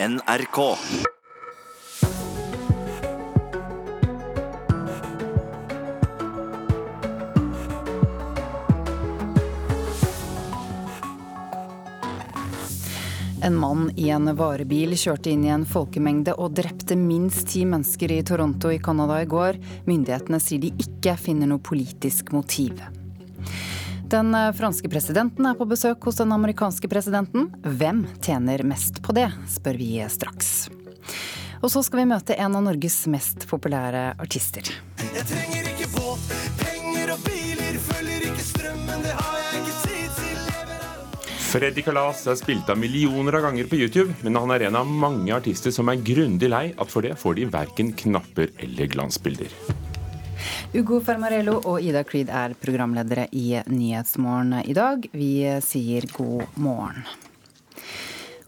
[0.00, 0.76] NRK.
[13.42, 18.14] En mann i en varebil kjørte inn i en folkemengde og drepte minst ti mennesker
[18.14, 19.58] i Toronto i Canada i går.
[19.90, 22.78] Myndighetene sier de ikke finner noe politisk motiv.
[24.08, 27.50] Den franske presidenten er på besøk hos den amerikanske presidenten.
[27.60, 30.70] Hvem tjener mest på det, spør vi straks.
[31.60, 34.70] Og så skal vi møte en av Norges mest populære artister.
[35.12, 36.24] Jeg trenger ikke båt,
[36.62, 40.40] penger og biler, følger ikke strømmen, det har jeg ikke tid til.
[41.50, 44.88] Freddy Kalas er spilt av millioner av ganger på YouTube, men han er en av
[44.88, 49.52] mange artister som er grundig lei at for det får de verken knapper eller glansbilder.
[50.76, 55.06] Ugo Fermarello og Ida Creed er programledere i Nyhetsmorgen i dag.
[55.16, 55.30] Vi
[55.64, 57.06] sier god morgen.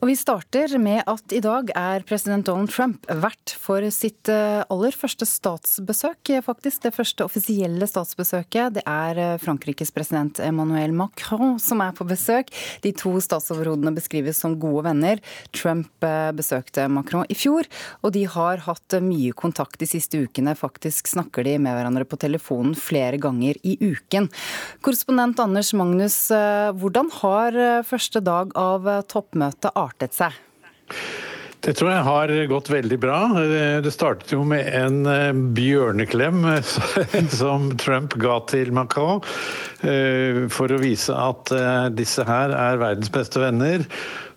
[0.00, 4.62] Og Vi starter med at i dag er president Donald Trump vert for sitt eh,
[4.72, 6.30] aller første statsbesøk.
[6.46, 8.78] Faktisk det første offisielle statsbesøket.
[8.78, 12.48] Det er eh, Frankrikes president Emmanuel Macron som er på besøk.
[12.80, 15.20] De to statsoverhodene beskrives som gode venner.
[15.52, 17.68] Trump eh, besøkte Macron i fjor,
[18.00, 20.56] og de har hatt mye kontakt de siste ukene.
[20.56, 24.32] Faktisk snakker de med hverandre på telefonen flere ganger i uken.
[24.80, 26.18] Korrespondent Anders Magnus,
[26.80, 30.38] hvordan har første dag av toppmøtet artet seg?
[31.60, 33.18] Det tror jeg har gått veldig bra.
[33.84, 36.46] Det startet jo med en eh, bjørneklem
[37.40, 39.20] som Trump ga til Macron
[39.84, 43.84] eh, for å vise at eh, disse her er verdens beste venner.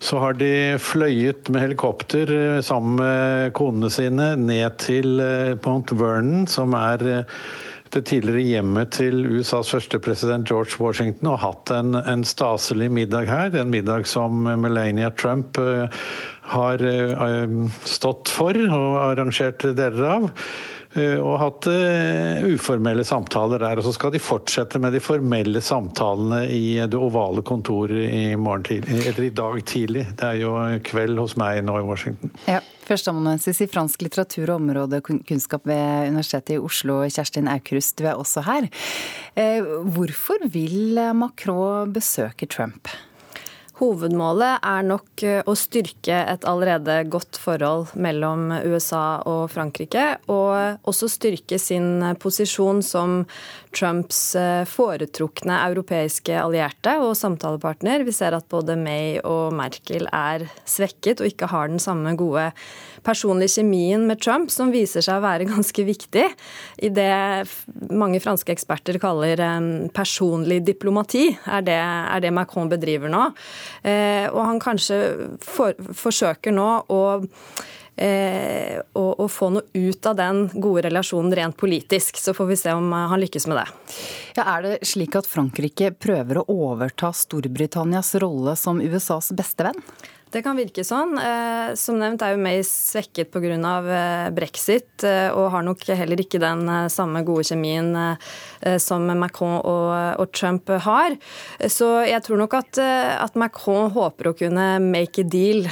[0.03, 5.23] Så har de fløyet med helikopter sammen med konene sine ned til
[5.63, 7.23] Pont Vernon, som er
[7.93, 13.29] det tidligere hjemmet til USAs første president George Washington og hatt en, en staselig middag
[13.29, 13.55] her.
[13.59, 15.85] En middag som Melania Trump uh,
[16.53, 20.29] har uh, stått for og arrangert deler av.
[20.93, 21.67] Uh, og hatt
[22.47, 23.79] uformelle samtaler der.
[23.79, 28.65] Og så skal de fortsette med de formelle samtalene i det ovale kontoret i, morgen
[28.67, 30.05] tidlig, eller i dag tidlig.
[30.19, 30.53] Det er jo
[30.85, 32.33] kveld hos meg nå i Washington.
[32.49, 32.61] Ja.
[32.83, 38.43] Førsteamanuensis i fransk litteratur og områdekunnskap ved Universitetet i Oslo, Kjerstin Aukrust, du er også
[38.43, 38.67] her.
[39.95, 42.91] Hvorfor vil Macron besøke Trump?
[43.79, 51.09] Hovedmålet er nok å styrke et allerede godt forhold mellom USA og Frankrike, og også
[51.09, 53.23] styrke sin posisjon som
[53.73, 54.21] Trumps
[54.69, 58.05] foretrukne europeiske allierte og samtalepartner.
[58.07, 62.51] Vi ser at både May og Merkel er svekket og ikke har den samme gode
[63.03, 66.25] personlige kjemien med Trump, som viser seg å være ganske viktig
[66.83, 67.11] i det
[67.91, 69.41] mange franske eksperter kaller
[69.95, 73.27] personlig diplomati, er det, er det Macron bedriver nå.
[73.83, 74.99] Eh, og han kanskje
[75.43, 77.01] for, forsøker nå å
[77.95, 82.17] eh, å, å, få noe ut av den gode relasjonen rent politisk.
[82.17, 83.67] Så får vi se om han lykkes med det.
[84.39, 89.81] Ja, er det slik at Frankrike prøver å overta Storbritannias rolle som USAs beste venn?
[90.33, 91.13] Det kan virke sånn.
[91.21, 93.53] Eh, som nevnt er jo May svekket pga.
[93.53, 98.17] Eh, brexit, eh, og har nok heller ikke den samme gode kjemien
[98.79, 101.15] som Macron og, Trump har.
[101.59, 102.79] Så jeg tror nok at,
[103.35, 105.67] Macron håper å kunne make a deal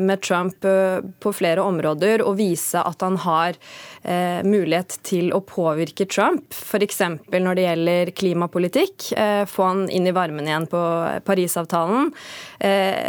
[0.00, 3.58] med Trump på flere områder, og vise at han har
[4.46, 7.00] mulighet til å påvirke Trump, f.eks.
[7.32, 9.08] når det gjelder klimapolitikk.
[9.50, 10.80] Få han inn i varmen igjen på
[11.26, 12.12] Parisavtalen.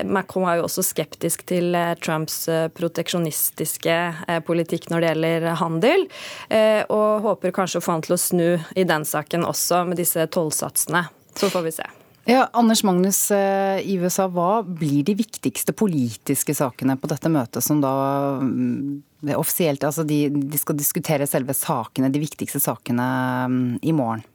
[0.10, 3.98] Macron er jo også skeptisk til eh, Trumps eh, proteksjonistiske
[4.28, 6.08] eh, politikk når det gjelder handel,
[6.94, 10.28] og håper kanskje å få han til å snu i den saken også, med disse
[10.34, 11.08] tollsatsene.
[11.38, 11.88] Så får vi se.
[12.28, 17.80] Ja, Anders Magnus, i USA, hva blir de viktigste politiske sakene på dette møtet, som
[17.80, 17.94] da
[18.44, 23.08] mm, offisielt Altså de, de skal diskutere selve sakene, de viktigste sakene,
[23.48, 24.26] mm, i morgen?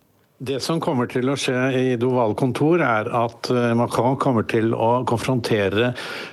[0.42, 4.72] Det som kommer til å skje i Doval kontor, er at eh, Macron kommer til
[4.74, 5.92] å konfrontere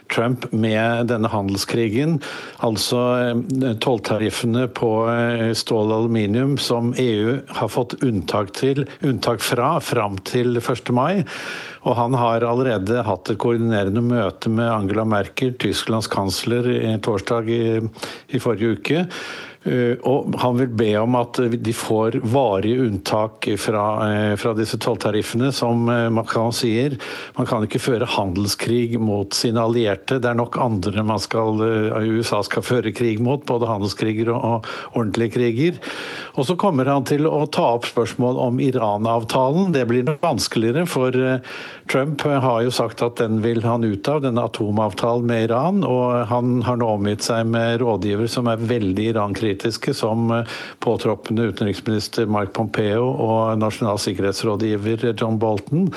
[0.09, 2.15] Trump med denne handelskrigen.
[2.65, 9.45] Altså eh, tolltariffene på eh, stål og aluminium som EU har fått unntak, til, unntak
[9.45, 10.89] fra fram til 1.
[10.89, 11.21] mai.
[11.85, 16.65] Og han har allerede hatt et koordinerende møte med Angela Merkel, Tysklands kansler,
[17.05, 17.61] torsdag i,
[18.33, 19.05] i forrige uke.
[19.67, 24.79] Eh, og han vil be om at de får varige unntak fra, eh, fra disse
[24.79, 25.51] tolltariffene.
[25.51, 26.95] Som eh, Macron sier,
[27.35, 30.21] man kan ikke føre handelskrig mot sine allierte.
[30.23, 31.59] Det er nok andre man skal,
[32.07, 35.81] USA skal føre krig mot, både handelskriger og, ordentlige kriger.
[36.39, 39.73] Og så kommer han til å ta opp spørsmål om Iran-avtalen.
[39.75, 41.11] Det blir vanskeligere, for
[41.91, 45.83] Trump har jo sagt at den vil han ut av, denne atomavtalen med Iran.
[45.87, 49.09] Og han har nå omgitt seg med rådgiver som er veldig
[49.49, 50.43] Iran-kritiske, som
[50.79, 55.89] påtroppende utenriksminister Mark Pompeo og nasjonal sikkerhetsrådgiver John Bolton.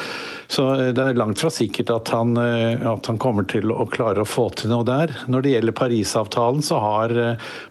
[0.48, 4.28] Så det er langt fra sikkert at han, at han kommer til å klare å
[4.28, 5.12] få til noe der.
[5.28, 7.14] Når det gjelder Parisavtalen, så har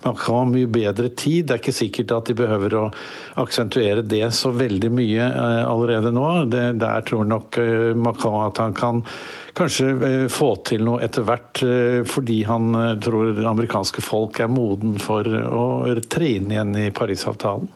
[0.05, 1.47] Macron mye bedre tid.
[1.47, 2.87] Det er ikke sikkert at de behøver å
[3.41, 5.29] aksentuere det så veldig mye
[5.65, 6.45] allerede nå.
[6.51, 7.61] Det, der tror nok
[7.97, 9.05] Macron at han kan
[9.57, 11.59] kanskje få til noe etter hvert,
[12.07, 12.71] fordi han
[13.03, 15.65] tror det amerikanske folk er moden for å
[16.09, 17.69] tre inn igjen i Parisavtalen.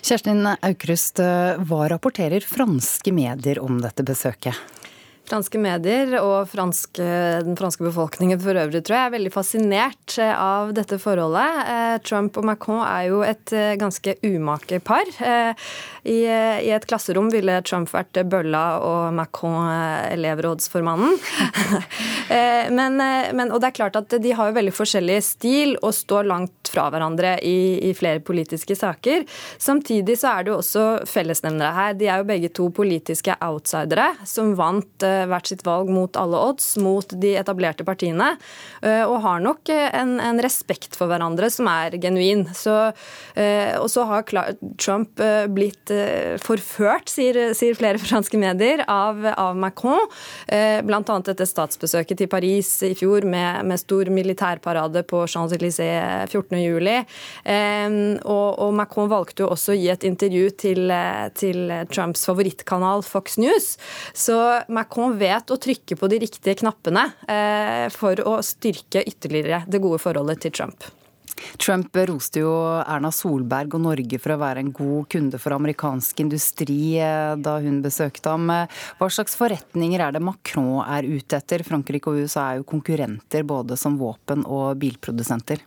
[0.00, 4.56] Kjerstin Aukrust, hva rapporterer franske medier om dette besøket?
[5.30, 7.04] Franske medier og franske,
[7.46, 12.02] den franske befolkningen for øvrig tror jeg er veldig fascinert av dette forholdet.
[12.06, 15.06] Trump og Macron er jo et ganske umake par.
[16.02, 19.68] I, I, et klasserom ville Trump vært bølla og Macron
[20.10, 21.14] elevrådsformannen.
[22.78, 26.26] men, men, og det er klart at de har jo veldig forskjellig stil og står
[26.30, 29.26] langt fra hverandre i, i flere politiske saker.
[29.62, 31.96] Samtidig så er det jo også fellesnevnere her.
[32.00, 36.72] De er jo begge to politiske outsidere som vant hvert sitt valg mot alle odds,
[36.80, 38.32] mot de etablerte partiene,
[38.82, 42.46] og har nok en, en respekt for hverandre som er genuin.
[42.56, 42.74] Så,
[43.80, 44.24] og så har
[44.80, 45.20] Trump
[45.54, 45.92] blitt
[46.42, 50.06] forført, sier, sier flere franske medier, av, av Macron.
[50.48, 51.00] Bl.a.
[51.00, 58.20] etter statsbesøket til Paris i fjor med, med stor militærparade på Champs-Élysées 14.07.
[58.24, 60.92] Og, og Macron valgte jo også å gi et intervju til,
[61.38, 63.74] til Trumps favorittkanal Fox News.
[64.14, 64.38] Så
[64.68, 70.00] Macron vet å trykke på de riktige knappene eh, for å styrke ytterligere det gode
[70.02, 70.86] forholdet til Trump.
[71.56, 72.50] Trump roste jo
[72.82, 77.56] Erna Solberg og Norge for å være en god kunde for amerikansk industri eh, da
[77.64, 78.52] hun besøkte ham.
[79.00, 81.64] Hva slags forretninger er det Macron er ute etter?
[81.66, 85.64] Frankrike og USA er jo konkurrenter både som våpen- og bilprodusenter.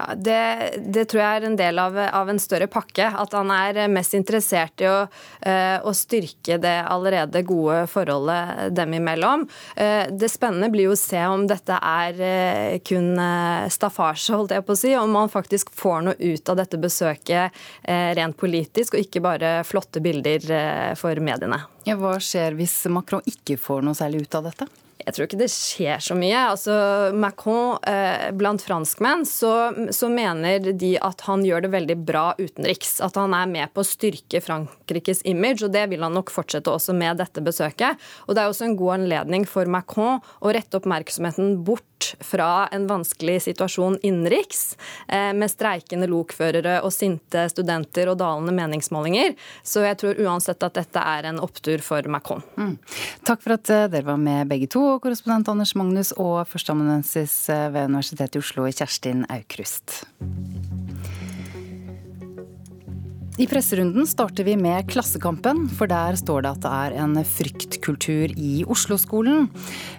[0.00, 3.04] Ja, det, det, tror jeg er en del av, av, en større pakke.
[3.04, 8.96] At han er mest interessert i å, uh, å, styrke det allerede gode forholdet dem
[8.96, 9.44] imellom.
[9.76, 13.12] Uh, det spennende blir jo å se om dette er uh, kun
[13.68, 14.96] staffasje, holdt jeg på å si.
[14.96, 17.60] Om man faktisk får noe ut av dette besøket
[18.16, 21.60] rent politisk, og ikke bare flotte bilder for mediene.
[21.88, 24.68] Ja, hva skjer hvis Macron ikke får noe særlig ut av dette?
[25.10, 26.38] Jeg tror ikke det skjer så mye.
[26.52, 26.74] Altså,
[27.18, 29.50] Macron, eh, blant franskmenn, så,
[29.90, 33.00] så, mener de at han gjør det veldig bra utenriks.
[33.02, 36.70] At han er med på å styrke Frankrikes image, og det vil han nok fortsette
[36.70, 37.98] også med dette besøket.
[38.28, 41.89] Og det er også en god anledning for Macron å rette oppmerksomheten bort
[42.20, 44.76] fra en vanskelig situasjon innenriks,
[45.08, 49.36] eh, med streikende lokførere og sinte studenter og dalende meningsmålinger.
[49.62, 52.42] Så jeg tror uansett at dette er en opptur for Macron.
[52.56, 52.76] Mm.
[53.26, 57.68] Takk for at eh, dere var med begge to korrespondent Anders Magnus og førsteamanuensis eh,
[57.74, 60.02] ved Universitetet i Oslo, Kjerstin Aukrust.
[63.40, 68.34] I presserunden starter vi med Klassekampen, for der står det at det er en fryktkultur
[68.36, 69.46] i Oslo-skolen.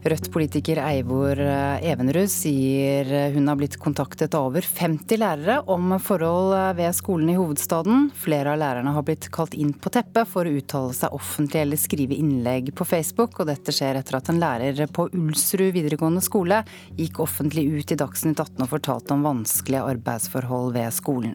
[0.06, 6.54] Rødt-politiker Eivor eh, Evenrud sier hun har blitt kontaktet av over 50 lærere om forhold
[6.78, 8.12] ved skolen i hovedstaden.
[8.14, 11.82] Flere av lærerne har blitt kalt inn på teppet for å uttale seg offentlig eller
[11.82, 16.62] skrive innlegg på Facebook, og dette skjer etter at en lærer på Ulsrud videregående skole
[16.94, 21.34] gikk offentlig ut i Dagsnytt 18 og fortalte om vanskelige arbeidsforhold ved skolen.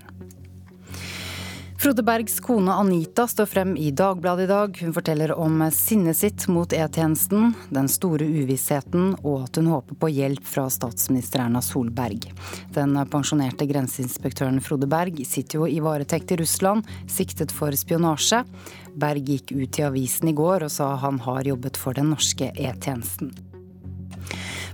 [1.86, 4.78] Frode Bergs kone Anita står frem i Dagbladet i dag.
[4.80, 10.10] Hun forteller om sinnet sitt mot E-tjenesten, den store uvissheten og at hun håper på
[10.10, 12.26] hjelp fra statsminister Erna Solberg.
[12.74, 18.42] Den pensjonerte grenseinspektøren Frode Berg sitter jo i varetekt i Russland, siktet for spionasje.
[18.98, 22.50] Berg gikk ut i avisen i går og sa han har jobbet for den norske
[22.50, 23.30] E-tjenesten.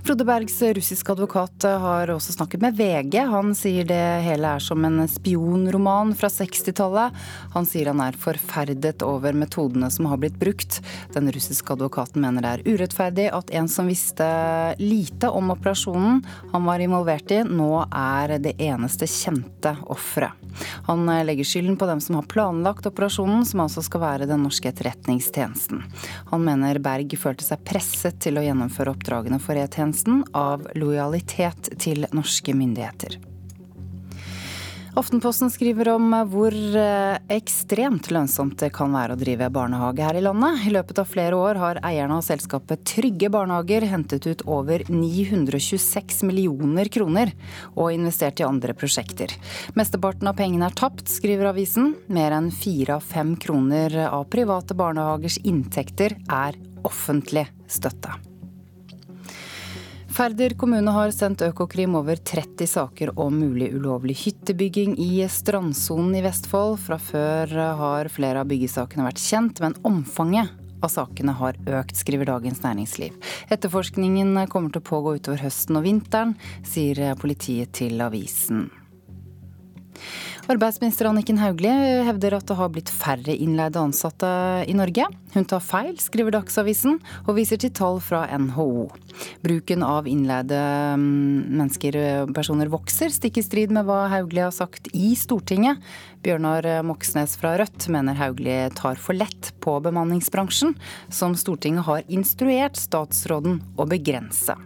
[0.03, 3.21] Frode Bergs russiske advokat har også snakket med VG.
[3.31, 7.15] Han sier det hele er som en spionroman fra 60-tallet.
[7.53, 10.81] Han sier han er forferdet over metodene som har blitt brukt.
[11.15, 14.27] Den russiske advokaten mener det er urettferdig at en som visste
[14.81, 16.19] lite om operasjonen
[16.51, 20.42] han var involvert i, nå er det eneste kjente offeret.
[20.87, 24.69] Han legger skylden på dem som har planlagt operasjonen, som altså skal være den norske
[24.71, 25.83] etterretningstjenesten.
[26.31, 32.07] Han mener Berg følte seg presset til å gjennomføre oppdragene for E-tjenesten av lojalitet til
[32.15, 33.32] norske myndigheter.
[34.93, 40.21] Aftenposten skriver om hvor eh, ekstremt lønnsomt det kan være å drive barnehage her i
[40.21, 40.67] landet.
[40.67, 46.21] I løpet av flere år har eierne av selskapet Trygge Barnehager hentet ut over 926
[46.29, 47.31] millioner kroner
[47.73, 49.33] og investert i andre prosjekter.
[49.73, 51.95] Mesteparten av pengene er tapt, skriver avisen.
[52.13, 58.13] Mer enn fire av fem kroner av private barnehagers inntekter er offentlig støtte.
[60.13, 66.21] Færder kommune har sendt Økokrim over 30 saker om mulig ulovlig hyttebygging i strandsonen i
[66.21, 66.75] Vestfold.
[66.83, 70.53] Fra før har flere av byggesakene vært kjent, men omfanget
[70.85, 73.17] av sakene har økt, skriver Dagens Næringsliv.
[73.49, 78.67] Etterforskningen kommer til å pågå utover høsten og vinteren, sier politiet til avisen.
[80.51, 84.27] Arbeidsminister Anniken Hauglie hevder at det har blitt færre innleide ansatte
[84.67, 85.05] i Norge.
[85.31, 88.89] Hun tar feil, skriver Dagsavisen, og viser til tall fra NHO.
[89.45, 90.59] Bruken av innleide
[90.99, 91.95] mm, mennesker,
[92.35, 95.79] personer, vokser, stikk i strid med hva Hauglie har sagt i Stortinget.
[96.27, 100.75] Bjørnar Moxnes fra Rødt mener Hauglie tar for lett på bemanningsbransjen,
[101.07, 104.59] som Stortinget har instruert statsråden å begrense.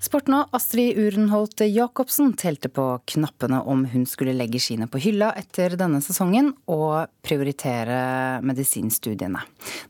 [0.00, 5.28] Sporten og Astrid Urenholt Jacobsen telte på knappene om hun skulle legge skiene på hylla
[5.36, 9.42] etter denne sesongen og prioritere medisinstudiene.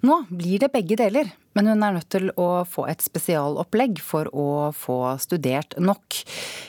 [0.02, 4.26] Nå blir det begge deler, men hun er nødt til å få et spesialopplegg for
[4.34, 6.18] å få studert nok.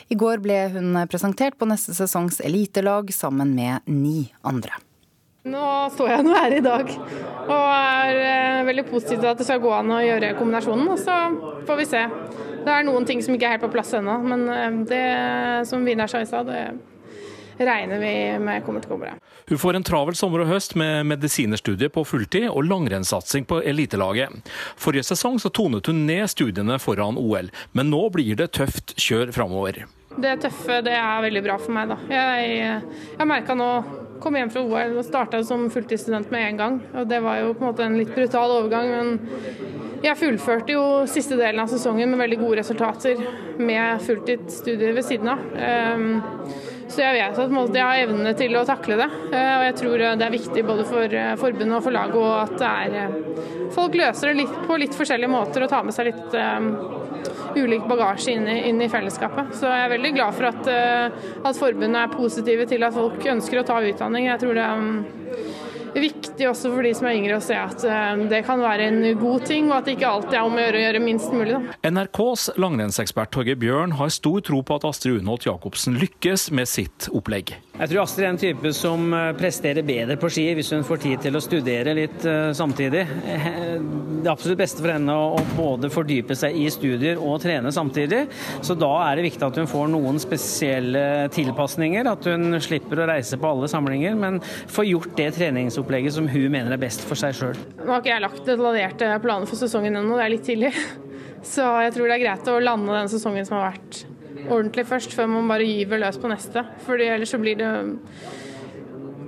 [0.06, 4.78] I går ble hun presentert på neste sesongs elitelag sammen med ni andre.
[5.42, 9.46] Nå står jeg nå her i dag og er eh, veldig positiv til at det
[9.48, 10.86] skal gå an å gjøre kombinasjonen.
[10.94, 11.16] Og så
[11.66, 12.02] får vi se.
[12.62, 15.04] Det er noen ting som ikke er helt på plass ennå, men eh, det
[15.66, 19.16] som Vidar sa i stad, det regner vi med kommer til å gå bra.
[19.50, 24.52] Hun får en travel sommer og høst med medisinerstudie på fulltid og langrennssatsing på elitelaget.
[24.78, 29.34] Forrige sesong så tonet hun ned studiene foran OL, men nå blir det tøft kjør
[29.34, 29.82] framover.
[30.20, 31.92] Det tøffe det er veldig bra for meg.
[31.92, 31.98] da.
[32.12, 32.80] Jeg,
[33.18, 33.70] jeg merka nå
[34.22, 36.80] kom hjem fra OL og starta som fulltidsstudent med en gang.
[36.94, 40.84] og Det var jo på en måte en litt brutal overgang, men jeg fullførte jo
[41.10, 43.22] siste delen av sesongen med veldig gode resultater
[43.62, 45.42] med fulltidsstudier ved siden av.
[45.54, 46.22] Ehm,
[46.88, 49.08] så jeg vet at jeg har evnene til å takle det.
[49.32, 52.32] Eh, og jeg tror det er viktig både for eh, forbundet og for laget og
[52.40, 53.14] at er eh,
[53.74, 56.68] folk løser det litt, på litt forskjellige måter og tar med seg litt um,
[57.56, 59.54] ulik bagasje inn i, inn i, fellesskapet.
[59.56, 60.70] Så jeg er veldig glad for at,
[61.48, 64.28] at forbundet er positive til at folk ønsker å ta utdanning.
[64.28, 64.92] Jeg tror det um,
[65.94, 69.02] viktig også for de som er yngre å se at eh, det kan være en
[69.20, 71.58] god ting, og at det ikke alltid er om å gjøre å gjøre minst mulig.
[71.58, 71.92] Da.
[71.92, 77.10] NRKs langrennsekspert Torgeir Bjørn har stor tro på at Astrid Unholt Jacobsen lykkes med sitt
[77.12, 77.56] opplegg.
[77.82, 81.00] Jeg tror Astrid er en type som eh, presterer bedre på ski hvis hun får
[81.02, 83.00] tid til å studere litt uh, samtidig.
[84.22, 88.20] Det absolutt beste for henne å både fordype seg i studier og trene samtidig.
[88.62, 92.06] Så da er det viktig at hun får noen spesielle tilpasninger.
[92.06, 96.54] At hun slipper å reise på alle samlinger, men får gjort det treningsopplegget som hun
[96.54, 97.58] mener er best for seg sjøl.
[97.82, 100.70] Nå har ikke jeg lagt detaljerte planer for sesongen ennå, det er litt tidlig.
[101.56, 104.04] Så jeg tror det er greit å lande den sesongen som har vært
[104.48, 106.64] ordentlig først, før man bare gyver løs på neste.
[106.86, 107.72] Fordi ellers så blir det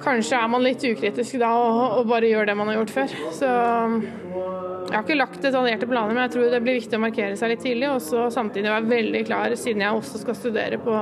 [0.05, 3.13] Kanskje er man litt ukritisk da og, bare gjør det man har gjort før.
[3.33, 7.39] Så jeg har ikke lagt detaljerte planer, men jeg tror det blir viktig å markere
[7.41, 7.89] seg litt tidlig.
[7.89, 10.99] Og så samtidig være veldig klar, siden jeg også skal studere på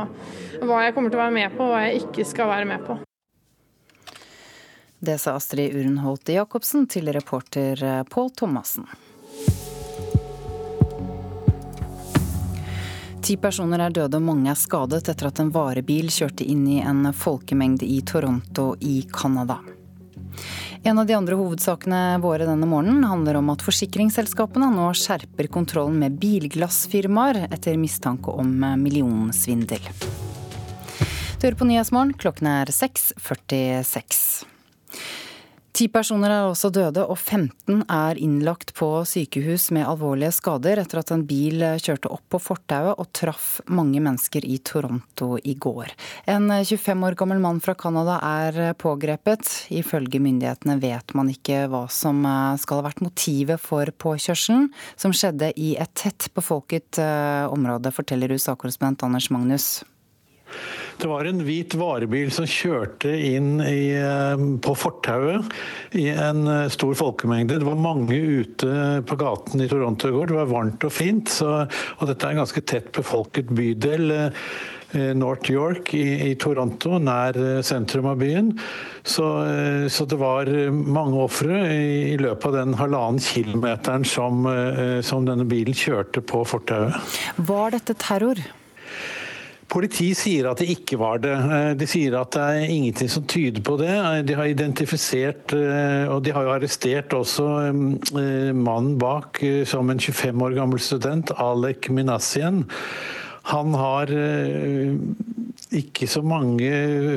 [0.62, 2.86] hva jeg kommer til å være med på og hva jeg ikke skal være med
[2.86, 3.00] på.
[5.02, 8.86] Det sa Astrid Urenholt Jacobsen til reporter Pål Thomassen.
[13.22, 16.80] Ti personer er døde og mange er skadet etter at en varebil kjørte inn i
[16.82, 19.60] en folkemengde i Toronto i Canada.
[20.82, 26.00] En av de andre hovedsakene våre denne morgenen handler om at forsikringsselskapene nå skjerper kontrollen
[26.02, 28.50] med bilglassfirmaer etter mistanke om
[28.82, 29.86] millionsvindel.
[31.38, 34.42] Du hører på Nyhetsmorgen, klokken er 6.46.
[35.82, 41.00] Ti personer er også døde, og 15 er innlagt på sykehus med alvorlige skader etter
[41.00, 45.90] at en bil kjørte opp på fortauet og traff mange mennesker i Toronto i går.
[46.30, 49.50] En 25 år gammel mann fra Canada er pågrepet.
[49.74, 52.22] Ifølge myndighetene vet man ikke hva som
[52.62, 58.38] skal ha vært motivet for påkjørselen, som skjedde i et tett befolket eh, område, forteller
[58.38, 59.72] USA-korrespondent Anders Magnus.
[61.02, 65.48] Det var en hvit varebil som kjørte inn i, eh, på fortauet
[65.98, 67.58] i en eh, stor folkemengde.
[67.58, 70.30] Det var mange ute på gaten i Toronto i går.
[70.30, 71.32] Det var varmt og fint.
[71.40, 71.64] Så,
[71.98, 74.14] og dette er en ganske tett befolket bydel.
[74.92, 78.52] Eh, North York i, i, Toronto, nær sentrum av byen.
[79.02, 79.26] Så,
[79.90, 84.44] så det var mange ofre i, i, løpet av den halvannen kilometeren som,
[85.02, 87.16] som denne bilen kjørte på fortauet.
[87.40, 88.44] Var dette terror?
[89.72, 91.32] Politiet sier at det ikke var det.
[91.32, 93.92] Eh, de sier at det er ingenting som tyder på det.
[93.92, 100.02] Eh, de har identifisert, eh, og de har jo arrestert også mannen bak som en
[100.02, 102.66] 25 år gammel student, Alek Minassian.
[103.48, 104.12] Han har
[105.78, 106.70] ikke så mange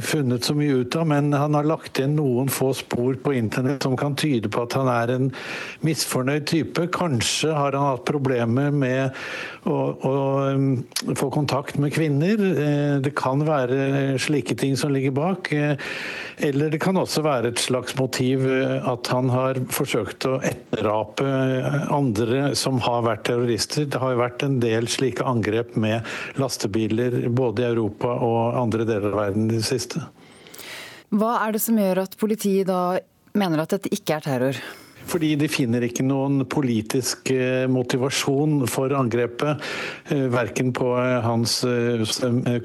[0.05, 3.83] funnet så mye ut av, men han har lagt igjen noen få spor på internett
[3.83, 5.29] som kan tyde på at han er en
[5.85, 6.88] misfornøyd type.
[6.95, 9.15] Kanskje har han hatt problemer med
[9.65, 10.13] å, å
[10.55, 10.69] um,
[11.17, 12.39] få kontakt med kvinner.
[12.39, 15.51] Eh, det kan være slike ting som ligger bak.
[15.55, 15.75] Eh,
[16.45, 21.25] eller det kan også være et slags motiv eh, at han har forsøkt å etterape
[21.93, 23.89] andre som har vært terrorister.
[23.89, 26.05] Det har jo vært en del slike angrep med
[26.41, 30.03] lastebiler både i Europa og andre deler av verden i det siste.
[31.15, 32.97] Hva er det som gjør at politiet da
[33.37, 34.65] mener at dette ikke er terror?
[35.05, 39.61] Fordi de finner ikke noen politisk eh, motivasjon for angrepet.
[40.09, 41.59] eh, Verken på eh, hans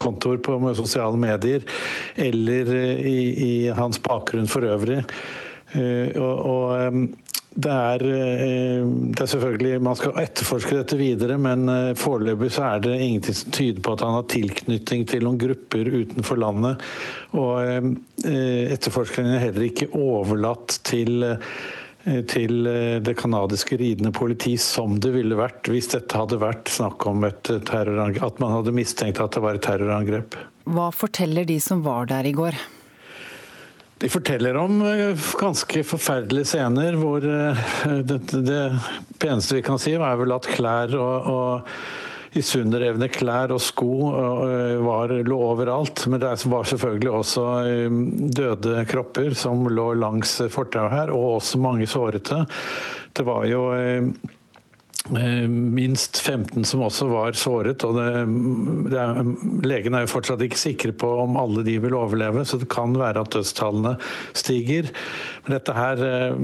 [0.01, 1.67] kontor på sosiale medier
[2.17, 2.73] eller
[3.05, 5.03] i, i hans bakgrunn for øvrig.
[5.71, 11.97] Og, og det er, eh, det er selvfølgelig Man skal etterforske dette videre, men eh,
[11.99, 15.91] foreløpig så er det ingenting som tyder på at han har tilknytning til noen grupper
[15.91, 16.87] utenfor landet.
[17.35, 21.27] Og eh, etterforskningen er heller ikke overlatt til
[22.01, 22.65] til
[23.05, 27.51] det canadiske ridende politi som det ville vært hvis dette hadde vært snakk om et
[27.69, 30.39] terrorangrep, at man hadde mistenkt at det var et terrorangrep.
[30.65, 32.57] Hva forteller de som var der i går?
[34.01, 37.65] De forteller om eh, ganske forferdelige scener hvor eh,
[38.01, 38.63] det, det
[39.21, 44.81] peneste vi kan si, er vel at klær og, og isunderrevne klær og sko eh,
[44.81, 46.07] var, lå overalt.
[46.09, 47.47] Men det var selvfølgelig også
[48.41, 52.47] døde kropper som lå langs fortauet her, og også mange sårete.
[53.13, 53.67] Det var jo
[55.51, 57.85] minst 15 som også var såret.
[57.85, 58.07] og det,
[58.93, 59.21] det er,
[59.67, 62.95] Legene er jo fortsatt ikke sikre på om alle de vil overleve, så det kan
[62.99, 63.97] være at dødstallene
[64.37, 64.91] stiger.
[65.45, 66.37] Men dette her, eh,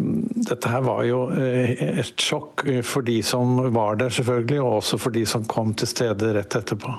[0.48, 5.00] dette her var jo eh, et sjokk for de som var der, selvfølgelig, og også
[5.00, 6.96] for de som kom til stedet rett etterpå.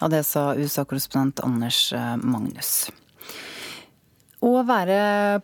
[0.00, 1.88] Ja, Det sa USA-korrespondent Anders
[2.20, 2.90] Magnus.
[4.46, 4.96] Å være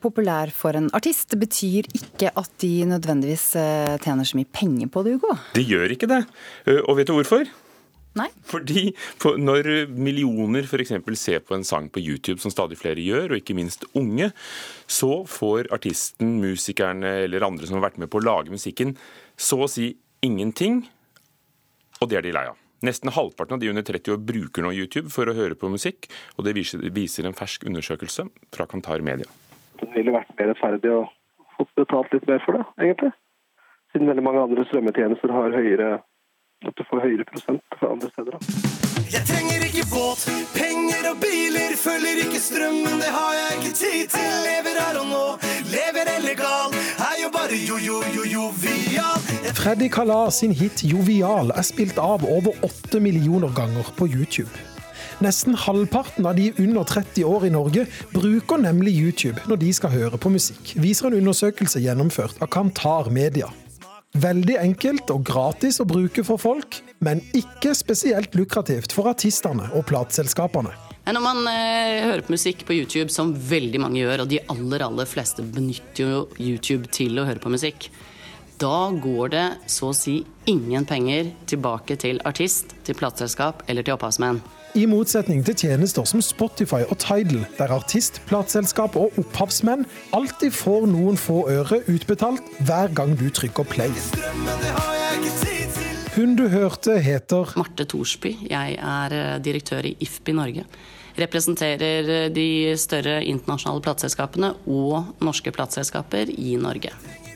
[0.02, 5.02] populær for en artist betyr ikke at de nødvendigvis eh, tjener så mye penger på
[5.06, 5.35] det, Hugo.
[5.56, 6.21] De gjør ikke det.
[6.71, 7.50] Eh, Og vet du hvorfor?
[8.21, 8.28] Nei.
[8.44, 8.90] Fordi
[9.40, 10.93] når millioner f.eks.
[11.17, 14.28] ser på en sang på YouTube, som stadig flere gjør, og ikke minst unge,
[14.86, 18.95] så får artisten, musikerne eller andre som har vært med på å lage musikken,
[19.34, 20.82] så å si ingenting,
[22.02, 22.61] og det er de lei av.
[22.82, 26.08] Nesten halvparten av de under 30 år bruker nå YouTube for å høre på musikk,
[26.36, 29.28] og det viser, en fersk undersøkelse fra Kantar Media.
[29.78, 31.04] Det ville vært mer rettferdig å
[31.54, 33.12] få betalt litt mer for det, egentlig.
[33.92, 35.90] Siden veldig mange andre strømmetjenester har høyere
[36.70, 38.36] at du får høyere prosent fra andre steder.
[39.12, 40.20] Jeg trenger ikke båt,
[40.56, 44.30] penger og biler, følger ikke strømmen, det har jeg ikke tid til.
[44.48, 45.26] Lever her og nå,
[45.75, 46.68] lever illegal,
[47.10, 49.18] er jo bare jo-jo-jo-jovial.
[49.62, 54.50] Freddy Kalas sin hit 'Jovial' er spilt av over 8 millioner ganger på YouTube.
[55.22, 59.94] Nesten halvparten av de under 30 år i Norge bruker nemlig YouTube når de skal
[59.94, 63.52] høre på musikk, viser en undersøkelse gjennomført av Kantar Media.
[64.12, 69.86] Veldig enkelt og gratis å bruke for folk, men ikke spesielt lukrativt for artistene og
[69.88, 70.75] plateselskapene.
[71.08, 74.84] Når man eh, hører på musikk på YouTube, som veldig mange gjør, og de aller
[74.84, 77.88] aller fleste benytter jo YouTube til å høre på musikk,
[78.60, 83.96] da går det så å si ingen penger tilbake til artist, til plateselskap eller til
[83.96, 84.42] opphavsmenn.
[84.73, 89.85] I motsetning til tjenester som Spotify og Tidal, der artist, plateselskap og opphavsmenn
[90.17, 93.93] alltid får noen få øre utbetalt hver gang du trykker play.
[96.17, 98.32] Hun du hørte heter Marte Thorsby.
[98.49, 100.65] Jeg er eh, direktør i IFPI Norge.
[101.21, 106.95] Representerer eh, de større internasjonale plateselskapene og norske plateselskaper i Norge.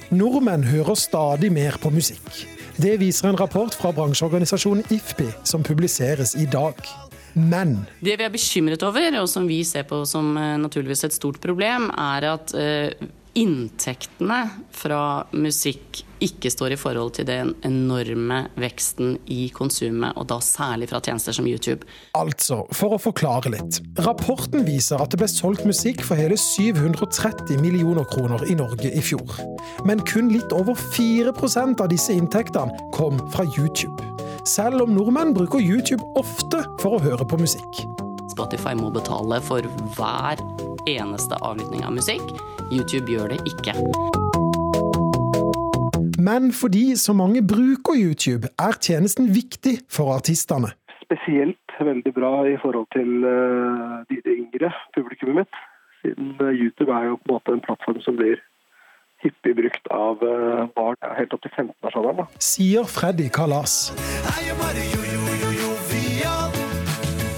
[0.09, 2.46] Nordmenn hører stadig mer på musikk.
[2.81, 6.81] Det viser en rapport fra bransjeorganisasjonen IFPI som publiseres i dag.
[7.37, 11.16] Men Det vi er bekymret over, og som vi ser på som eh, naturligvis et
[11.16, 14.38] stort problem, er at eh, inntektene
[14.72, 20.88] fra musikk ikke står i forhold til den enorme veksten i konsumet, og da særlig
[20.88, 21.85] fra tjenester som YouTube.
[22.16, 23.83] altså, for å forklare litt.
[24.01, 29.05] Rapporten viser at det ble solgt musikk for hele 730 millioner kroner i Norge i
[29.05, 29.37] fjor.
[29.85, 34.16] Men kun litt over 4% av disse inntektene kom fra YouTube.
[34.46, 37.80] Selv om nordmenn bruker YouTube ofte for å høre på musikk.
[38.30, 40.38] Spotify må betale for hver
[40.87, 42.22] eneste avlytting av musikk.
[42.70, 43.74] YouTube gjør det ikke.
[46.22, 50.70] Men fordi så mange bruker YouTube, er tjenesten viktig for artistene.
[51.02, 55.62] Spesielt veldig bra i forhold til eh, de, yngre publikummet mitt.
[56.04, 58.38] Siden eh, YouTube er jo på en måte en plattform som blir
[59.24, 62.24] hyppig brukt av eh, barn ja, helt opp til 15-årsalderen.
[62.24, 62.42] da.
[62.42, 63.92] Sier Freddy Kalas.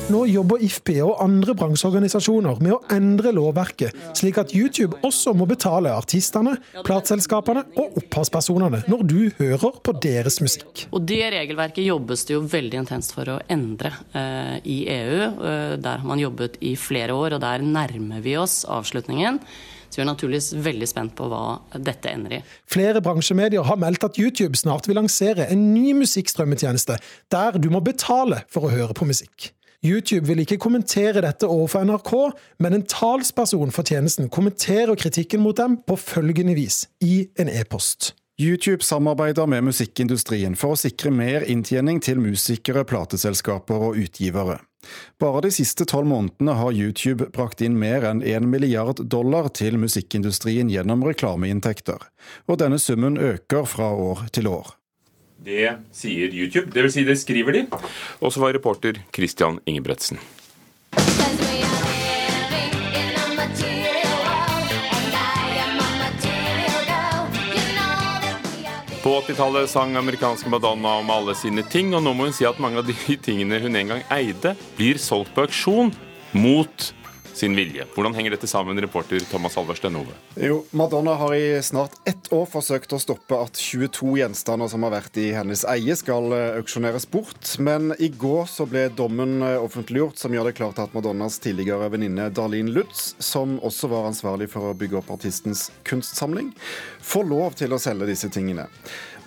[0.09, 5.45] Nå jobber IFPI og andre bransjeorganisasjoner med å endre lovverket, slik at YouTube også må
[5.51, 6.55] betale artistene,
[6.87, 10.87] plateselskapene og opphavspersonene når du hører på deres musikk.
[10.97, 15.19] Og Det regelverket jobbes det jo veldig intenst for å endre eh, i EU.
[15.29, 19.43] Eh, der har man jobbet i flere år, og der nærmer vi oss avslutningen.
[19.89, 21.43] Så vi er naturligvis veldig spent på hva
[21.75, 22.41] dette ender i.
[22.69, 26.99] Flere bransjemedier har meldt at YouTube snart vil lansere en ny musikkstrømmetjeneste,
[27.33, 29.53] der du må betale for å høre på musikk.
[29.85, 32.15] YouTube vil ikke kommentere dette overfor NRK,
[32.59, 38.13] men en talsperson for tjenesten kommenterer kritikken mot dem på følgende vis i en e-post.
[38.39, 44.61] YouTube samarbeider med musikkindustrien for å sikre mer inntjening til musikere, plateselskaper og utgivere.
[45.19, 49.79] Bare de siste tolv månedene har YouTube brakt inn mer enn én milliard dollar til
[49.81, 52.09] musikkindustrien gjennom reklameinntekter,
[52.47, 54.75] og denne summen øker fra år til år.
[55.39, 56.97] Det sier YouTube, dvs.
[56.97, 57.67] Si det skriver de.
[58.21, 60.19] Og så var reporter Christian Ingebretsen.
[69.09, 72.59] På 80-tallet sang amerikanske Madonna om alle sine ting, og nå må hun si at
[72.61, 72.93] mange av de
[73.25, 75.95] tingene hun en gang eide, blir solgt på auksjon
[76.37, 76.91] mot
[77.39, 77.87] sin vilje.
[77.95, 80.13] Hvordan henger dette sammen, reporter Thomas Halversten Ove?
[80.43, 84.93] Jo, Madonna har i snart ett år forsøkt å stoppe at 22 gjenstander som har
[84.97, 87.55] vært i hennes eie, skal eh, auksjoneres bort.
[87.63, 91.91] Men i går så ble dommen eh, offentliggjort som gjør det klart at Madonnas tidligere
[91.95, 96.53] venninne Darlene Lutz, som også var ansvarlig for å bygge opp artistens kunstsamling,
[97.09, 98.67] får lov til å selge disse tingene.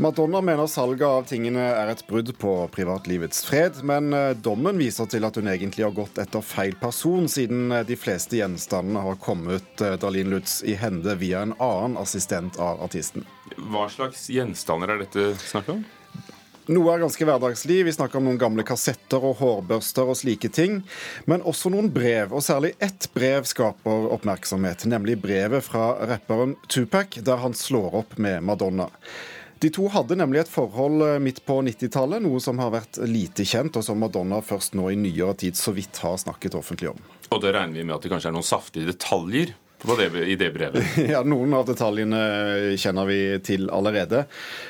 [0.01, 5.09] Madonna mener salget av tingene er et brudd på privatlivets fred, men eh, dommen viser
[5.09, 9.19] til at hun egentlig har gått etter feil person, siden eh, de fleste gjenstandene har
[9.21, 13.25] kommet eh, Darlene Lutz i hende via en annen assistent av artisten.
[13.57, 15.83] Hva slags gjenstander er dette snakk om?
[16.69, 17.79] Noe er ganske hverdagslig.
[17.87, 20.81] Vi snakker om noen gamle kassetter og hårbørster og slike ting.
[21.25, 24.85] Men også noen brev, og særlig ett brev skaper oppmerksomhet.
[24.91, 28.91] Nemlig brevet fra rapperen Tupac, der han slår opp med Madonna.
[29.61, 33.45] De to hadde nemlig et forhold eh, midt på 90-tallet, noe som har vært lite
[33.45, 37.03] kjent, og som Madonna først nå i nyere tid så vidt har snakket offentlig om.
[37.29, 39.53] Og da regner vi med at det kanskje er noen saftige detaljer
[39.97, 40.83] det, i det brevet?
[41.11, 42.21] Ja, Noen av detaljene
[42.79, 44.25] kjenner vi til allerede.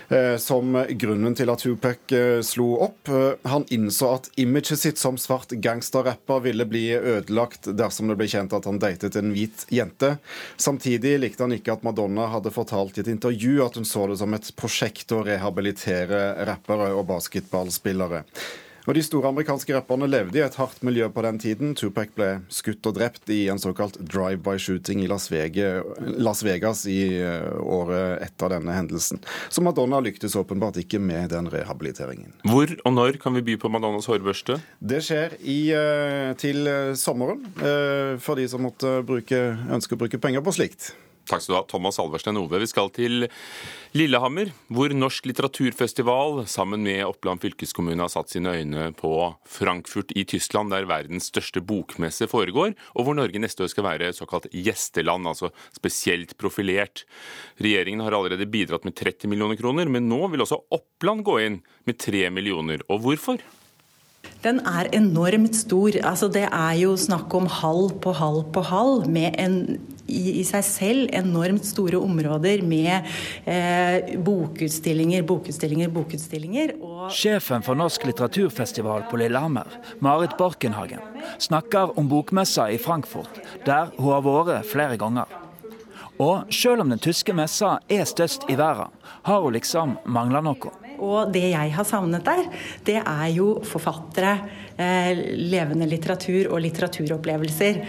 [0.07, 3.11] Eh, som grunnen til at Tupac eh, slo opp.
[3.11, 8.29] Eh, han innså at imaget sitt som svart gangsterrapper ville bli ødelagt dersom det ble
[8.31, 10.15] kjent at han datet en hvit jente.
[10.55, 14.19] Samtidig likte han ikke at Madonna hadde fortalt i et intervju at hun så det
[14.21, 18.25] som et prosjekt å rehabilitere rappere og basketballspillere.
[18.87, 21.73] Og De store amerikanske rapperne levde i et hardt miljø på den tiden.
[21.77, 27.19] Tupac ble skutt og drept i en såkalt drive-by-shooting i Las Vegas, Las Vegas, i
[27.21, 29.21] eh, året etter denne hendelsen.
[29.49, 32.33] Så Madonna lyktes åpenbart ikke med den rehabiliteringen.
[32.47, 34.57] Hvor og når kan vi by på Madonnas hårbørste?
[34.79, 37.45] Det skjer i, eh, til eh, sommeren,
[38.21, 39.37] for de som måtte bruke,
[39.71, 40.91] ønske å bruke penger på slikt.
[41.31, 42.59] Takk skal du ha, Thomas Alverstein Ove.
[42.59, 43.27] Vi skal til
[43.95, 49.13] Lillehammer, hvor Norsk litteraturfestival sammen med Oppland fylkeskommune har satt sine øyne på
[49.47, 54.11] Frankfurt i Tyskland, der verdens største bokmesse foregår, og hvor Norge neste år skal være
[54.17, 57.05] såkalt gjesteland, altså spesielt profilert.
[57.63, 61.61] Regjeringen har allerede bidratt med 30 millioner kroner, men nå vil også Oppland gå inn
[61.87, 62.83] med 3 millioner.
[62.91, 63.39] Og hvorfor?
[64.41, 65.95] Den er enormt stor.
[66.01, 69.57] Altså, det er jo snakk om halv på halv på halv, med en
[70.11, 73.07] i, seg selv enormt store områder med
[73.47, 76.75] eh, bokutstillinger, bokutstillinger, bokutstillinger.
[76.81, 79.69] Og Sjefen for Norsk litteraturfestival på Lillehammer,
[80.03, 81.03] Marit Borkenhagen,
[81.39, 85.39] snakker om bokmessa i Frankfurt, der hun har vært flere ganger.
[86.21, 88.91] Og selv om den tyske messa er størst i verden,
[89.25, 90.80] har hun liksom mangla noe.
[91.01, 92.45] Og det jeg har savnet der,
[92.87, 94.37] det er jo forfattere,
[94.77, 97.81] eh, levende litteratur og litteraturopplevelser.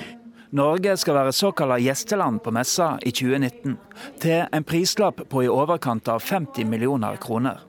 [0.53, 3.77] Norge skal være såkalla gjesteland på messa i 2019,
[4.21, 7.61] til en prislapp på i overkant av 50 millioner kroner.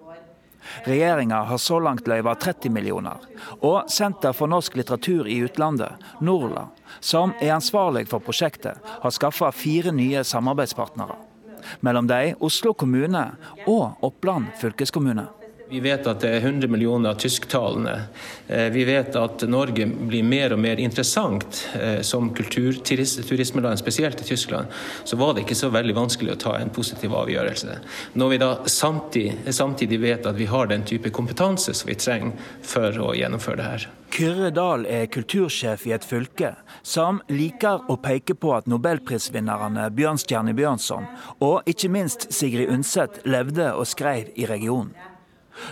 [0.84, 3.20] Regjeringa har så langt løyva 30 millioner,
[3.62, 6.68] og Senter for norsk litteratur i utlandet, NORLA,
[7.00, 11.33] som er ansvarlig for prosjektet, har skaffa fire nye samarbeidspartnere.
[11.82, 13.24] Mellom dem Oslo kommune
[13.68, 15.28] og Oppland fylkeskommune.
[15.74, 17.96] Vi vet at det er 100 millioner tysktalende.
[18.48, 24.28] Eh, vi vet at Norge blir mer og mer interessant eh, som kulturturismeland, spesielt i
[24.28, 24.70] Tyskland.
[25.04, 27.78] Så var det ikke så veldig vanskelig å ta en positiv avgjørelse.
[28.14, 32.54] Når vi da samtidig, samtidig vet at vi har den type kompetanse som vi trenger
[32.62, 33.88] for å gjennomføre det her.
[34.14, 36.52] Kyrre Dahl er kultursjef i et fylke
[36.86, 41.10] som liker å peke på at nobelprisvinnerne Bjørnstjerne Bjørnson
[41.42, 44.94] og ikke minst Sigrid Undset levde og skrev i regionen.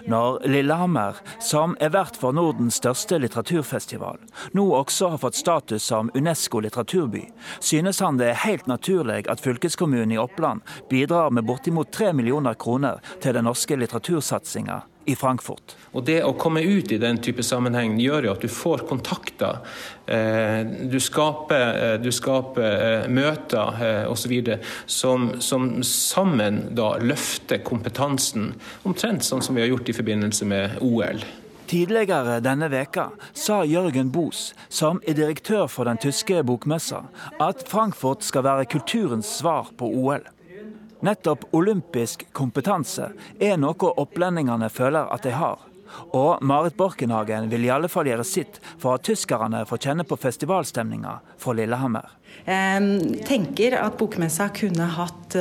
[0.06, 4.20] Når Lillehammer, som er vert for Nordens største litteraturfestival,
[4.58, 7.26] nå også har fått status som Unesco litteraturby,
[7.60, 12.54] synes han det er helt naturlig at fylkeskommunen i Oppland bidrar med bortimot tre millioner
[12.54, 15.76] kroner til den norske litteratursatsinga i Frankfurt.
[15.92, 19.60] Og Det å komme ut i den type sammenheng gjør jo at du får kontakter.
[20.06, 20.62] Eh,
[20.92, 24.34] du skaper, eh, du skaper eh, møter osv.
[24.86, 30.82] Som, som sammen da løfter kompetansen, omtrent sånn som vi har gjort i forbindelse med
[30.86, 31.24] OL.
[31.72, 37.06] Tidligere denne veka sa Jørgen Boes, som er direktør for den tyske bokmessa,
[37.40, 40.26] at Frankfurt skal være kulturens svar på OL.
[41.02, 43.12] Nettopp olympisk kompetanse
[43.42, 45.68] er noe opplendingene føler at de har.
[46.16, 50.18] Og Marit Borkenhagen vil i alle fall gjøre sitt for at tyskerne får kjenne på
[50.20, 52.08] festivalstemninga fra Lillehammer.
[52.46, 55.36] Jeg tenker at bokmessa kunne hatt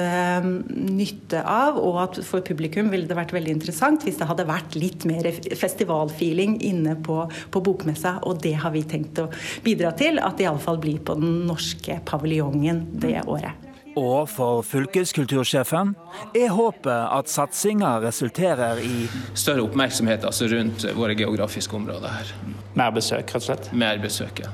[0.74, 4.74] nytte av, og at for publikum ville det vært veldig interessant hvis det hadde vært
[4.80, 8.18] litt mer festivalfeeling inne på, på bokmessa.
[8.26, 9.30] Og det har vi tenkt å
[9.64, 13.69] bidra til, at det iallfall blir på den norske paviljongen det året.
[13.98, 15.94] Og for fylkeskultursjefen
[16.38, 22.34] er håpet at satsinga resulterer i Større oppmerksomhet altså rundt våre geografiske områder her.
[22.78, 23.72] Mer besøk, rett og slett?
[23.74, 24.52] Mer besøk, ja.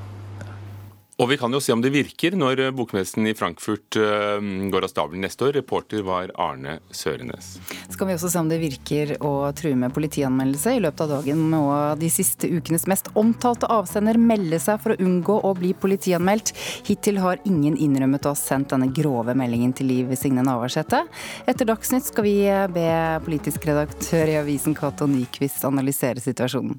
[1.17, 4.37] Og vi kan jo se om det virker når bokmessen i Frankfurt uh,
[4.69, 5.55] går av stabelen neste år.
[5.57, 7.55] Reporter var Arne Sørenes.
[7.89, 10.75] Så kan vi også se om det virker å true med politianmeldelse.
[10.77, 11.63] I løpet av dagen må
[11.97, 16.53] de siste ukenes mest omtalte avsender melde seg for å unngå å bli politianmeldt.
[16.85, 21.01] Hittil har ingen innrømmet å ha sendt denne grove meldingen til Liv Signe Navarsete.
[21.49, 22.37] Etter Dagsnytt skal vi
[22.77, 22.87] be
[23.25, 26.77] politisk redaktør i avisen Cato Nyquist analysere situasjonen.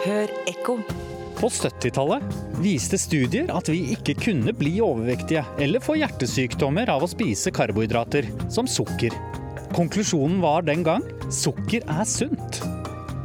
[0.00, 0.80] Hør ekko.
[1.40, 2.24] På 70-tallet
[2.60, 8.26] viste studier at vi ikke kunne bli overvektige eller få hjertesykdommer av å spise karbohydrater,
[8.52, 9.14] som sukker.
[9.72, 12.60] Konklusjonen var den gang sukker er sunt.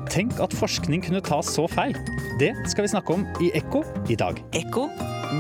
[0.08, 1.98] Tenk at forskning kunne ta så feil.
[2.40, 4.40] Det skal vi snakke om i Ekko i dag.
[4.56, 4.86] Ekko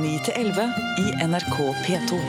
[0.01, 2.19] 9-11 i NRK P2.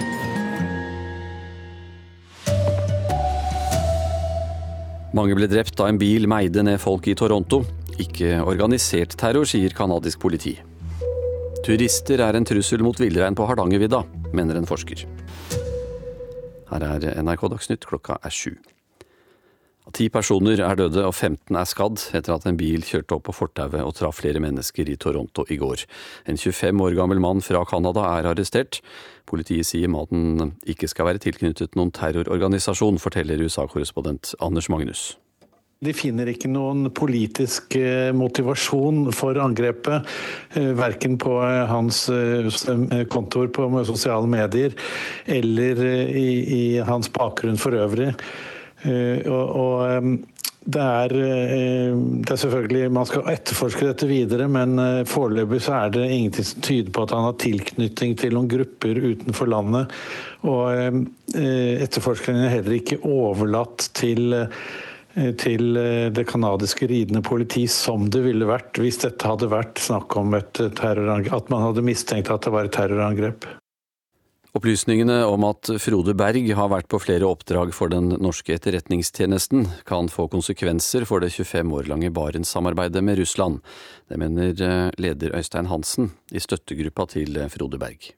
[5.17, 7.65] Mange ble drept da en bil meide ned folk i Toronto.
[8.03, 10.59] Ikke organisert terror, sier canadisk politi.
[11.65, 14.03] Turister er en trussel mot villrein på Hardangervidda,
[14.37, 15.07] mener en forsker.
[16.71, 18.53] Her er NRK Dagsnytt, klokka er sju.
[19.97, 23.35] Ti personer er døde og 15 er skadd etter at en bil kjørte opp på
[23.37, 25.85] fortauet og traff flere mennesker i Toronto i går.
[26.27, 28.83] En 25 år gammel mann fra Canada er arrestert.
[29.31, 35.15] Politiet sier mannen ikke skal være tilknyttet noen terrororganisasjon, forteller USA-korrespondent Anders Magnus.
[35.85, 37.77] De finner ikke noen politisk
[38.17, 40.07] motivasjon for angrepet,
[40.79, 41.35] verken på
[41.69, 42.07] hans
[43.13, 44.73] kontor på sosiale medier
[45.29, 45.83] eller
[46.17, 48.09] i, i hans bakgrunn for øvrig.
[48.87, 50.17] Og, og
[50.67, 56.09] det er, det er, selvfølgelig Man skal etterforske dette videre, men foreløpig så er det
[56.09, 59.95] ingenting som tyder på at han har tilknytning til noen grupper utenfor landet.
[60.49, 60.73] Og
[61.37, 64.41] etterforskningen er heller ikke overlatt til
[65.41, 65.77] til
[66.13, 70.61] det canadiske ridende politi, som det ville vært hvis dette hadde vært snakk om et
[70.77, 73.49] terrorangrep, at man hadde mistenkt at det var et terrorangrep.
[74.57, 80.09] Opplysningene om at Frode Berg har vært på flere oppdrag for den norske etterretningstjenesten, kan
[80.09, 83.61] få konsekvenser for det 25 år lange Barentssamarbeidet med Russland.
[84.09, 84.55] Det mener
[84.97, 88.15] leder Øystein Hansen i støttegruppa til Frode Berg.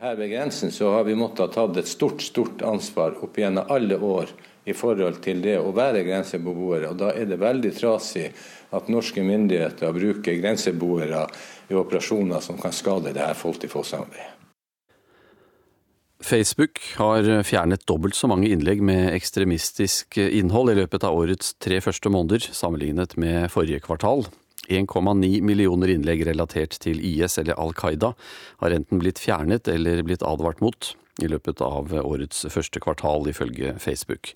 [0.00, 3.70] Her ved grensen så har vi måttet ha tatt et stort, stort ansvar opp gjennom
[3.70, 4.32] alle år
[4.64, 6.90] i forhold til det å være grenseboere.
[6.90, 8.28] og Da er det veldig trasig
[8.76, 11.24] at norske myndigheter bruker grenseboere
[11.70, 14.36] i operasjoner som kan skade det her folk-til-folk-samarbeidet.
[16.20, 21.78] Facebook har fjernet dobbelt så mange innlegg med ekstremistisk innhold i løpet av årets tre
[21.80, 24.26] første måneder, sammenlignet med forrige kvartal.
[24.68, 28.12] 1,9 millioner innlegg relatert til IS eller Al Qaida
[28.60, 30.92] har enten blitt fjernet eller blitt advart mot
[31.22, 34.32] i løpet av årets første kvartal, ifølge Facebook.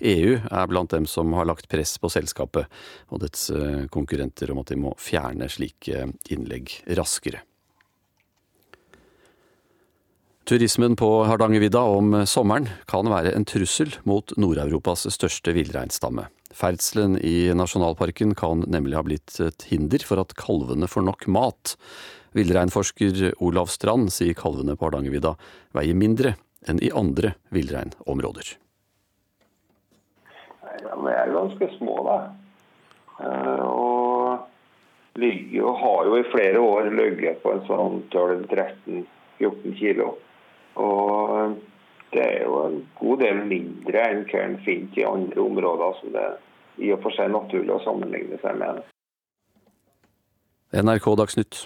[0.00, 2.70] EU er blant dem som har lagt press på selskapet
[3.10, 3.50] og dets
[3.94, 7.42] konkurrenter om at de må fjerne slike innlegg raskere.
[10.46, 16.28] Turismen på Hardangervidda om sommeren kan være en trussel mot Nord-Europas største villreinstamme.
[16.54, 21.74] Ferdselen i nasjonalparken kan nemlig ha blitt et hinder for at kalvene får nok mat.
[22.36, 25.34] Villreinforsker Olav Strand sier kalvene på Hardangervidda
[25.76, 26.34] veier mindre
[26.68, 28.56] enn i andre villreinområder.
[30.82, 32.18] Ja, de er ganske små, da.
[33.70, 40.10] Og ligger og har jo i flere år ligget på en sånn 12-13-14 kilo.
[40.76, 41.56] Og
[42.12, 45.96] det er jo en god del mindre enn hva en finner i andre områder.
[46.00, 46.36] som det er
[46.76, 48.82] i og for seg naturlig å sammenligne seg med.
[50.76, 51.62] NRK Dagsnytt,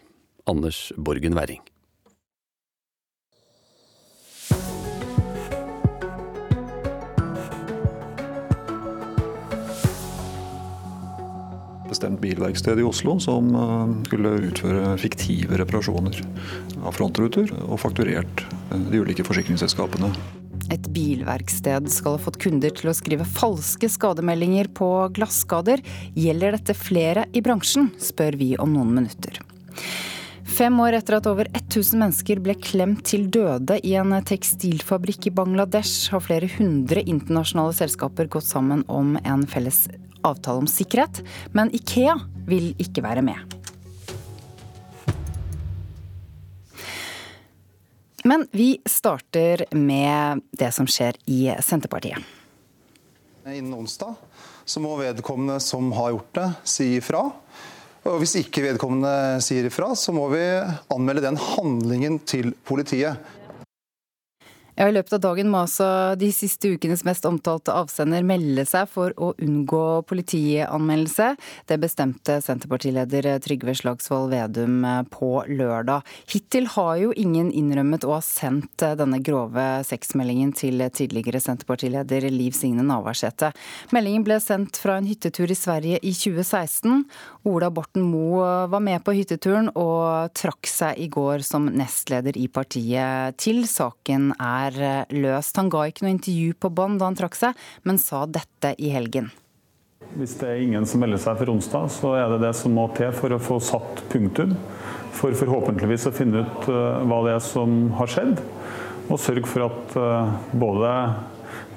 [0.47, 1.61] Anders Borgen Werring.
[11.91, 16.21] bestemt bilverksted i Oslo som eh, skulle utføre fiktive reparasjoner
[16.87, 20.13] av frontruter, og fakturert eh, de ulike forsikringsselskapene.
[20.71, 25.83] Et bilverksted skal ha fått kunder til å skrive falske skademeldinger på glasskader.
[26.15, 29.43] Gjelder dette flere i bransjen, spør vi om noen minutter.
[30.51, 35.33] Fem år etter at over 1000 mennesker ble klemt til døde i en tekstilfabrikk i
[35.35, 39.85] Bangladesh, har flere hundre internasjonale selskaper gått sammen om en felles
[40.27, 41.23] avtale om sikkerhet.
[41.55, 42.19] Men Ikea
[42.51, 43.39] vil ikke være med.
[48.27, 52.21] Men vi starter med det som skjer i Senterpartiet.
[53.47, 54.19] Innen onsdag
[54.69, 57.31] så må vedkommende som har gjort det, si ifra.
[58.09, 60.41] Og Hvis ikke vedkommende sier ifra, så må vi
[60.95, 63.21] anmelde den handlingen til politiet.
[64.81, 68.87] Ja, I løpet av dagen må altså de siste ukenes mest omtalte avsender melde seg
[68.89, 71.35] for å unngå politianmeldelse.
[71.69, 76.09] Det bestemte Senterpartileder Trygve Slagsvold Vedum eh, på lørdag.
[76.33, 82.31] Hittil har jo ingen innrømmet å ha sendt eh, denne grove sexmeldingen til tidligere Senterpartileder
[82.33, 83.53] Liv Signe Navarsete.
[83.93, 87.05] Meldingen ble sendt fra en hyttetur i Sverige i 2016.
[87.53, 92.49] Ola Borten Moe var med på hytteturen og trakk seg i går som nestleder i
[92.49, 95.57] partiet til saken er er eh, løst.
[95.61, 98.93] Han ga ikke noe intervju på bånd da han trakk seg, men sa dette i
[98.95, 99.31] helgen.
[100.17, 102.89] Hvis det er ingen som melder seg for onsdag, så er det det som må
[102.97, 104.57] til for å få satt punktum.
[105.15, 108.41] For forhåpentligvis å finne ut eh, hva det er som har skjedd.
[109.11, 110.93] Og sørge for at eh, både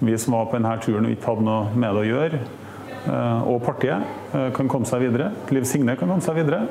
[0.03, 2.43] vi som var på denne turen og ikke hadde noe med det å gjøre,
[3.03, 5.29] og partiet kan komme seg videre.
[5.51, 6.62] Liv Signe kan komme seg videre.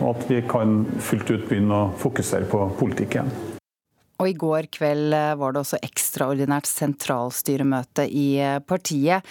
[0.00, 3.57] Og at vi kan fullt ut begynne å fokusere på politikk igjen.
[4.18, 9.22] Og i går kveld eh, var det også ekstraordinært sentralstyremøte i eh, partiet.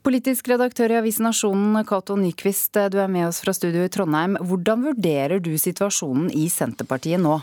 [0.00, 3.90] Politisk redaktør i avisen Nasjonen, Cato Nyquist, eh, du er med oss fra studio i
[3.92, 4.38] Trondheim.
[4.40, 7.36] Hvordan vurderer du situasjonen i Senterpartiet nå?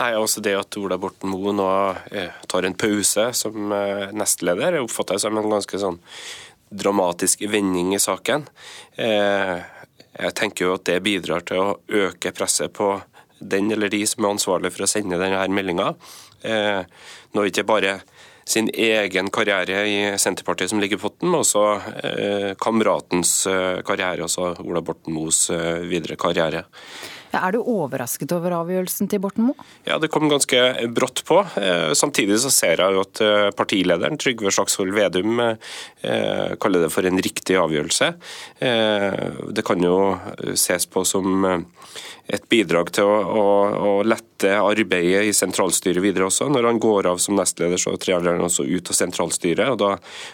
[0.00, 1.68] Nei, altså Det at Ola Borten Moe nå
[2.48, 3.74] tar en pause som
[4.16, 6.00] nestleder, oppfatter jeg som en ganske sånn
[6.70, 8.46] dramatisk vending i saken.
[8.96, 11.76] Jeg tenker jo at det bidrar til å
[12.06, 12.94] øke presset på
[13.40, 15.94] den eller de som er ansvarlig for å sende denne meldinga.
[16.46, 16.82] Eh,
[17.34, 18.00] nå ikke bare
[18.50, 21.64] sin egen karriere i Senterpartiet som ligger i potten, men også
[22.02, 26.64] eh, kameratens eh, karriere, altså Ola Borten Moes eh, videre karriere.
[27.30, 29.66] Ja, er du overrasket over avgjørelsen til Borten Moe?
[29.86, 30.60] Ja, det kom ganske
[30.94, 31.40] brått på.
[31.60, 35.42] Eh, samtidig så ser jeg jo at eh, partilederen Trygve Slagsvold Vedum
[36.60, 38.06] kaller det for en riktig avgjørelse.
[38.60, 39.96] Det kan jo
[40.58, 41.44] ses på som
[42.30, 46.48] et bidrag til å, å, å, lette arbeidet i sentralstyret videre også.
[46.52, 49.72] Når han går av som nestleder, så trer han også ut av sentralstyret.
[49.72, 49.92] og Da,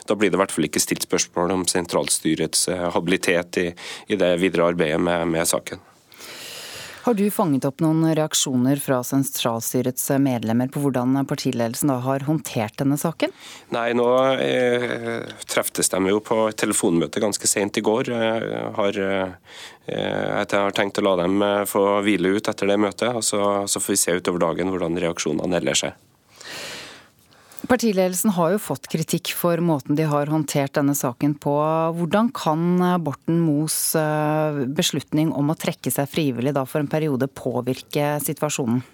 [0.08, 3.68] da blir det i hvert fall ikke stilt spørsmål om sentralstyrets eh, habilitet i,
[4.12, 5.82] i det videre arbeidet med, med saken.
[7.06, 12.80] Har du fanget opp noen reaksjoner fra sentralstyrets medlemmer på hvordan partiledelsen da har håndtert
[12.80, 13.30] denne saken?
[13.70, 14.06] Nei, nå
[14.42, 18.10] eh, treftes de jo på telefonmøte ganske sent i går.
[18.10, 19.54] Jeg har, eh,
[19.86, 23.44] jeg har tenkt å la dem eh, få hvile ut etter det møtet, og så,
[23.70, 25.94] så får vi se utover dagen hvordan reaksjonene ellers er.
[27.66, 31.54] Partiledelsen har jo fått kritikk for måten de har håndtert denne saken på.
[31.98, 38.16] Hvordan kan Borten Moes eh, beslutning om å trekke seg frivillig for en periode påvirke
[38.22, 38.84] situasjonen?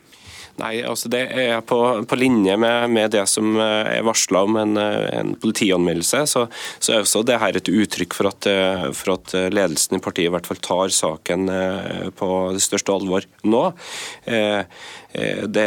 [0.60, 4.58] Nei, altså Det er på, på linje med, med, det som eh, er varsla om
[4.60, 6.24] en, eh, en politianmeldelse.
[6.28, 6.44] Så,
[6.76, 8.48] så, er også det her et uttrykk for at,
[8.96, 11.48] for at, ledelsen i partiet i hvert fall tar saken
[12.18, 13.62] på det største alvor nå.
[14.28, 14.62] Eh,
[15.12, 15.66] det,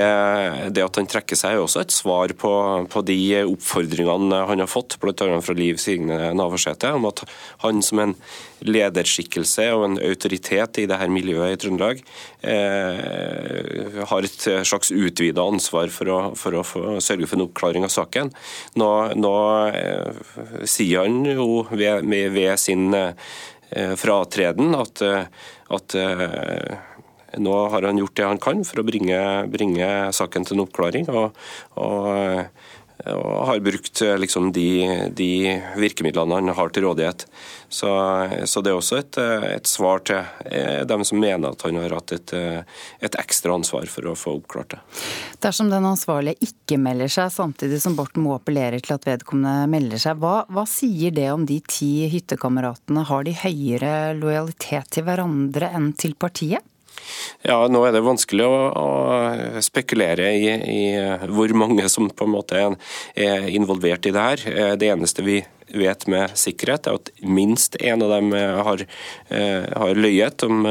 [0.74, 2.52] det, at han trekker seg, er også et svar på,
[2.90, 5.14] på de oppfordringene han har fått, bl.a.
[5.46, 7.22] fra Liv Signe Navarsete, om at
[7.62, 8.16] han som en
[8.66, 12.02] lederskikkelse og en autoritet i dette miljøet i Trøndelag
[12.48, 16.64] eh, har et slags utvida ansvar for å, for å
[17.04, 18.32] sørge for en oppklaring av saken.
[18.80, 19.36] Nå, nå
[19.70, 20.24] eh,
[20.66, 25.02] sier han jo ved, ved sin eh, fratreden at,
[25.76, 26.76] at eh,
[27.42, 29.20] nå har han gjort det han kan for å bringe,
[29.52, 31.10] bringe saken til en oppklaring.
[31.12, 31.46] og,
[31.82, 32.46] og
[33.06, 37.26] og har brukt liksom, de, de, virkemidlene han har til rådighet.
[37.70, 37.90] Så,
[38.48, 40.24] så det er også et, et, svar til
[40.88, 44.78] dem som mener at han har hatt et, et, ekstra ansvar for å få oppklart
[44.78, 44.82] det.
[45.44, 50.02] Dersom den ansvarlige ikke melder seg, samtidig som Borten Moe appellerer til at vedkommende melder
[50.02, 53.06] seg, hva, hva sier det om de ti hyttekameratene?
[53.10, 56.64] Har de høyere lojalitet til hverandre enn til partiet?
[57.46, 60.80] Ja, Nå er det vanskelig å, å spekulere i, i,
[61.32, 62.62] hvor mange som på en måte
[63.16, 64.46] er involvert i det her.
[64.52, 65.42] Eh, det eneste vi
[65.76, 68.86] vet med sikkerhet, er at minst en av dem har,
[69.34, 70.62] eh, har løyet om,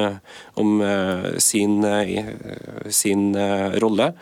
[0.60, 1.82] om eh, sin,
[2.88, 3.26] sin
[3.82, 4.12] rolle.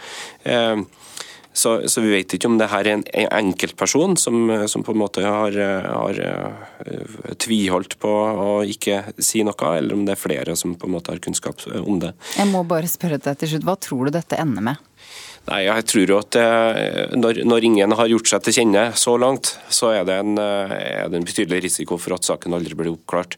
[1.52, 3.04] Så, så, vi vet ikke om det her er en
[3.42, 9.74] enkeltperson som, som på en måte har, har eh, tviholdt på å ikke si noe,
[9.76, 12.14] eller om det er flere som på en måte har kunnskap om det.
[12.38, 14.91] Jeg må bare spørre deg til slutt, Hva tror du dette ender med?
[15.42, 19.16] Nei, jeg tror jo at eh, når, når, ingen har gjort seg til kjenne så
[19.18, 22.76] langt, så er det, en, eh, er det en betydelig risiko for at saken aldri
[22.78, 23.34] blir oppklart.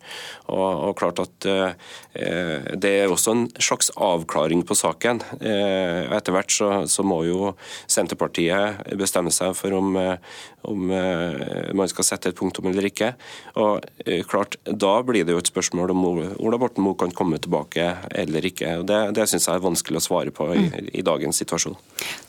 [0.52, 5.22] Og, og klart at eh, Det er også en slags avklaring på saken.
[5.40, 7.55] Eh, etter hvert så, så, må jo
[7.88, 10.36] Senterpartiet bestemme seg for om, eh,
[10.68, 13.14] om eh, man skal sette et punktum eller ikke.
[13.57, 13.80] Og
[14.28, 16.05] klart, Da blir det jo et spørsmål om
[16.36, 18.76] Ola Borten Moe kan komme tilbake eller ikke.
[18.82, 20.68] og Det, det syns jeg er vanskelig å svare på i,
[21.00, 21.80] i dagens situasjon.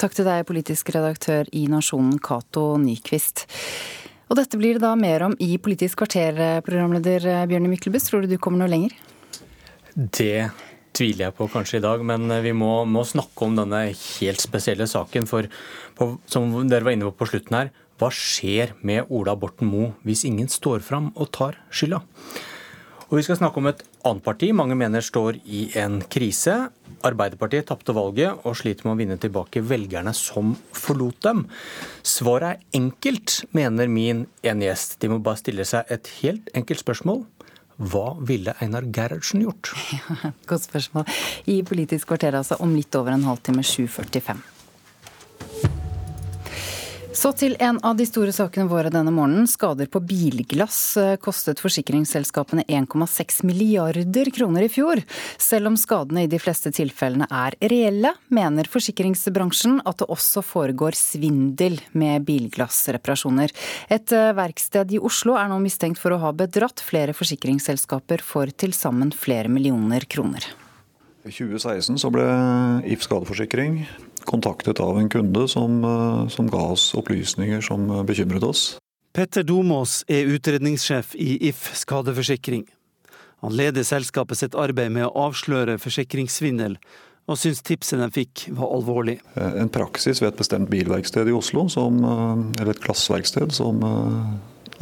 [0.01, 3.45] Takk til deg, politisk redaktør i Nasjonen, Cato Nyquist.
[4.29, 8.09] Og dette blir det da mer om i Politisk kvarter, programleder Bjørne Myklebust.
[8.09, 8.95] Tror du du kommer noe lenger?
[9.95, 10.49] Det
[10.95, 14.87] tviler jeg på kanskje i dag, men vi må, må snakke om denne helt spesielle
[14.89, 15.27] saken.
[15.29, 15.49] For
[15.97, 19.93] på, som dere var inne på på slutten her, hva skjer med Ola Borten Moe
[20.07, 22.01] hvis ingen står fram og tar skylda?
[23.07, 26.55] Og Vi skal snakke om et annet parti mange mener står i en krise.
[27.05, 31.45] Arbeiderpartiet tapte valget og sliter med å vinne tilbake velgerne som forlot dem.
[32.05, 34.99] Svaret er enkelt, mener min ene gjest.
[35.01, 37.23] De må bare stille seg et helt enkelt spørsmål.
[37.75, 39.73] Hva ville Einar Gerhardsen gjort?
[39.95, 41.07] Ja, godt spørsmål.
[41.51, 44.45] I Politisk kvarter altså om litt over en halvtime 7.45.
[47.15, 49.45] Så til en av de store sakene våre denne morgenen.
[49.47, 54.99] Skader på bilglass eh, kostet forsikringsselskapene 1,6 milliarder kroner i fjor.
[55.39, 60.97] Selv om skadene i de fleste tilfellene er reelle, mener forsikringsbransjen at det også foregår
[60.99, 63.55] svindel med bilglassreparasjoner.
[63.95, 68.51] Et eh, verksted i Oslo er nå mistenkt for å ha bedratt flere forsikringsselskaper for
[68.51, 70.43] til sammen flere millioner kroner.
[71.25, 72.27] I 2016 så ble
[72.91, 73.85] If skadeforsikring
[74.25, 78.77] kontaktet av en kunde som, eh, som ga oss opplysninger som eh, bekymret oss.
[79.15, 82.65] Petter Domås er utredningssjef i If skadeforsikring.
[83.45, 86.75] Han leder selskapet sitt arbeid med å avsløre forsikringssvindel,
[87.25, 89.19] og syns tipset de fikk var alvorlig.
[89.35, 92.03] Eh, en praksis ved et bestemt bilverksted i Oslo, som,
[92.59, 93.81] eller et glassverksted, som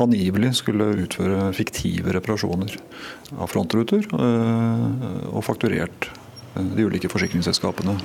[0.02, 2.74] angivelig skulle utføre fiktive reparasjoner
[3.38, 4.08] av frontruter,
[5.30, 6.10] og fakturert
[6.56, 8.00] de ulike forsikringsselskapene.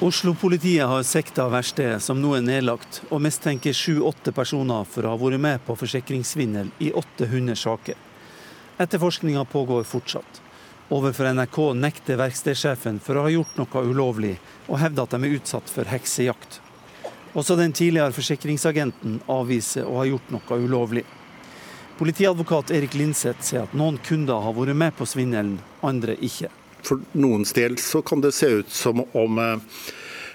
[0.00, 5.16] Oslo-politiet har sekta verkstedet, som nå er nedlagt, og mistenker sju-åtte personer for å ha
[5.16, 7.96] vært med på forsikringssvindel i 800 saker.
[8.76, 10.42] Etterforskninga pågår fortsatt.
[10.92, 14.34] Overfor NRK nekter verkstedsjefen for å ha gjort noe ulovlig,
[14.68, 16.60] og hevder at de er utsatt for heksejakt.
[17.32, 21.06] Også den tidligere forsikringsagenten avviser å ha gjort noe ulovlig.
[21.96, 26.52] Politiadvokat Erik Linseth sier at noen kunder har vært med på svindelen, andre ikke
[26.86, 29.58] for noens del så kan det se ut som om eh,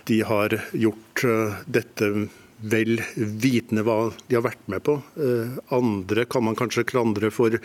[0.03, 2.13] de har gjort eh, dette
[2.61, 4.93] vel vitende hva de har vært med på.
[5.17, 7.55] Eh, andre kan man kanskje klandre for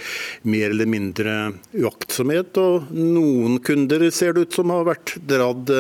[0.49, 1.35] mer eller mindre
[1.77, 2.57] uaktsomhet.
[2.63, 5.75] Og noen kunder ser det ut som har vært dratt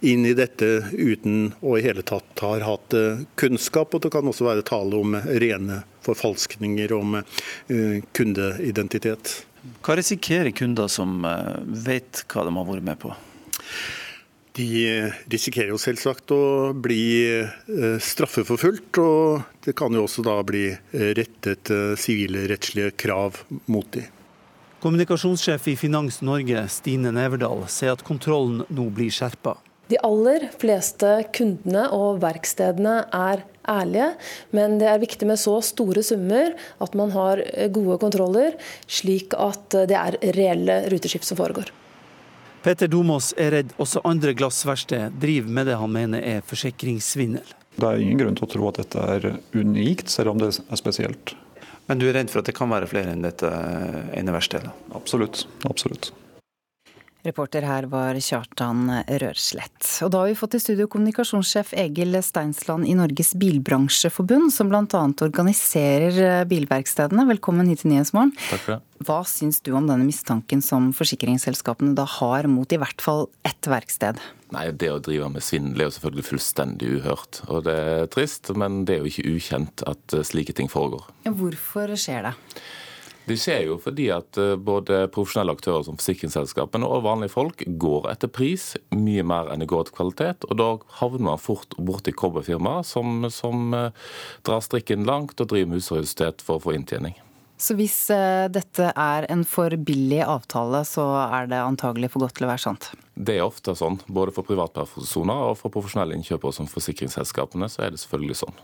[0.00, 2.96] inn i dette uten å i hele tatt har hatt
[3.36, 3.92] kunnskap.
[3.92, 7.18] Og det kan også være tale om rene forfalskninger om
[8.16, 9.36] kundeidentitet.
[9.84, 11.54] Hva risikerer kunder som eh,
[11.86, 13.12] vet hva de har vært med på?
[14.56, 14.68] De
[15.28, 21.10] risikerer jo selvsagt å bli eh, straffeforfulgt, og det kan jo også da bli eh,
[21.18, 24.08] rettet sivilrettslige krav mot dem.
[24.80, 29.56] Kommunikasjonssjef i Finans Norge, Stine Neverdal, sier at kontrollen nå blir skjerpa.
[29.86, 34.08] De aller fleste kundene og verkstedene er ærlige,
[34.54, 37.42] men det er viktig med så store summer at man har
[37.74, 38.56] gode kontroller,
[38.90, 41.70] slik at det er reelle ruteskift som foregår.
[42.66, 47.54] Petter Domås er redd også andre glassverksted driver med det han mener er forsikringssvindel.
[47.76, 50.80] Det er ingen grunn til å tro at dette er unikt, selv om det er
[50.80, 51.36] spesielt.
[51.86, 53.46] Men du er redd for at det kan være flere enn dette
[54.18, 54.72] ene verkstedet?
[54.98, 55.44] Absolutt.
[55.70, 56.10] Absolutt.
[57.26, 58.86] Reporter her var Kjartan
[59.18, 59.80] Rørslett.
[60.06, 65.02] Og da har vi fått i studio kommunikasjonssjef Egil Steinsland i Norges Bilbransjeforbund, som bl.a.
[65.26, 67.26] organiserer bilverkstedene.
[67.32, 68.30] Velkommen hit til Nyhetsmorgen.
[68.46, 68.78] Takk for det.
[69.06, 73.68] Hva syns du om denne mistanken som forsikringsselskapene da har mot i hvert fall ett
[73.68, 74.22] verksted?
[74.54, 77.42] Nei, Det å drive med svindel er jo selvfølgelig fullstendig uhørt.
[77.50, 81.10] Og det er trist, men det er jo ikke ukjent at slike ting foregår.
[81.26, 82.36] Hvorfor skjer det?
[83.26, 88.06] Det skjer jo fordi at eh, både profesjonelle aktører som forsikringsselskapene og vanlige folk går
[88.12, 90.46] etter pris mye mer enn de går etter kvalitet.
[90.46, 90.68] Og da
[91.00, 93.90] havner man fort borti kobberfirmaer som, som eh,
[94.46, 97.18] drar strikken langt og driver med useriøsitet for å få inntjening.
[97.56, 102.36] Så hvis eh, dette er en for billig avtale, så er det antagelig for godt
[102.36, 102.90] til å være sant?
[103.16, 103.96] Det er ofte sånn.
[104.12, 108.60] Både for privatpersoner og for profesjonelle innkjøpere som forsikringsselskapene, så er det selvfølgelig sånn.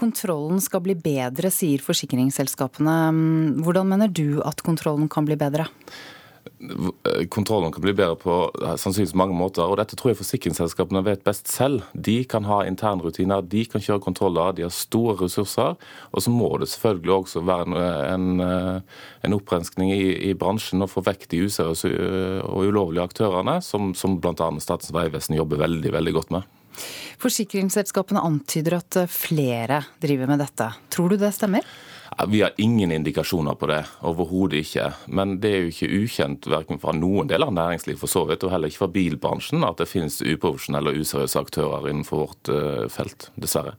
[0.00, 2.96] Kontrollen skal bli bedre, sier forsikringsselskapene.
[3.62, 5.68] Hvordan mener du at kontrollen kan bli bedre?
[7.28, 8.34] Kontrollen kan bli bedre på
[8.78, 9.64] sannsynligvis mange måter.
[9.66, 11.84] og Dette tror jeg forsikringsselskapene vet best selv.
[11.92, 15.76] De kan ha internrutiner, de kan kjøre kontroller, de har store ressurser.
[16.12, 17.66] Og så må det selvfølgelig også være
[18.14, 18.82] en, en,
[19.26, 21.92] en opprenskning i, i, bransjen og få vekk de useriøse
[22.44, 24.50] og ulovlige aktørene, som, som bl.a.
[24.62, 26.52] Statens vegvesen jobber veldig, veldig godt med.
[27.22, 30.70] Forsikringsselskapene antyder at flere driver med dette.
[30.90, 31.66] Tror du det stemmer?
[32.28, 34.90] Vi har ingen indikasjoner på det, overhodet ikke.
[35.06, 38.44] Men det er jo ikke ukjent verken fra noen deler av næringslivet for så vidt,
[38.46, 42.84] og heller ikke fra bilbransjen, at det finnes uprofesjonelle og useriøse aktører innenfor vårt eh,
[42.92, 43.74] felt, dessverre.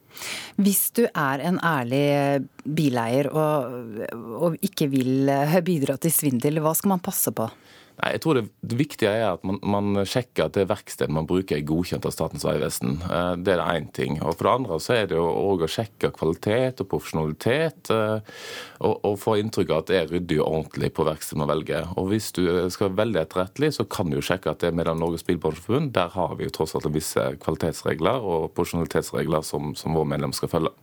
[0.62, 4.04] Hvis du er en ærlig bileier og,
[4.42, 5.32] og ikke vil
[5.66, 7.50] bidra til svindel, hva skal man passe på?
[7.96, 11.56] Nei, jeg tror det, viktige er at man, man, sjekker at det verkstedet man bruker
[11.56, 12.98] er godkjent av Statens vegvesen.
[13.08, 14.18] Eh, det er det én ting.
[14.20, 17.92] Og For det andre så er det òg å sjekke kvalitet og profesjonalitet.
[17.96, 18.36] Eh,
[18.84, 21.88] og, og få inntrykk av at det er ryddig og ordentlig på verkstedet man velger.
[21.96, 22.44] Og Hvis du
[22.74, 25.94] skal velge etterrettelig, så kan du jo sjekke at det er mellom Norges Bilbransjeforbund.
[25.96, 30.52] Der har vi jo tross alt visse kvalitetsregler og profesjonalitetsregler som, som vår medlem skal
[30.52, 30.76] følge.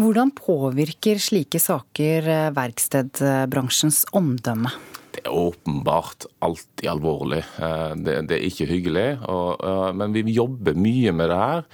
[0.00, 4.72] Hvordan påvirker slike saker eh, verkstedbransjens omdømme?
[5.20, 7.42] Er åpenbart alltid alvorlig.
[7.60, 9.08] Eh, det, det er ikke hyggelig.
[9.28, 9.60] Og,
[9.96, 11.64] men vi jobber mye med det her.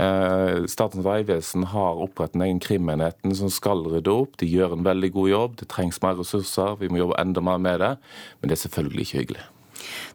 [0.00, 4.38] Eh, Statens vegvesen har opprettet en egen krimenhet som skal rydde opp.
[4.40, 5.58] De gjør en veldig god jobb.
[5.60, 6.78] Det trengs mer ressurser.
[6.80, 7.92] Vi må jobbe enda mer med det.
[8.40, 9.44] Men det er selvfølgelig ikke hyggelig.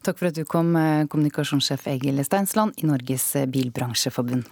[0.04, 4.50] Takk for at du kom, eh, kommunikasjonssjef Egil Steinsland i Norges Bilbransjeforbund.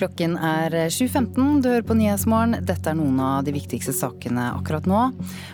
[0.00, 1.58] Klokken er 7.15.
[1.60, 2.62] Du hører på Nyhetsmorgen.
[2.64, 5.02] Dette er noen av de viktigste sakene akkurat nå.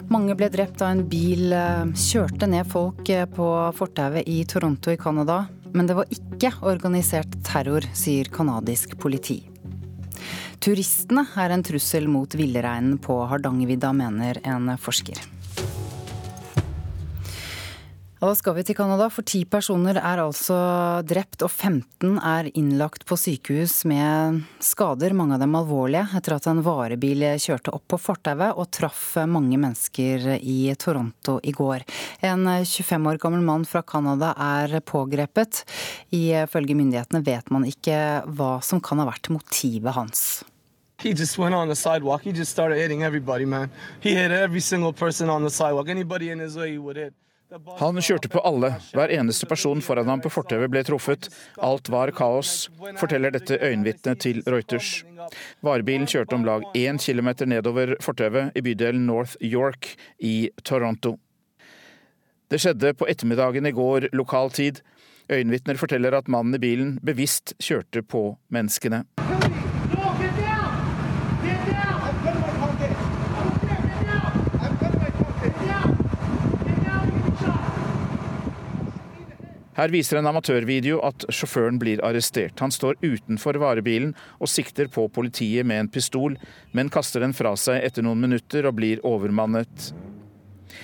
[0.07, 4.95] Mange ble drept da en bil eh, kjørte ned folk eh, på fortauet i Toronto
[4.95, 5.41] i Canada.
[5.75, 9.41] Men det var ikke organisert terror, sier canadisk politi.
[10.63, 15.19] Turistene er en trussel mot villreinen på Hardangervidda, mener en forsker.
[18.17, 20.57] Og da skal vi til Canada, for ti personer er altså
[21.05, 26.49] drept og 15 er innlagt på sykehus med skader, mange av dem alvorlige, etter at
[26.49, 31.85] en varebil kjørte opp på fortauet og traff mange mennesker i Toronto i går.
[32.25, 35.67] En 25 år gammel mann fra Canada er pågrepet.
[36.17, 38.01] Ifølge myndighetene vet man ikke
[38.33, 40.25] hva som kan ha vært motivet hans.
[41.05, 42.25] He just went on the sidewalk.
[42.25, 43.69] He just started hitting everybody, man.
[44.01, 45.91] He hit every single person on the sidewalk.
[45.91, 47.13] Anybody in his way, he would hit.
[47.79, 48.73] Han kjørte på alle.
[48.97, 51.29] Hver eneste person foran ham på fortauet ble truffet.
[51.63, 52.69] Alt var kaos,
[52.99, 55.05] forteller dette øyenvitnet til Reuters.
[55.63, 61.17] Varebilen kjørte om lag én kilometer nedover fortauet i bydelen North York i Toronto.
[62.51, 64.83] Det skjedde på ettermiddagen i går lokal tid.
[65.31, 69.05] Øyenvitner forteller at mannen i bilen bevisst kjørte på menneskene.
[79.77, 82.57] Her viser en amatørvideo at sjåføren blir arrestert.
[82.65, 86.39] Han står utenfor varebilen og sikter på politiet med en pistol,
[86.73, 89.93] men kaster den fra seg etter noen minutter og blir overmannet.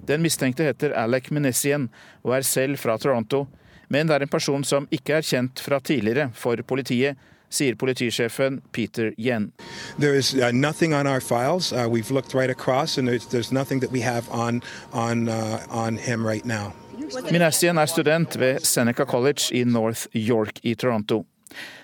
[0.09, 1.89] Den mistenkte heter Alec Menessien
[2.23, 3.47] og er selv fra Toronto,
[3.89, 7.17] men det er en person som ikke er kjent fra tidligere for politiet,
[7.53, 9.53] sier politisjefen Peter Yen.
[9.99, 10.49] Is uh.
[10.49, 11.89] Uh,
[12.35, 14.63] right across, on
[14.93, 16.82] on uh, on right.
[17.13, 21.25] Minassian er student ved Seneca College i North York i Toronto.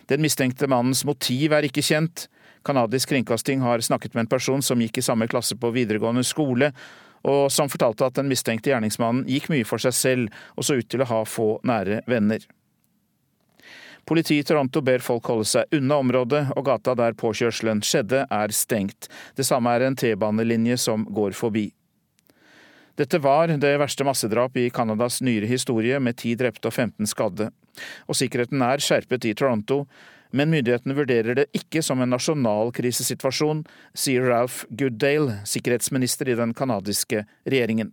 [0.09, 2.29] Den mistenkte mannens motiv er ikke kjent.
[2.65, 6.73] Kanadisk kringkasting har snakket med en person som gikk i samme klasse på videregående skole,
[7.29, 10.89] og som fortalte at den mistenkte gjerningsmannen gikk mye for seg selv og så ut
[10.89, 12.41] til å ha få nære venner.
[14.09, 18.55] Politiet i Toronto ber folk holde seg unna området, og gata der påkjørselen skjedde er
[18.57, 19.11] stengt.
[19.37, 21.67] Det samme er en T-banelinje som går forbi.
[22.99, 27.53] Dette var det verste massedrap i Canadas nyere historie, med ti drepte og 15 skadde.
[28.11, 29.85] Og sikkerheten er skjerpet i Toronto,
[30.35, 33.63] men myndighetene vurderer det ikke som en nasjonal krisesituasjon,
[33.95, 37.93] sier Ralph Goodale, sikkerhetsminister i den canadiske regjeringen.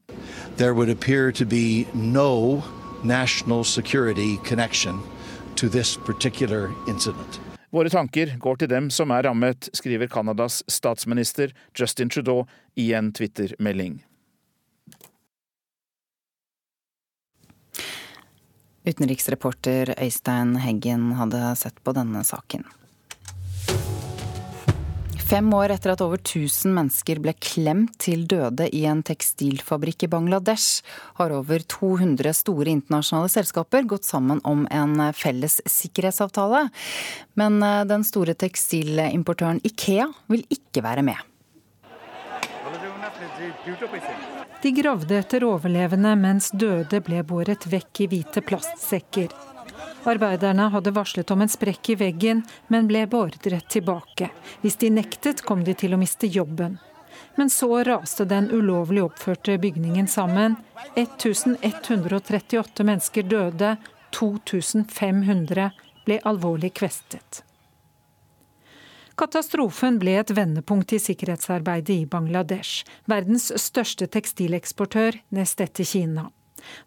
[0.58, 2.64] There would appear to be no
[3.03, 4.99] national security connection
[5.56, 7.39] to this particular incident.
[7.70, 13.14] Våre tanker går til dem som er rammet, skriver Canadas statsminister Justin Trudeau i en
[13.14, 14.01] Twitter-melding.
[18.86, 22.66] Utenriksreporter Øystein Heggen hadde sett på denne saken.
[25.26, 30.10] Fem år etter at over 1000 mennesker ble klemt til døde i en tekstilfabrikk i
[30.12, 30.84] Bangladesh,
[31.18, 36.68] har over 200 store internasjonale selskaper gått sammen om en felles sikkerhetsavtale.
[37.42, 41.18] Men eh, den store tekstilimportøren Ikea vil ikke være med.
[44.66, 49.30] De gravde etter overlevende mens døde ble båret vekk i hvite plastsekker.
[50.09, 52.41] Arbeiderne hadde varslet om en sprekk i veggen,
[52.74, 54.32] men ble beordret tilbake.
[54.63, 56.80] Hvis de nektet, kom de til å miste jobben.
[57.38, 60.57] Men så raste den ulovlig oppførte bygningen sammen.
[60.97, 63.76] 1138 mennesker døde,
[64.18, 65.70] 2500
[66.09, 67.45] ble alvorlig kvestet.
[69.16, 76.26] Katastrofen ble et vendepunkt i sikkerhetsarbeidet i Bangladesh, verdens største tekstileksportør nest etter Kina.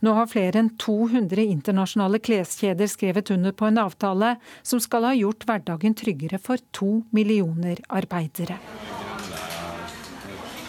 [0.05, 5.15] Nå har flere enn 200 internasjonale kleskjeder skrevet under på en avtale som skal ha
[5.17, 8.59] gjort hverdagen tryggere for to millioner arbeidere.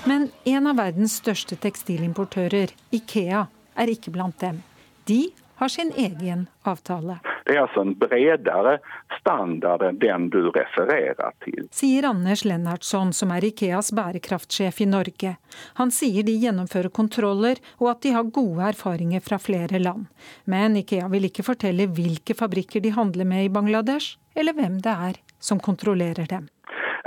[0.07, 4.63] Men en av verdens største tekstilimportører, Ikea, er ikke blant dem.
[5.11, 5.25] De
[5.59, 7.19] har sin egen avtale.
[7.49, 8.75] Det er altså en bredere
[9.17, 11.63] standard enn den du refererer til.
[11.73, 15.31] Sier Anders Lennartsson, som er Ikeas bærekraftsjef i Norge.
[15.79, 20.05] Han sier de gjennomfører kontroller, og at de har gode erfaringer fra flere land.
[20.45, 24.93] Men Ikea vil ikke fortelle hvilke fabrikker de handler med i Bangladesh, eller hvem det
[25.09, 26.45] er som kontrollerer dem.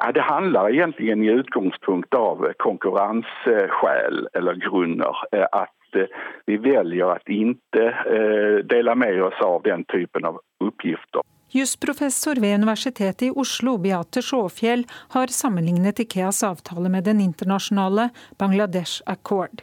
[0.01, 5.22] Ja, det handler egentlig i utgangspunkt av konkurranseskäl eller grunner.
[5.30, 10.40] Eh, at Eh, vi velger å ikke eh, dele med oss av den typen av
[10.62, 11.24] oppgifter.
[11.53, 18.09] Jusprofessor ved Universitetet i Oslo, Beate Sjåfjell, har sammenlignet Ikeas avtale med den internasjonale
[18.40, 19.61] Bangladesh Accord.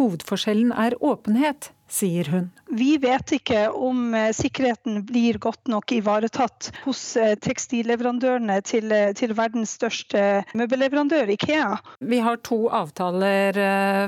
[0.00, 2.50] Hovedforskjellen er åpenhet, sier hun.
[2.74, 9.12] Vi vet ikke om eh, sikkerheten blir godt nok ivaretatt hos eh, tekstilleverandørene til, eh,
[9.16, 11.76] til verdens største møbelleverandør, Ikea.
[12.00, 13.60] Vi har to avtaler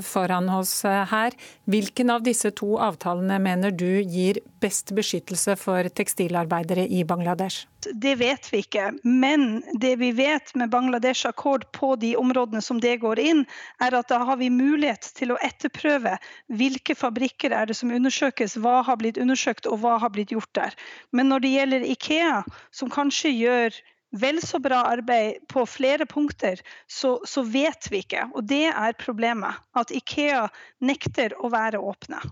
[0.04, 1.36] foran oss her.
[1.70, 7.66] Hvilken av disse to avtalene mener du gir best beskyttelse for tekstilarbeidere i Bangladesh?
[7.94, 8.88] Det vet vi ikke.
[9.04, 13.44] Men det vi vet med Bangladesh Akkord på de områdene som det går inn,
[13.82, 16.16] er at da har vi mulighet til å etterprøve
[16.58, 20.52] hvilke fabrikker er det som undersøkes hva har blitt undersøkt og hva har blitt gjort
[20.58, 20.76] der.
[21.12, 22.40] Men når det gjelder Ikea,
[22.74, 23.78] som kanskje gjør
[24.16, 28.28] vel så bra arbeid på flere punkter, så, så, vet vi ikke.
[28.34, 29.58] Og det er problemet.
[29.76, 30.46] At Ikea
[30.80, 32.22] nekter å være åpne.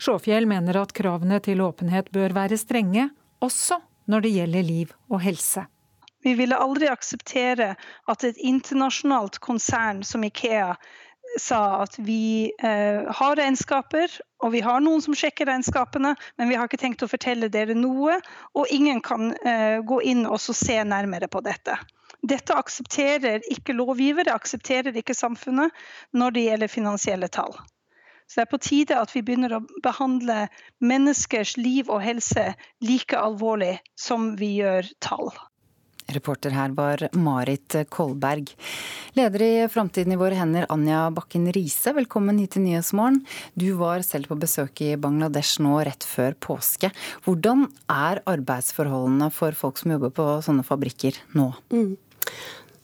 [0.00, 3.10] Sjåfjell mener at kravene til åpenhet bør være strenge,
[3.44, 5.66] også når det gjelder liv og helse.
[6.24, 7.74] Vi ville aldri akseptere
[8.12, 10.74] at et internasjonalt konsern som Ikea
[11.38, 14.10] sa at vi eh, har regnskaper,
[14.42, 17.76] og vi har noen som sjekker regnskapene, men vi har ikke tenkt å fortelle dere
[17.78, 18.18] noe,
[18.56, 21.78] og ingen kan eh, gå inn og se nærmere på dette.
[22.20, 25.72] Dette aksepterer ikke lovgivere, aksepterer ikke samfunnet
[26.12, 27.54] når det gjelder finansielle tall.
[28.30, 30.44] Så det er på tide at vi begynner å behandle
[30.78, 32.52] menneskers liv og helse
[32.84, 35.32] like alvorlig som vi gjør tall.
[36.14, 38.52] Reporter her var Marit Kolberg.
[39.18, 43.22] Leder i Framtiden i våre hender, Anja Bakken Riise, velkommen hit til Nyhetsmorgen.
[43.58, 46.92] Du var selv på besøk i Bangladesh nå rett før påske.
[47.26, 51.50] Hvordan er arbeidsforholdene for folk som jobber på sånne fabrikker nå?
[51.74, 51.94] Mm.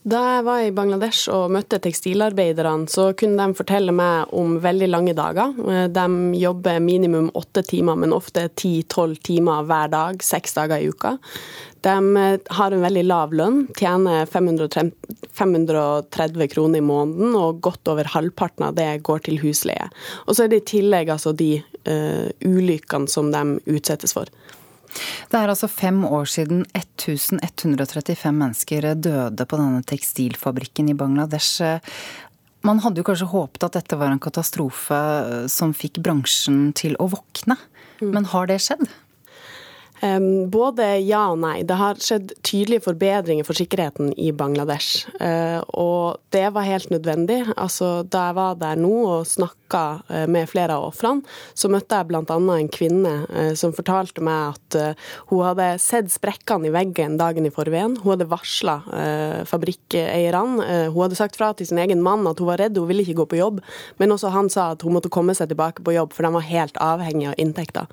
[0.07, 4.86] Da jeg var i Bangladesh og møtte tekstilarbeiderne, så kunne de fortelle meg om veldig
[4.92, 5.57] lange dager.
[5.90, 6.04] De
[6.38, 11.16] jobber minimum åtte timer, men ofte ti-tolv timer hver dag, seks dager i uka.
[11.82, 11.96] De
[12.54, 18.78] har en veldig lav lønn, tjener 530 kroner i måneden, og godt over halvparten av
[18.78, 19.90] det går til husleie.
[20.26, 21.57] Og så er det i tillegg altså de
[21.90, 24.30] uh, ulykkene som de utsettes for.
[25.30, 31.62] Det er altså fem år siden 1135 mennesker døde på denne tekstilfabrikken i Bangladesh.
[32.66, 35.01] Man hadde jo kanskje håpet at dette var en katastrofe
[35.53, 37.59] som fikk bransjen til å våkne,
[38.01, 38.11] mm.
[38.11, 38.86] men har det skjedd?
[40.53, 41.62] Både ja og nei.
[41.66, 45.07] Det har skjedd tydelige forbedringer for sikkerheten i Bangladesh.
[45.20, 47.42] Eh, og det var helt nødvendig.
[47.57, 51.24] Altså, da jeg var der nå og snakka eh, med flere av ofrene,
[51.57, 52.22] så møtte jeg bl.a.
[52.26, 54.97] en kvinne eh, som fortalte meg at
[55.30, 57.97] hun hadde sett sprekkene i veggen dagen i forveien.
[58.03, 58.76] Hun hadde varsla
[59.49, 60.66] fabrikkeierne.
[60.92, 63.20] Hun hadde sagt fra til sin egen mann at hun var redd, hun ville ikke
[63.22, 63.61] gå på jobb.
[64.01, 66.47] Men også han sa at hun måtte komme seg tilbake på jobb, for de var
[66.47, 67.88] helt avhengig av inntekter.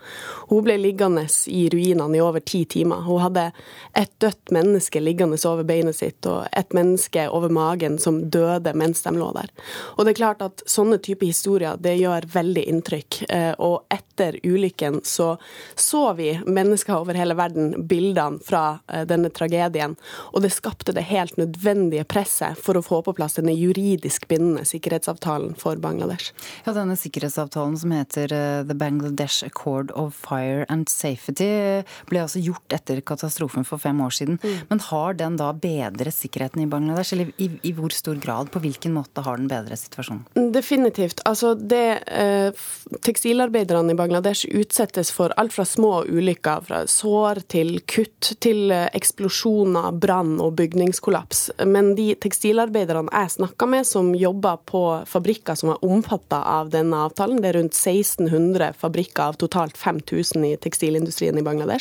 [0.49, 1.63] Hun ble liggende i
[1.93, 3.01] ruinene i over ti timer.
[3.01, 3.51] Hun hadde
[3.93, 9.03] et dødt menneske liggende over beinet sitt, og et menneske over magen som døde mens
[9.03, 9.49] de lå der.
[9.97, 13.23] Og det er klart at sånne typer historier det gjør veldig inntrykk.
[13.29, 15.37] Eh, og etter ulykken så
[15.75, 19.95] så vi mennesker over hele verden bildene fra eh, denne tragedien,
[20.33, 24.65] og det skapte det helt nødvendige presset for å få på plass denne juridisk bindende
[24.67, 26.33] sikkerhetsavtalen for Bangladesh.
[26.65, 32.41] Ja, denne sikkerhetsavtalen som heter eh, The Bangladesh Accord of Fire and Safety ble altså
[32.43, 34.39] gjort etter katastrofen for fem år siden.
[34.43, 34.57] Mm.
[34.69, 38.51] Men har den da bedret sikkerheten i Bangladesh, eller i, i, hvor stor grad?
[38.53, 40.25] På hvilken måte har den bedret situasjonen?
[40.53, 41.23] Definitivt.
[41.29, 42.65] Altså det eh,
[43.03, 48.87] Tekstilarbeiderne i Bangladesh utsettes for alt fra små ulykker, fra sår til kutt, til eh,
[48.95, 51.45] eksplosjoner, brann og bygningskollaps.
[51.67, 57.03] Men de tekstilarbeiderne jeg snakka med som jobber på fabrikker som er omfatta av denne
[57.07, 61.72] avtalen, det er rundt 1600 fabrikker av totalt 5000 i tekstilindustrien i Bangladesh,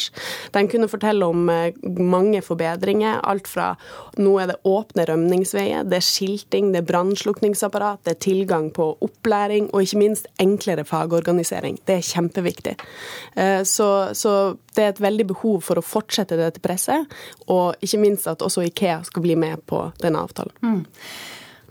[0.52, 3.20] de kunne fortelle om eh, mange forbedringer.
[3.28, 3.72] Alt fra
[4.20, 8.92] nå er det åpne rømningsveier, det er skilting, det er brannslukningsapparat, det er tilgang på
[9.04, 11.78] opplæring og ikke minst enklere fagorganisering.
[11.88, 12.76] Det er kjempeviktig.
[13.36, 14.36] Eh, så, så
[14.76, 17.06] det er et veldig behov for å fortsette dette presset,
[17.52, 20.54] og ikke minst at også Ikea skal bli med på denne avtalen.
[20.62, 20.82] Mm.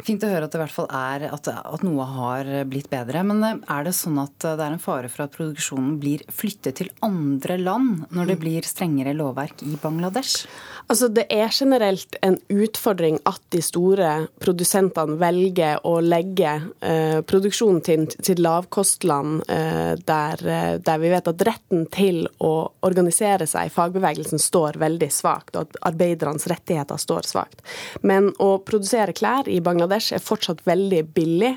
[0.06, 3.24] Fint å høre at det i hvert fall er at, at, noe har blitt bedre.
[3.28, 6.80] Men eh, er det sånn at det er en fare for at produksjonen blir flyttet
[6.82, 8.44] til andre land når det mm.
[8.44, 10.46] blir strengere lovverk i Bangladesh?
[10.92, 14.10] Altså, det er generelt en utfordring at de store
[14.42, 16.52] produsentene velger å legge
[16.84, 22.54] eh, produksjonen til, til lavkostland eh, der, eh, der, vi vet at retten til å
[22.88, 27.64] organisere seg i fagbevegelsen står veldig svakt, og at arbeidernes rettigheter står svakt.
[28.04, 31.56] Men å produsere klær i Bangladesh er fortsatt veldig billig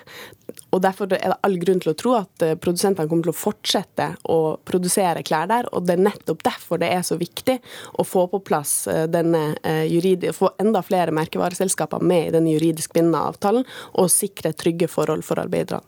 [0.75, 3.39] og Derfor er det all grunn til å tro at eh, produsentene kommer til å
[3.39, 5.69] fortsette å produsere klær der.
[5.73, 7.59] og Det er nettopp derfor det er så viktig
[7.99, 12.95] å få på plass eh, denne eh, få enda flere merkevareselskaper med i denne juridisk
[12.97, 15.85] bindende avtalen, og sikre trygge forhold for arbeiderne.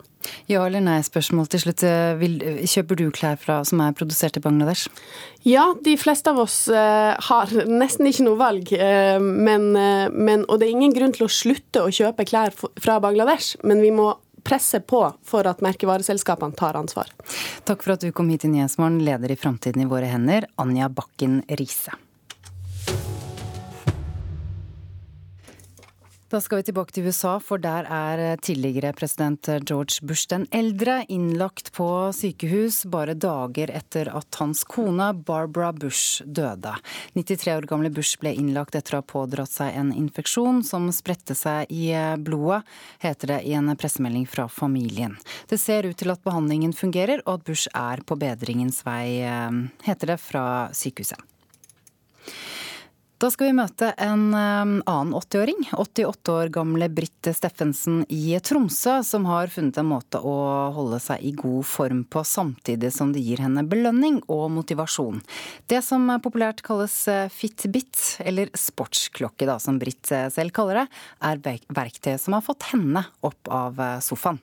[0.51, 1.85] Ja eller nei, spørsmål til slutt.
[2.21, 4.91] Vil, kjøper du klær fra, som er produsert i Bangladesh?
[5.47, 8.73] Ja, de fleste av oss uh, har nesten ikke noe valg.
[8.75, 12.55] Uh, men, uh, men, og det er ingen grunn til å slutte å kjøpe klær
[12.57, 14.13] fra Bangladesh, men vi må
[14.47, 17.11] presse på for at merkevareselskapene tar ansvar.
[17.67, 20.91] Takk for at du kom hit i Nyhetsmorgen, leder i Framtiden i våre hender, Anja
[20.93, 21.97] Bakken Riise.
[26.27, 31.05] Da skal vi tilbake til USA, for der er tidligere president George Bush den eldre
[31.07, 36.73] innlagt på sykehus bare dager etter at hans kone Barbara Bush døde.
[37.15, 41.39] 93 år gamle Bush ble innlagt etter å ha pådratt seg en infeksjon som spredte
[41.39, 42.65] seg i blodet,
[43.07, 45.15] heter det i en pressemelding fra familien.
[45.47, 49.63] Det ser ut til at behandlingen fungerer, og at Bush er på bedringens vei, eh,
[49.87, 51.23] heter det fra sykehuset.
[53.17, 55.63] Da skal vi møte en annen 80-åring.
[55.73, 60.35] 88 år gamle Britt Steffensen i Tromsø, som har funnet en måte å
[60.77, 65.23] holde seg i god form på, samtidig som det gir henne belønning og motivasjon.
[65.65, 70.87] Det som populært kalles eh, Fitbit, eller sportsklokke, da, som Britt eh, selv kaller det,
[71.25, 71.41] er
[71.73, 74.43] verktøyet som har fått henne opp av eh, sofaen.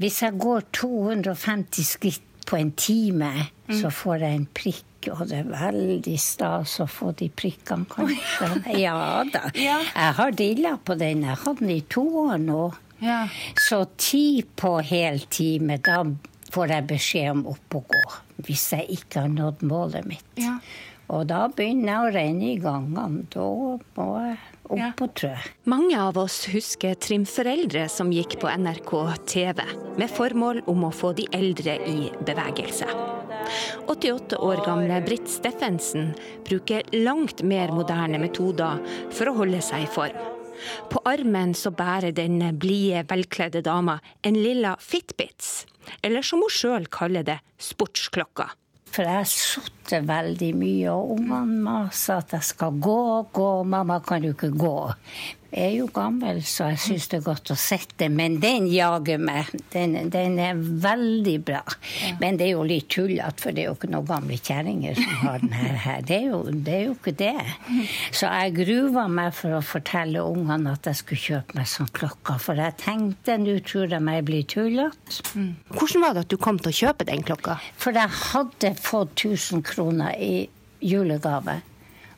[0.00, 3.30] Hvis jeg går 250 skritt på en time,
[3.68, 3.76] mm.
[3.76, 8.48] så får jeg en prikk og det er veldig stas å få de prikkene, kanskje.
[8.84, 9.48] Ja da.
[9.56, 11.26] Jeg har dilla på den.
[11.28, 12.62] Jeg har den i to år nå.
[13.04, 13.24] Ja.
[13.60, 16.00] Så ti på hel time, da
[16.54, 18.02] får jeg beskjed om opp og gå.
[18.46, 20.26] Hvis jeg ikke har nådd målet mitt.
[20.40, 20.58] Ja.
[21.12, 23.24] Og da begynner jeg å renne i gangene.
[23.32, 23.48] Da
[23.98, 24.38] må jeg
[24.72, 25.32] opp og trø.
[25.70, 28.92] Mange av oss husker trimforeldre som gikk på NRK
[29.30, 29.60] TV,
[29.98, 32.88] med formål om å få de eldre i bevegelse.
[33.92, 36.14] 88 år gamle Britt Steffensen
[36.48, 38.80] bruker langt mer moderne metoder
[39.12, 40.16] for å holde seg i form.
[40.90, 45.66] På armen så bærer den blide, velkledde dama en lilla Fitbits,
[46.02, 48.52] eller som hun sjøl kaller det, sportsklokka.
[48.94, 52.98] For jeg har sittet veldig mye, og ungene maser at jeg skal gå,
[53.34, 53.48] gå.
[53.66, 54.76] Mamma, kan du ikke gå?
[55.54, 59.20] Jeg er jo gammel, så jeg syns det er godt å sitte, men den jager
[59.22, 59.52] meg.
[59.70, 61.60] Den, den er veldig bra.
[62.18, 65.12] Men det er jo litt tullete, for det er jo ikke noen gamle kjerringer som
[65.20, 66.00] har den her.
[66.02, 67.44] Det er, jo, det er jo ikke det.
[68.10, 72.38] Så jeg gruva meg for å fortelle ungene at jeg skulle kjøpe meg sånn klokke,
[72.42, 75.20] for jeg tenkte nå tror de jeg blir tullete.
[75.70, 77.60] Hvordan var det at du kom til å kjøpe den klokka?
[77.78, 80.48] For jeg hadde fått 1000 kroner i
[80.82, 81.60] julegave.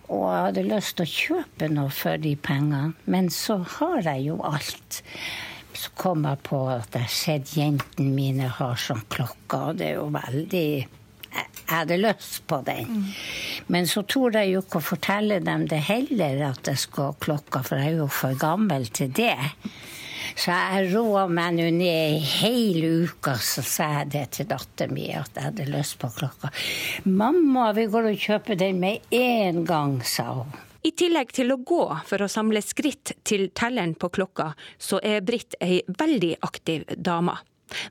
[0.06, 4.28] Og jeg hadde lyst til å kjøpe noe for de pengene, men så har jeg
[4.28, 5.00] jo alt.
[5.76, 9.90] Så kom jeg på at jeg har sett jentene mine har sånn klokke, og det
[9.90, 10.68] er jo veldig
[11.36, 13.10] Jeg hadde lyst på den.
[13.66, 17.18] Men så torde jeg jo ikke å fortelle dem det heller, at jeg skulle ha
[17.26, 19.34] klokka, for jeg er jo for gammel til det.
[20.34, 25.16] Så jeg roa meg nå ned hele uka, så sa jeg det til datteren min
[25.20, 26.50] at jeg hadde lyst på klokka.
[27.04, 30.54] 'Mamma, vi går og kjøper den med en gang', sa hun.
[30.86, 35.24] I tillegg til å gå for å samle skritt til telleren på klokka, så er
[35.26, 37.34] Britt ei veldig aktiv dame.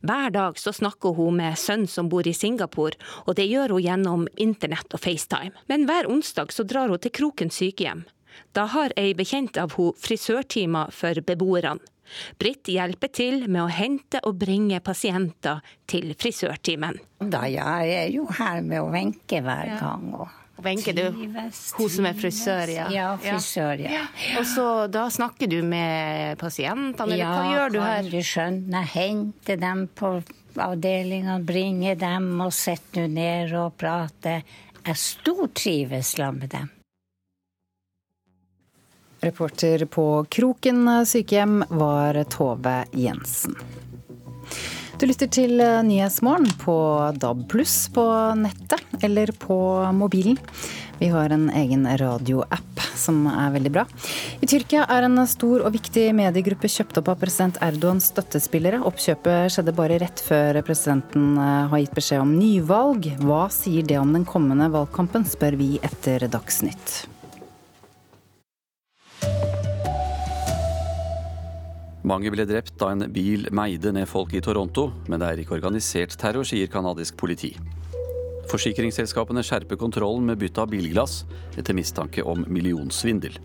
[0.02, 2.96] Hver dag så snakker hun med sønnen som bor i Singapore,
[3.28, 5.52] og det gjør hun gjennom internett og FaceTime.
[5.68, 8.06] Men hver onsdag så drar hun til Kroken sykehjem.
[8.56, 11.84] Da har ei bekjent av hun frisørtimer for beboerne.
[12.40, 17.00] Britt hjelper til med å hente og bringe pasienter til frisørtimen.
[17.20, 20.10] Da ja, jeg er jo her med å Wenche hver gang.
[20.16, 22.86] Og Wenche, er hun som er frisør, ja.
[22.94, 24.06] Ja, frisør, ja.
[24.40, 27.98] Og så da snakker du med pasientene, eller ja, hva gjør du her?
[28.00, 28.86] kan du skjønne.
[28.96, 30.14] Hente dem på
[30.56, 34.40] avdelinga, bringe dem og sette dem ned og prate.
[34.86, 36.75] Jeg stortrives sammen med dem.
[39.26, 43.58] Reporter på Kroken sykehjem var Tove Jensen.
[44.96, 46.76] Du lytter til Nyhetsmorgen på
[47.20, 48.06] DAB pluss på
[48.40, 49.58] nettet eller på
[49.98, 50.38] mobilen.
[51.00, 53.84] Vi har en egen radioapp som er veldig bra.
[54.40, 58.80] I Tyrkia er en stor og viktig mediegruppe kjøpt opp av president Erdogans støttespillere.
[58.88, 63.10] Oppkjøpet skjedde bare rett før presidenten eh, har gitt beskjed om nyvalg.
[63.26, 67.15] Hva sier det om den kommende valgkampen, spør vi etter Dagsnytt.
[72.06, 75.56] Mange ble drept da en bil meide ned folk i Toronto, men det er ikke
[75.58, 77.56] organisert terror, sier canadisk politi.
[78.52, 81.24] Forsikringsselskapene skjerper kontrollen med bytte av bilglass
[81.58, 83.40] etter mistanke om millionsvindel.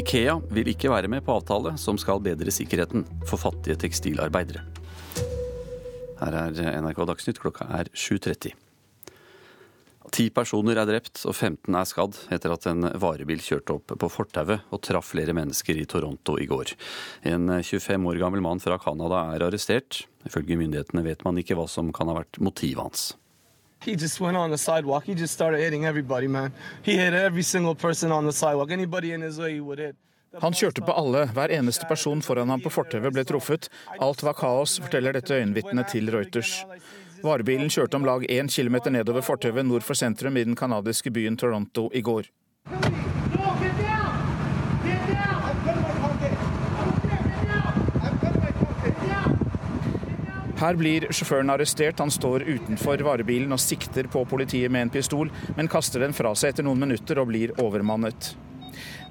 [0.00, 4.64] Ikea vil ikke være med på avtale som skal bedre sikkerheten for fattige tekstilarbeidere.
[6.20, 8.56] Her er NRK Dagsnytt, klokka er 7.30.
[10.20, 14.08] Ti personer er drept og 15 er skadd etter at en varebil kjørte opp på
[14.12, 16.74] fortauet og traff flere mennesker i Toronto i går.
[17.30, 20.02] En 25 år gammel mann fra Canada er arrestert.
[20.28, 23.06] Ifølge myndighetene vet man ikke hva som kan ha vært motivet hans.
[23.80, 25.08] He just went on the sidewalk.
[25.08, 26.52] He just started hitting everybody, man.
[26.82, 28.70] He hit every single person on the sidewalk.
[28.70, 29.96] Anybody in his way, he would hit.
[30.38, 33.66] Han kjørte på alle, hver eneste person foran ham på fortauet ble truffet.
[33.98, 36.60] Alt var kaos, forteller dette øyenvitnet til Reuters.
[37.22, 41.36] Varebilen kjørte om lag én kilometer nedover fortauet nord for sentrum i den canadiske byen
[41.36, 42.30] Toronto i går.
[50.60, 51.98] Her blir sjåføren arrestert.
[51.98, 56.34] Han står utenfor varebilen og sikter på politiet med en pistol, men kaster den fra
[56.36, 58.34] seg etter noen minutter og blir overmannet.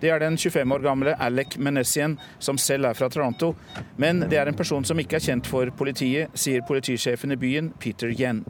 [0.02, 3.56] Det er den 25 år gamle Alec Menessien, som selv er fra Toronto.
[3.98, 7.74] Men det er en person som ikke er kjent for politiet, sier politisjefen i byen,
[7.80, 8.46] Peter Yen.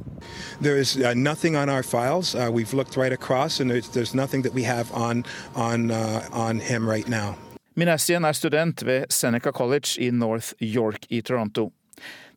[0.61, 2.35] There is uh, nothing on our files.
[2.35, 6.21] Uh, we've looked right across, and there's, there's nothing that we have on on uh,
[6.31, 7.35] on him right now.
[7.79, 11.71] Minassian er student ved Seneca College i North York i Toronto.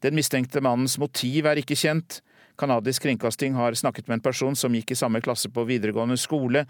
[0.03, 2.21] Den mistenkte mannens motiv er ikke kjent.
[2.59, 6.67] Kanadisk kringkasting har snakket med en person som gikk i samme klasse på videregående skole,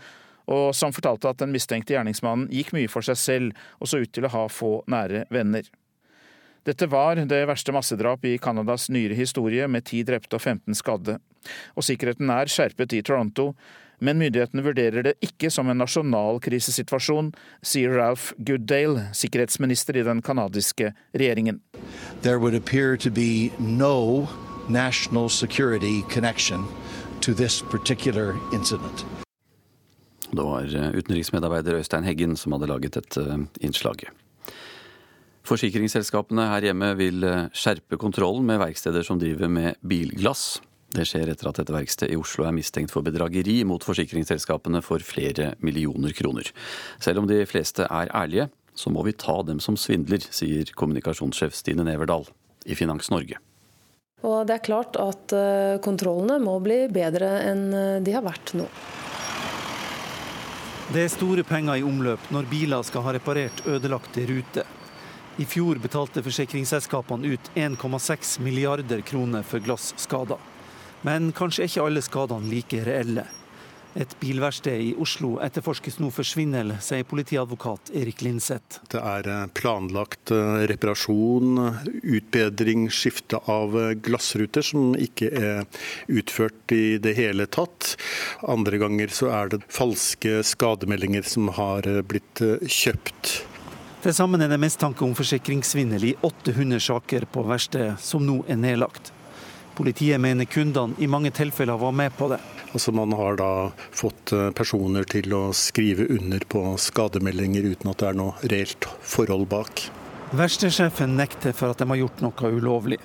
[0.51, 4.13] og som fortalte at den mistenkte gjerningsmannen gikk mye for seg selv og så ut
[4.13, 5.69] til å ha få nære venner.
[6.63, 11.17] Dette var det verste massedrap i Canadas nyere historie, med ti drepte og 15 skadde.
[11.75, 13.49] Og sikkerheten er skjerpet i Toronto,
[14.03, 17.33] men myndighetene vurderer det ikke som en nasjonal krisesituasjon,
[17.67, 21.61] sier Ralph Goodale, sikkerhetsminister i den canadiske regjeringen.
[22.23, 24.29] There would appear to be no
[24.69, 26.67] national security connection
[27.21, 29.05] to this particular incident.
[30.33, 30.65] Det var
[30.97, 33.23] utenriksmedarbeider Øystein Heggen som hadde laget dette
[33.61, 34.09] innslaget.
[35.47, 40.63] Forsikringsselskapene her hjemme vil skjerpe kontrollen med verksteder som driver med bilglass.
[40.93, 45.05] Det skjer etter at et verksted i Oslo er mistenkt for bedrageri mot forsikringsselskapene for
[45.05, 46.51] flere millioner kroner.
[47.01, 51.57] Selv om de fleste er ærlige, så må vi ta dem som svindler, sier kommunikasjonssjef
[51.57, 52.29] Stine Neverdal
[52.69, 53.41] i Finans Norge.
[54.23, 58.55] Og det er klart at eh, kontrollene må bli bedre enn eh, de har vært
[58.59, 58.69] nå.
[60.93, 64.67] Det er store penger i omløp når biler skal ha reparert ødelagte ruter.
[65.41, 70.37] I fjor betalte forsikringsselskapene ut 1,6 milliarder kroner for glasskader.
[71.01, 73.25] Men kanskje er ikke alle skadene like reelle.
[73.93, 78.81] Et bilverksted i Oslo etterforskes nå for svindel, sier politiadvokat Erik Linseth.
[78.93, 81.61] Det er eh, planlagt eh, reparasjon,
[82.01, 87.95] utbedring, skifte av eh, glassruter som ikke er utført i det hele tatt.
[88.49, 93.43] Andre ganger så er det falske skademeldinger som har blitt kjøpt.
[94.03, 98.59] Til sammen er det mistanke om forsikringssvindel i 800 saker på verkstedet, som nå er
[98.59, 99.13] nedlagt.
[99.77, 102.39] Politiet mener kundene i mange tilfeller var med på det.
[102.73, 103.51] Altså Man har da
[103.93, 108.89] fått eh, personer til å skrive under på skademeldinger uten at det er noe reelt
[109.01, 109.87] forhold bak.
[110.33, 113.01] Verkstedsjefen nekter for at de har gjort noe ulovlig.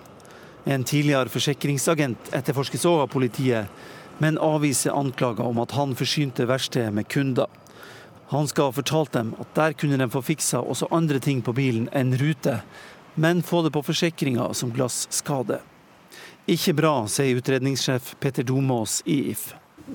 [0.68, 3.72] En tidligere forsikringsagent etterforskes òg av politiet,
[4.24, 7.47] men avviser anklager om at han forsynte verkstedet med kunder.
[8.32, 11.55] Han skal ha fortalt dem at der kunne de få fiksa også andre ting på
[11.55, 12.59] bilen enn rute,
[13.15, 15.61] men få det på forsikringa som glasskade.
[16.48, 19.50] Ikke bra, sier utredningssjef Petter Domås i If.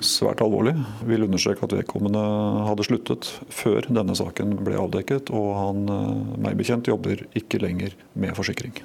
[0.05, 0.75] Svært alvorlig.
[1.09, 2.21] Vil understreke at vedkommende
[2.67, 7.95] hadde sluttet før denne saken ble avdekket, og han, eh, meg bekjent, jobber ikke lenger
[8.13, 8.77] med forsikring.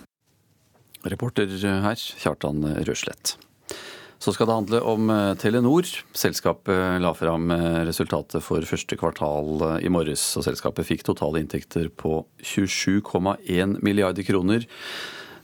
[1.04, 1.52] Reporter
[1.84, 3.36] her, Kjartan Røslett.
[4.18, 5.84] Så skal det handle om eh, Telenor.
[6.16, 11.92] Selskapet la fram eh, resultatet for første kvartal i morges, og selskapet fikk totale inntekter
[11.92, 14.64] på 27,1 milliarder kroner.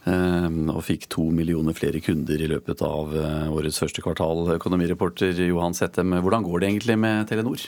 [0.04, 4.44] Ehm, og fikk to millioner flere kunder i løpet av eh, årets første kvartal.
[4.58, 7.64] Økonomireporter Johan Settem, hvordan går det egentlig med Telenor?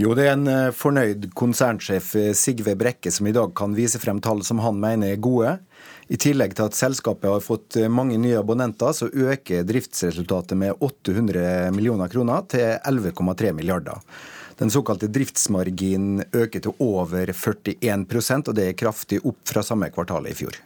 [0.00, 4.00] Jo, det er en eh, fornøyd konsernsjef eh, Sigve Brekke som i dag kan vise
[4.00, 5.58] frem tall som han mener er gode.
[6.10, 11.70] I tillegg til at selskapet har fått mange nye abonnenter, så øker driftsresultatet med 800
[11.76, 14.00] millioner kroner til 11,3 milliarder.
[14.58, 20.26] Den såkalte driftsmarginen øker til over 41% og det er kraftig opp fra samme kvartal
[20.26, 20.58] i fjor.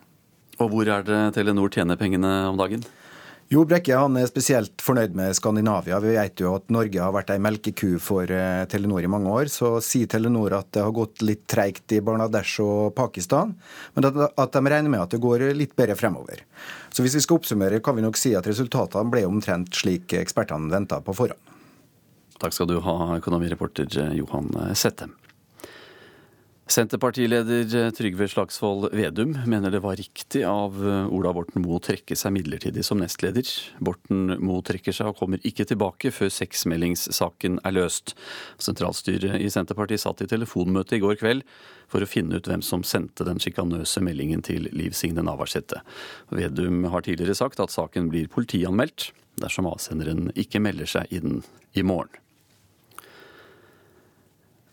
[0.62, 2.84] Og hvor er det Telenor tjener pengene om dagen?
[3.52, 5.98] Jo Brekke han er spesielt fornøyd med Skandinavia.
[6.00, 9.50] Vi vet jo at Norge har vært ei melkeku for eh, Telenor i mange år.
[9.52, 13.52] Så sier Telenor at det har gått litt treigt i Bangladesh og Pakistan,
[13.94, 16.40] men at de regner med at det går litt bedre fremover.
[16.88, 20.72] Så hvis vi skal oppsummere, kan vi nok si at resultatene ble omtrent slik ekspertene
[20.72, 21.52] venta på forhånd.
[22.40, 25.12] Takk skal du ha, økonomireporter Johan Settem.
[26.66, 30.78] Senterpartileder Trygve Slagsvold Vedum mener det var riktig av
[31.12, 33.44] Ola Borten Moe å trekke seg midlertidig som nestleder.
[33.84, 38.14] Borten Moe trekker seg og kommer ikke tilbake før seksmeldingssaken er løst.
[38.56, 41.44] Sentralstyret i Senterpartiet satt i telefonmøte i går kveld
[41.92, 45.84] for å finne ut hvem som sendte den sjikanøse meldingen til Liv Signe Navarsete.
[46.32, 51.42] Vedum har tidligere sagt at saken blir politianmeldt dersom avsenderen ikke melder seg inn
[51.76, 52.23] i morgen.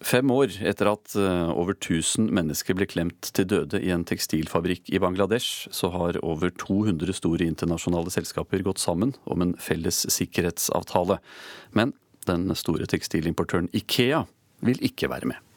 [0.02, 4.90] Fem år etter at eh, over 1000 mennesker ble klemt til døde i en tekstilfabrikk
[4.90, 11.20] i Bangladesh, så har over 200 store internasjonale selskaper gått sammen om en felles sikkerhetsavtale.
[11.78, 11.94] Men
[12.26, 14.26] den store tekstilimportøren Ikea
[14.66, 15.48] vil ikke være med.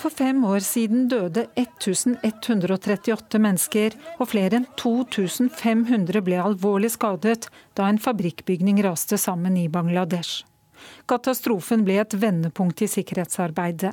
[0.00, 7.90] For fem år siden døde 1138 mennesker, og flere enn 2500 ble alvorlig skadet da
[7.90, 10.46] en fabrikkbygning raste sammen i Bangladesh.
[11.10, 13.92] Katastrofen ble et vendepunkt i sikkerhetsarbeidet.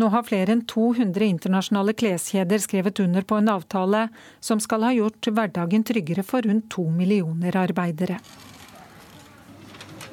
[0.00, 4.06] Nå har flere enn 200 internasjonale kleskjeder skrevet under på en avtale
[4.40, 8.18] som skal ha gjort hverdagen tryggere for rundt to millioner arbeidere.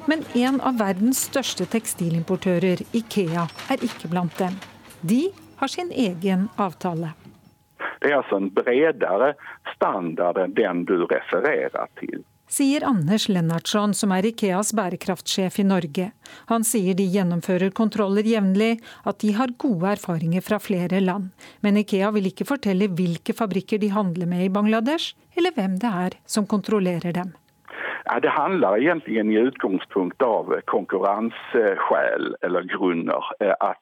[0.06, 4.54] Men en av verdens største tekstilimportører, Ikea, er ikke blant dem.
[5.02, 5.24] De
[5.58, 7.10] har sin egen avtale.
[8.00, 9.32] Det er altså en bredere
[9.74, 12.22] standard enn den du refererer til
[12.56, 16.10] sier Anders Lennartson, som er Ikeas bærekraftsjef i Norge.
[16.50, 21.32] Han sier de gjennomfører kontroller jevnlig, at de har gode erfaringer fra flere land.
[21.60, 25.92] Men Ikea vil ikke fortelle hvilke fabrikker de handler med i Bangladesh, eller hvem det
[26.06, 27.34] er som kontrollerer dem.
[28.22, 33.32] Det handler egentlig i utgangspunkt av konkurransesjel eller grunner.
[33.42, 33.80] Eh, at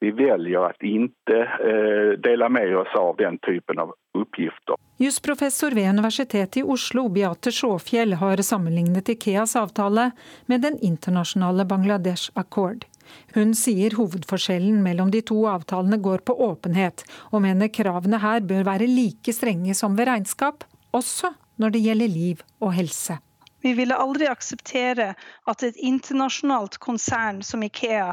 [0.00, 4.78] vi velger å ikke eh, dele med oss av den typen av oppgifter.
[5.02, 10.10] Jusprofessor ved Universitetet i Oslo, Beate Sjåfjell, har sammenlignet Ikeas avtale
[10.46, 12.86] med den internasjonale Bangladesh Accord.
[13.34, 18.68] Hun sier hovedforskjellen mellom de to avtalene går på åpenhet, og mener kravene her bør
[18.68, 23.18] være like strenge som ved regnskap, også når det gjelder liv og helse.
[23.62, 25.12] Vi ville aldri akseptere
[25.46, 28.10] at et internasjonalt konsern som Ikea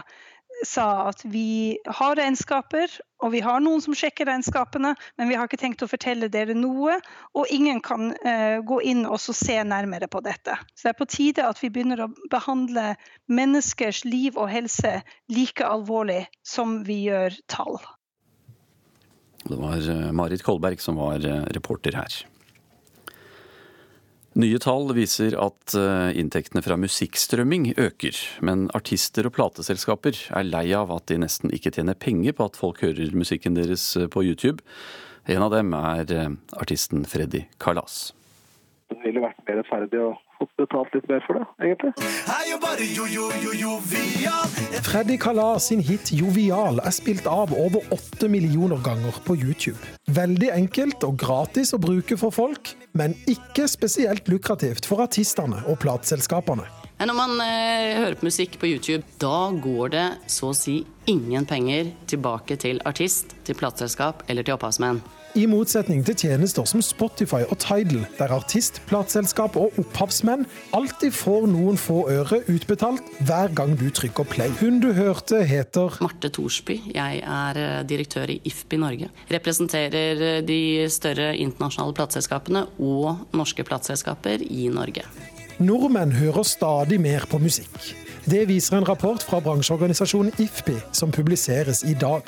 [0.66, 2.92] sa at vi har regnskaper,
[3.24, 6.56] og vi har noen som sjekker regnskapene, men vi har ikke tenkt å fortelle dere
[6.58, 6.98] noe.
[7.38, 10.58] Og ingen kan uh, gå inn og se nærmere på dette.
[10.76, 12.94] Så det er på tide at vi begynner å behandle
[13.32, 15.00] menneskers liv og helse
[15.32, 17.80] like alvorlig som vi gjør tall.
[19.44, 22.20] Det var eh, Marit Kolberg som var eh, reporter her.
[24.38, 30.68] Nye tall viser at eh, inntektene fra musikkstrømming øker, men artister og plateselskaper er lei
[30.78, 34.62] av at de nesten ikke tjener penger på at folk hører musikken deres på YouTube.
[35.30, 36.14] En av dem er
[36.58, 38.10] artisten Freddy Kalas.
[38.90, 41.92] Det ville vært mer rettferdig å fått betalt litt mer for det, egentlig.
[44.90, 49.78] Freddy Kalas sin hit 'Jovial' er spilt av over åtte millioner ganger på YouTube.
[50.08, 55.80] Veldig enkelt og gratis å bruke for folk, men ikke spesielt lukrativt for artistene og
[55.84, 56.66] plateselskapene.
[57.00, 61.46] Når man eh, hører på musikk på YouTube, da går det så å si ingen
[61.48, 65.00] penger tilbake til artist, til plateselskap eller til opphavsmenn.
[65.38, 71.46] I motsetning til tjenester som Spotify og Tidal, der artist, plateselskap og opphavsmenn alltid får
[71.52, 74.50] noen få øre utbetalt hver gang du trykker play.
[74.58, 76.80] Hun du hørte, heter Marte Thorsby.
[76.96, 79.12] Jeg er eh, direktør i IFPI Norge.
[79.30, 85.06] Representerer eh, de større internasjonale plateselskapene og norske plateselskaper i Norge.
[85.62, 87.76] Nordmenn hører stadig mer på musikk.
[88.26, 92.26] Det viser en rapport fra bransjeorganisasjonen IFPI, som publiseres i dag.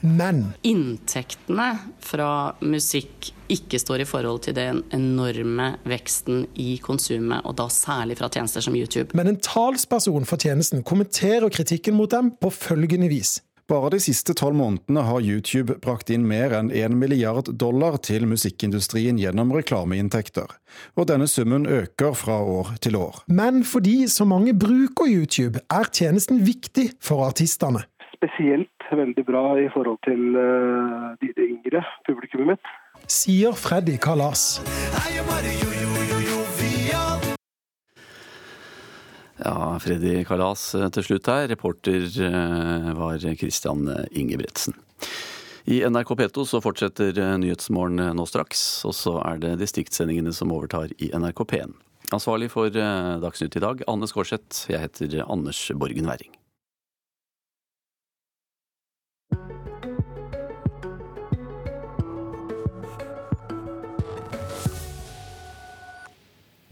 [0.00, 1.70] Men Inntektene
[2.04, 2.30] fra
[2.60, 8.28] musikk ikke står i forhold til den enorme veksten i konsumet, og da særlig fra
[8.32, 9.16] tjenester som YouTube.
[9.18, 13.38] Men en talsperson for tjenesten kommenterer kritikken mot dem på følgende vis.
[13.68, 18.24] Bare de siste tolv månedene har YouTube brakt inn mer enn en milliard dollar til
[18.24, 20.54] musikkindustrien gjennom reklameinntekter,
[20.96, 23.20] og denne summen øker fra år til år.
[23.28, 27.84] Men fordi så mange bruker YouTube, er tjenesten viktig for artistene.
[28.18, 32.70] Spesielt veldig bra i forhold til uh, de, de yngre publikummet mitt.
[33.06, 34.58] Sier Freddy Kalas.
[39.38, 41.46] Ja, Freddy Kalas eh, til slutt her.
[41.52, 44.74] Reporter eh, var Christian Ingebretsen.
[45.70, 50.90] I NRK P2 så fortsetter Nyhetsmorgen nå straks, og så er det distriktssendingene som overtar
[50.98, 51.76] i NRK P1.
[52.16, 54.64] Ansvarlig for Dagsnytt i dag, Anne Skårseth.
[54.72, 56.37] Jeg heter Anders Borgen Werring.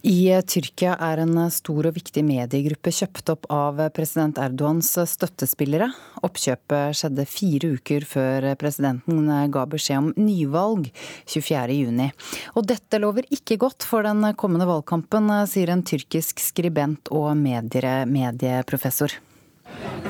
[0.06, 5.88] I Tyrkia er en stor og viktig mediegruppe kjøpt opp av president Erdogans støttespillere.
[6.22, 10.92] Oppkjøpet skjedde fire uker før presidenten ga beskjed om nyvalg
[11.26, 12.12] 24.6.
[12.54, 19.16] Og dette lover ikke godt for den kommende valgkampen, sier en tyrkisk skribent og medieprofessor.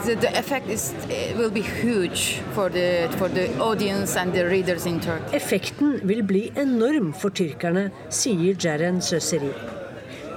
[0.05, 0.92] The effect is,
[1.38, 5.40] will be huge for the, for the audience and the readers in Turkey.
[5.40, 9.55] Effekten vil bli enorm for tyrkerne, sier Jaren Søseri.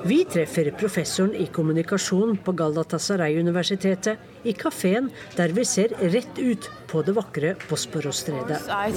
[0.08, 7.02] Vi treffer professoren i kommunikasjon på Galatasaray-universitetet i kafeen der vi ser rett ut på
[7.04, 8.64] det vakre Bosporos-stredet.
[8.70, 8.88] Uh,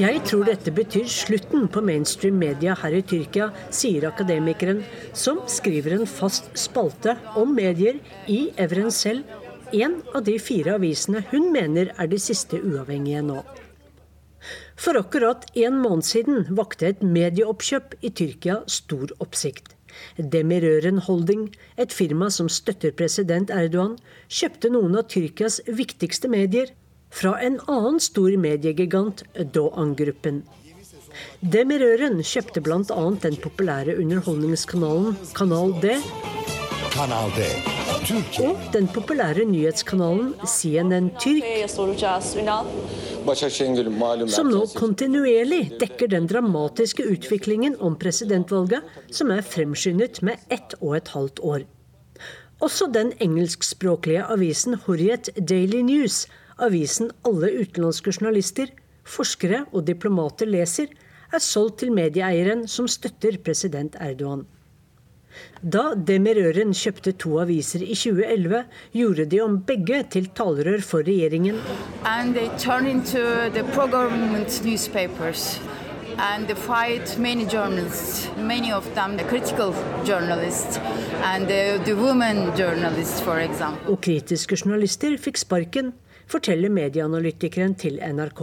[0.00, 4.80] Jeg tror dette betyr slutten på mainstream media her i Tyrkia, sier akademikeren,
[5.12, 9.28] som skriver en fast spalte om medier i Evren selv,
[9.76, 13.42] en av de fire avisene hun mener er de siste uavhengige nå.
[14.78, 19.74] For akkurat en måned siden vakte et medieoppkjøp i Tyrkia stor oppsikt.
[20.16, 23.96] Demirøren Holding, et firma som støtter president Erdogan,
[24.30, 26.70] kjøpte noen av Tyrkias viktigste medier
[27.10, 30.44] fra en annen stor mediegigant, Doğan-gruppen.
[31.42, 33.02] Demirøren kjøpte bl.a.
[33.24, 35.96] den populære underholdningskanalen Kanal D.
[36.94, 37.48] Kanal D.
[38.46, 41.42] Og den populære nyhetskanalen CNN Tyrk
[44.32, 50.96] som nå kontinuerlig dekker den dramatiske utviklingen om presidentvalget, som er fremskyndet med ett og
[50.96, 51.66] et halvt år.
[52.64, 56.26] Også den engelskspråklige avisen Horiet Daily News,
[56.58, 58.72] avisen alle utenlandske journalister,
[59.06, 60.90] forskere og diplomater leser,
[61.32, 64.46] er solgt til medieeieren som støtter president Erdogan.
[65.62, 68.64] Da Demirøren kjøpte to aviser i 2011,
[68.94, 71.58] gjorde de om begge til talerør for regjeringen.
[76.18, 79.72] and they fight many journalists, many of them the critical
[80.04, 80.78] journalists
[81.22, 83.92] and the, the women journalists, for example.
[83.92, 85.92] Og kritiske journalister fikk sparken,
[86.26, 88.42] forteller medieanalytikeren til NRK.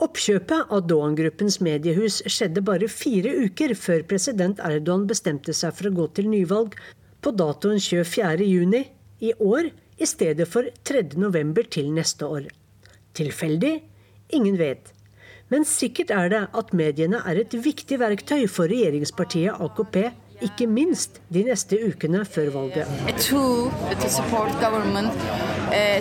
[0.00, 5.96] Oppkjøpet av Doan-gruppens mediehus skjedde bare fire uker før president Erdogan bestemte seg for å
[5.98, 6.72] gå til nyvalg
[7.20, 8.88] på datoen 24.6
[9.28, 9.68] i år
[10.00, 12.48] i stedet for 3.11 til neste år.
[13.12, 13.84] Tilfeldig?
[14.32, 14.88] Ingen vet.
[15.52, 20.08] Men sikkert er det at mediene er et viktig verktøy for regjeringspartiet AKP,
[20.46, 22.88] ikke minst de neste ukene før valget.
[25.68, 26.00] Uh,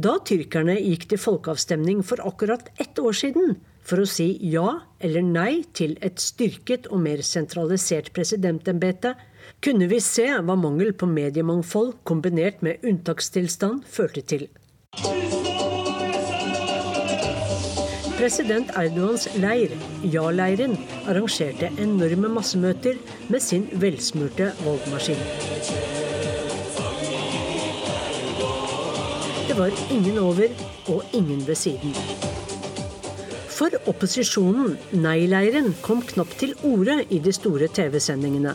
[0.00, 5.24] da tyrkerne gikk til folkeavstemning for akkurat ett år siden for å si ja eller
[5.24, 9.14] nei til et styrket og mer sentralisert presidentembete,
[9.64, 14.46] kunne vi se hva mangel på mediemangfold kombinert med unntakstilstand førte til.
[18.20, 19.72] President Erdogans leir,
[20.04, 20.76] Ja-leiren,
[21.08, 23.00] arrangerte enorme massemøter
[23.32, 26.49] med sin velsmurte valgmaskin.
[29.50, 30.52] Det var ingen over
[30.92, 31.90] og ingen ved siden.
[33.50, 38.52] For opposisjonen, nei-leiren, kom knapt til orde i de store TV-sendingene.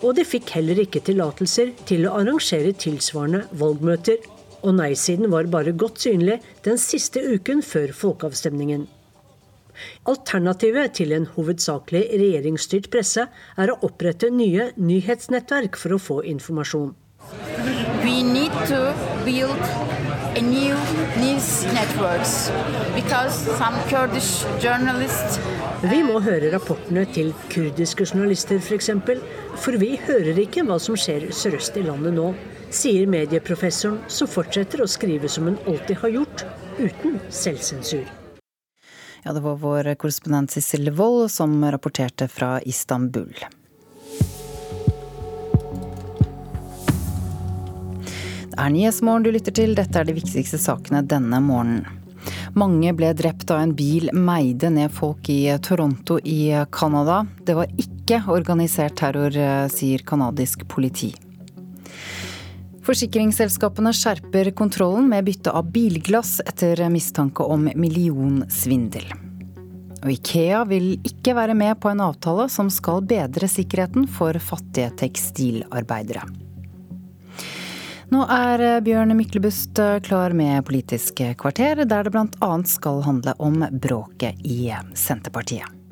[0.00, 4.26] Og de fikk heller ikke tillatelser til å arrangere tilsvarende valgmøter.
[4.66, 8.88] Og nei-siden var bare godt synlig den siste uken før folkeavstemningen.
[10.10, 16.90] Alternativet til en hovedsakelig regjeringsstyrt presse er å opprette nye nyhetsnettverk for å få informasjon.
[18.02, 18.23] Need
[18.68, 18.80] to
[19.24, 19.58] build
[20.36, 20.74] a new
[21.18, 22.50] news networks
[22.94, 25.38] because some Kurdish journalists
[25.84, 29.18] Vi må høre rapportene til kurdiske journalister f.eks., for, eksempel,
[29.60, 32.30] for vi hører ikke hva som skjer sørøst i landet nå,
[32.72, 36.46] sier medieprofessoren, som fortsetter å skrive som hun alltid har gjort,
[36.78, 38.08] uten selvsensur.
[39.24, 43.32] Ja, det var vår korrespondent Sissel Wold som rapporterte fra Istanbul.
[48.56, 52.00] Er Nyhetsmorgen du lytter til, dette er de viktigste sakene denne morgenen.
[52.56, 57.24] Mange ble drept da en bil meide ned folk i Toronto i Canada.
[57.44, 59.34] Det var ikke organisert terror,
[59.72, 61.12] sier canadisk politi.
[62.84, 69.06] Forsikringsselskapene skjerper kontrollen med bytte av bilglass etter mistanke om millionsvindel.
[70.04, 74.92] Og Ikea vil ikke være med på en avtale som skal bedre sikkerheten for fattige
[75.00, 76.26] tekstilarbeidere.
[78.12, 82.50] Nå er Bjørn Myklebust klar med Politisk kvarter, der det bl.a.
[82.68, 84.68] skal handle om bråket i
[84.98, 85.84] Senterpartiet.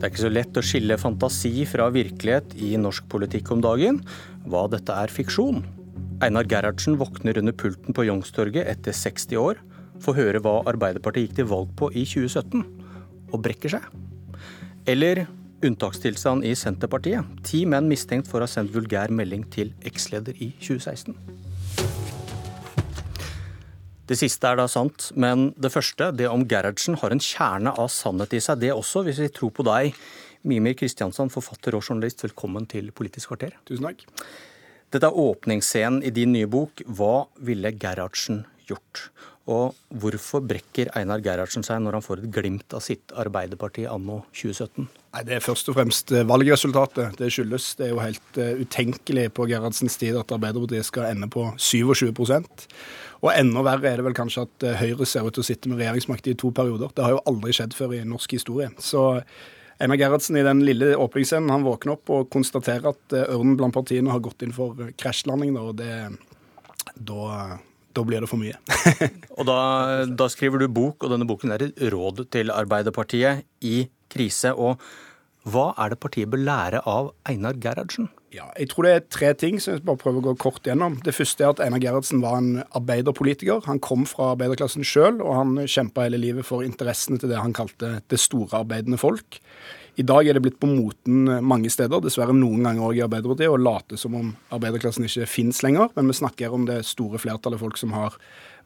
[0.00, 3.98] Det er ikke så lett å skille fantasi fra virkelighet i norsk politikk om dagen.
[4.48, 5.60] Hva dette er fiksjon.
[6.24, 9.60] Einar Gerhardsen våkner under pulten på Youngstorget etter 60 år,
[10.00, 12.64] får høre hva Arbeiderpartiet gikk til valg på i 2017,
[13.30, 13.84] og brekker seg.
[14.88, 15.26] Eller
[15.64, 17.26] unntakstilstand i Senterpartiet.
[17.46, 21.14] Ti menn mistenkt for å ha sendt vulgær melding til eksleder i 2016.
[24.10, 27.92] Det siste er da sant, men det første, det om Gerhardsen, har en kjerne av
[27.94, 28.58] sannhet i seg.
[28.58, 29.94] Det også, hvis vi tror på deg.
[30.50, 33.54] Mimir Kristiansand, forfatter og journalist, velkommen til Politisk kvarter.
[33.68, 34.02] Tusen takk.
[34.90, 39.10] Dette er åpningsscenen i din nye bok 'Hva ville Gerhardsen gjort'?
[39.50, 44.20] Og hvorfor brekker Einar Gerhardsen seg når han får et glimt av sitt Arbeiderparti anno
[44.36, 44.86] 2017?
[44.86, 47.16] Nei, Det er først og fremst valgresultatet.
[47.18, 47.74] Det skyldes.
[47.78, 52.12] Det er jo helt utenkelig på Gerhardsens tid at Arbeiderpartiet skal ende på 27
[53.20, 55.80] og enda verre er det vel kanskje at Høyre ser ut til å sitte med
[55.80, 56.92] regjeringsmakt i to perioder.
[56.94, 58.70] Det har jo aldri skjedd før i norsk historie.
[58.80, 59.02] Så
[59.80, 64.12] Einar Gerhardsen i den lille åpningsscenen han våkner opp og konstaterer at ørnen blant partiene
[64.12, 65.56] har gått inn for krasjlanding.
[65.60, 65.92] Og det,
[66.96, 67.60] da,
[67.96, 68.56] da blir det for mye.
[69.38, 69.60] og da,
[70.06, 74.54] da, skriver du bok, og denne boken er et råd til Arbeiderpartiet i krise.
[74.54, 74.80] Og
[75.50, 78.10] hva er det partiet bør lære av Einar Gerhardsen?
[78.30, 81.00] Ja, jeg tror det er tre ting som jeg bare prøver å gå kort gjennom.
[81.02, 83.64] Det første er at Einar Gerhardsen var en arbeiderpolitiker.
[83.66, 87.56] Han kom fra arbeiderklassen sjøl, og han kjempa hele livet for interessene til det han
[87.56, 89.40] kalte det store arbeidende folk.
[89.98, 93.50] I dag er det blitt på moten mange steder, dessverre noen ganger òg i Arbeiderpartiet,
[93.50, 95.90] å late som om arbeiderklassen ikke finnes lenger.
[95.96, 98.16] Men vi snakker om det store flertallet folk som har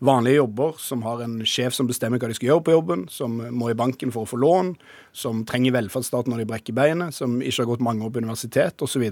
[0.04, 3.38] vanlige jobber, som har en sjef som bestemmer hva de skal gjøre på jobben, som
[3.56, 4.74] må i banken for å få lån,
[5.16, 8.84] som trenger velferdsstaten når de brekker beinet, som ikke har gått mange år på universitet
[8.84, 9.06] osv.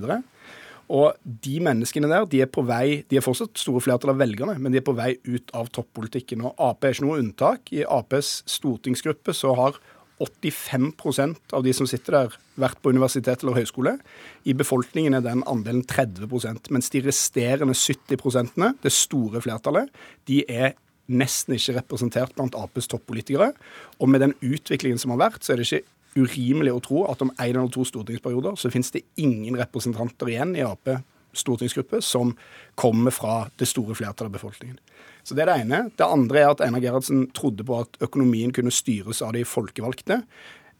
[0.92, 4.58] Og de menneskene der, de er på vei, de er fortsatt store flertall av velgerne,
[4.60, 6.44] men de er på vei ut av toppolitikken.
[6.44, 7.72] Og Ap er ikke noe unntak.
[7.72, 9.78] I Aps stortingsgruppe så har
[10.20, 13.96] 85% av de som sitter der, vært på universitet eller høyskole.
[14.44, 19.88] I befolkningen er den andelen 30% mens de resterende 70% det store flertallet,
[20.28, 20.74] de er
[21.12, 23.52] nesten ikke representert blant Aps toppolitikere.
[23.98, 27.24] Og med den utviklingen som har vært, så er det ikke urimelig å tro at
[27.24, 30.98] om én eller to stortingsperioder så finnes det ingen representanter igjen i Ap
[31.32, 32.34] stortingsgruppe som
[32.76, 34.76] kommer fra det store flertallet av befolkningen.
[35.22, 35.84] Så Det er det ene.
[35.96, 40.22] Det andre er at Einar Gerhardsen trodde på at økonomien kunne styres av de folkevalgte.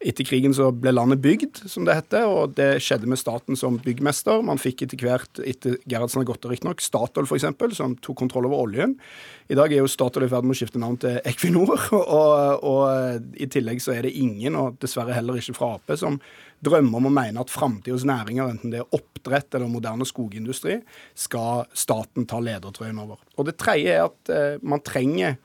[0.02, 3.76] Etter krigen så ble landet bygd, som det heter, og det skjedde med staten som
[3.82, 4.42] byggmester.
[4.42, 7.46] Man fikk etter hvert, etter Gerhardsen har gått av riktignok, Statoil f.eks.,
[7.78, 8.96] som tok kontroll over oljen.
[9.46, 13.38] I dag er jo Statoil i ferd med å skifte navn til Equinor, og, og
[13.38, 16.18] i tillegg så er det ingen, og dessverre heller ikke fra Ap, som
[16.64, 20.78] drømmer om å mene at framtidas næringer, enten det er oppdrett eller moderne skogindustri,
[21.18, 23.18] skal staten ta ledertrøyen over.
[23.36, 25.38] Og det tredje er at eh, man trenger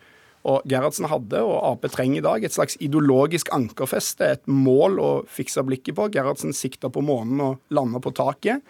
[0.47, 5.09] og Gerhardsen hadde, og Ap trenger i dag, et slags ideologisk ankerfeste, et mål å
[5.27, 6.07] fikse blikket på.
[6.13, 8.63] Gerhardsen sikta på månen og landa på taket.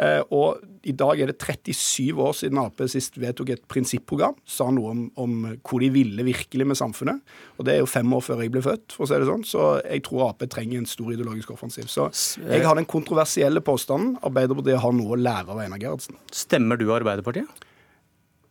[0.00, 4.38] Eh, og i dag er det 37 år siden Ap sist vedtok et prinsipprogram.
[4.48, 7.20] Sa noe om, om, hvor de ville virkelig med samfunnet.
[7.58, 9.44] Og det er jo fem år før jeg ble født, for å si det sånn.
[9.46, 11.90] Så jeg tror Ap trenger en stor ideologisk offensiv.
[11.92, 12.08] Så
[12.40, 16.18] jeg har den kontroversielle påstanden Arbeiderpartiet har noe å lære av Einar Gerhardsen.
[16.32, 17.68] Stemmer du Arbeiderpartiet?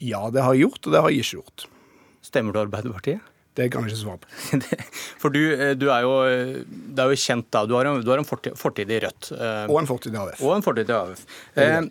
[0.02, 1.68] Ja, det har jeg gjort, og det har jeg ikke gjort.
[2.26, 3.31] Stemmer du Arbeiderpartiet?
[3.58, 4.62] Det kan jeg ikke svare på.
[5.22, 6.14] For du, eh, du, er jo,
[6.68, 9.32] det er jo kjent da, du har en, du har en fortid, fortid, i Rødt.
[9.36, 10.44] Eh, og en fortid i AUF.
[10.46, 11.26] Og en fortid i AUF.
[11.60, 11.82] Eh,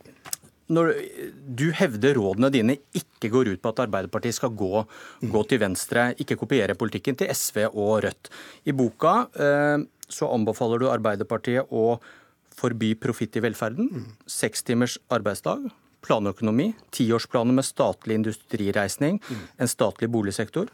[0.70, 0.92] når
[1.58, 5.30] du hevder rådene dine ikke går ut på at Arbeiderpartiet skal gå, mm.
[5.34, 8.30] gå til venstre, ikke kopiere politikken til SV og Rødt.
[8.70, 11.98] I boka eh, så anbefaler du Arbeiderpartiet å
[12.60, 14.08] forby profitt i velferden, mm.
[14.30, 15.68] seks timers arbeidsdag,
[16.04, 19.44] planøkonomi, tiårsplaner med statlig industrireisning, mm.
[19.60, 20.70] en statlig boligsektor.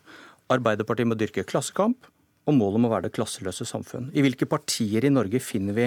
[0.53, 2.09] Arbeiderpartiet må dyrke klassekamp,
[2.47, 4.11] og målet må være det klasseløse samfunn.
[4.15, 5.87] I hvilke partier i Norge finner vi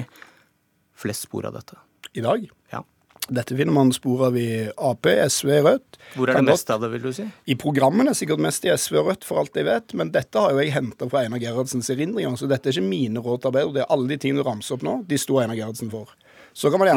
[0.99, 1.79] flest spor av dette?
[2.17, 2.47] I dag?
[2.73, 2.83] Ja.
[3.29, 5.99] Dette finner man spor av i Ap, SV, Rødt.
[6.15, 7.25] Hvor er det mest av det, vil du si?
[7.45, 9.93] I programmene sikkert mest i SV og Rødt, for alt jeg vet.
[9.97, 13.21] Men dette har jo jeg henta fra Einar Gerhardsens erindringer, så dette er ikke mine
[13.23, 13.75] råd til arbeidet.
[13.77, 16.15] Det er Alle de tingene du ramser opp nå, de sto Einar Gerhardsen for.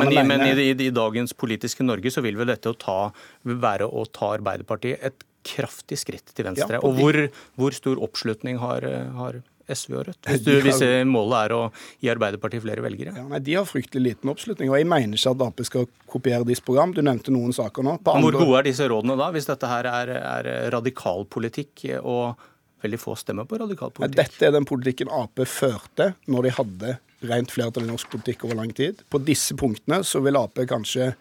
[0.00, 3.12] men, i, men i, i, i, dagens politiske Norge så vil vel dette å ta,
[3.44, 6.78] være å ta Arbeiderpartiet et kraftig skritt til venstre.
[6.78, 7.18] Ja, og hvor,
[7.58, 8.86] hvor, stor oppslutning har,
[9.16, 10.20] har SV og Rødt?
[10.28, 11.60] Hvis, du, hvis, målet er å
[12.02, 13.14] gi Arbeiderpartiet flere velgere?
[13.16, 14.70] Ja, nei, De har fryktelig liten oppslutning.
[14.72, 16.94] og Jeg mener ikke at Ap skal kopiere deres program.
[16.94, 17.98] Du nevnte noen saker nå.
[18.00, 18.24] Andre...
[18.28, 22.48] Hvor gode er disse rådene da, hvis dette her er, er radikalpolitikk og
[22.82, 24.18] veldig få stemmer på radikalpolitikk?
[24.18, 26.96] Dette er den politikken Ap førte når de hadde
[27.30, 29.04] rent flertall i norsk politikk over lang tid.
[29.10, 31.12] På disse punktene så vil Ap kanskje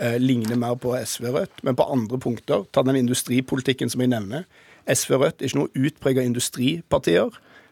[0.00, 4.12] eh, ligner mer på SV Rødt, men på andre punkter, ta den industripolitikken som jeg
[4.14, 4.48] nevner.
[4.88, 7.30] SV Rødt er ikke noe utprega industripartier.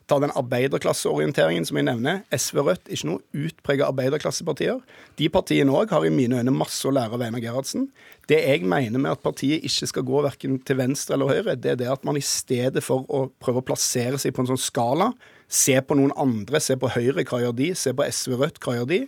[0.09, 2.23] Ta den arbeiderklasseorienteringen som jeg nevner.
[2.33, 4.79] SV Rødt er ikke noe utprega arbeiderklassepartier.
[5.21, 7.91] De partiene òg har i mine øyne masse å lære av Einar Gerhardsen.
[8.29, 11.75] Det jeg mener med at partiet ikke skal gå verken til venstre eller høyre, det
[11.75, 14.61] er det at man i stedet for å prøve å plassere seg på en sånn
[14.61, 15.11] skala,
[15.49, 18.77] se på noen andre, se på Høyre, hva gjør de, se på SV Rødt, hva
[18.77, 18.99] gjør de,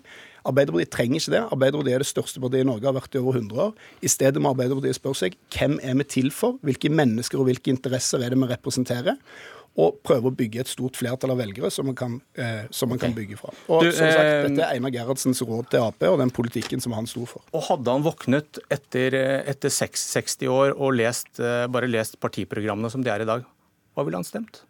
[0.48, 1.44] Arbeiderpartiet trenger ikke det.
[1.54, 3.72] Arbeiderpartiet er det største partiet i Norge, har vært i over 100 år.
[4.00, 7.72] I stedet må Arbeiderpartiet spørre seg hvem er vi til for, hvilke mennesker og hvilke
[7.72, 9.18] interesser er det vi representerer?
[9.80, 12.98] Og prøve å bygge et stort flertall av velgere som man kan, eh, som man
[12.98, 13.06] okay.
[13.06, 13.52] kan bygge fra.
[13.70, 16.82] Og du, som sagt, eh, Dette er Einar Gerhardsens råd til Ap og den politikken
[16.82, 17.44] som han sto for.
[17.54, 19.14] Og Hadde han våknet etter,
[19.46, 23.46] etter 60 år og lest, eh, bare lest partiprogrammene som de er i dag,
[23.94, 24.64] hva ville han stemt?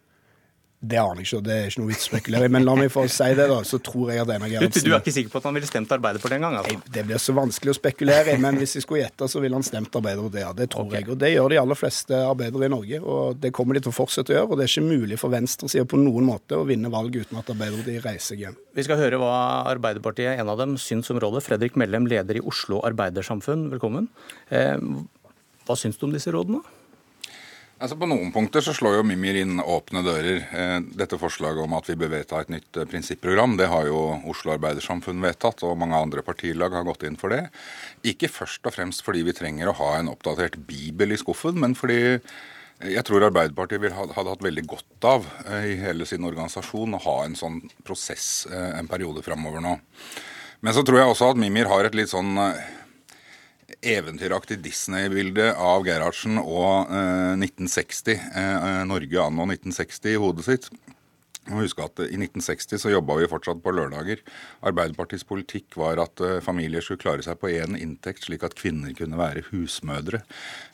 [0.80, 2.50] Det aner jeg ikke, det er ikke noe vits å spekulere i.
[2.54, 3.58] Men la meg få si det, da.
[3.68, 5.68] Så tror jeg at Einar Gerhardsen du, du, er ikke sikker på at han ville
[5.68, 6.56] stemt Arbeiderpartiet engang?
[6.56, 6.78] Altså.
[6.94, 8.40] Det blir så vanskelig å spekulere i.
[8.40, 10.40] Men hvis jeg skulle gjette, så ville han stemt Arbeiderpartiet.
[10.46, 11.02] Ja, det tror okay.
[11.02, 11.10] jeg.
[11.12, 13.02] Og det gjør de aller fleste arbeidere i Norge.
[13.04, 14.48] Og det kommer de til å fortsette å gjøre.
[14.48, 17.52] Og det er ikke mulig for venstresida på noen måte å vinne valget uten at
[17.52, 18.56] Arbeiderpartiet reiser hjem.
[18.72, 19.36] Vi skal høre hva
[19.74, 21.44] Arbeiderpartiet, en av dem, syns om rådet.
[21.44, 24.08] Fredrik Mellem, leder i Oslo Arbeidersamfunn, velkommen.
[24.48, 24.78] Eh,
[25.68, 26.64] hva syns du om disse rådene?
[27.80, 30.42] Altså På noen punkter så slår jo Mimir inn åpne dører.
[30.52, 34.02] Eh, dette forslaget om at vi bør vedta et nytt eh, prinsipprogram, det har jo
[34.28, 37.46] Oslo Arbeidersamfunn vedtatt, og mange andre partilag har gått inn for det.
[38.04, 41.72] Ikke først og fremst fordi vi trenger å ha en oppdatert bibel i skuffen, men
[41.78, 42.18] fordi
[42.84, 47.16] jeg tror Arbeiderpartiet hadde hatt veldig godt av eh, i hele sin organisasjon å ha
[47.24, 49.78] en sånn prosess en periode framover nå.
[50.60, 52.36] Men så tror jeg også at Mimir har et litt sånn
[53.82, 60.70] eventyraktig Disney-bilde av Gerhardsen og eh, 1960, eh, Norge anno 1960 i hodet sitt.
[61.50, 64.22] Må huske at I 1960 så jobba vi fortsatt på lørdager.
[64.66, 68.94] Arbeiderpartiets politikk var at uh, familier skulle klare seg på én inntekt, slik at kvinner
[68.96, 70.22] kunne være husmødre.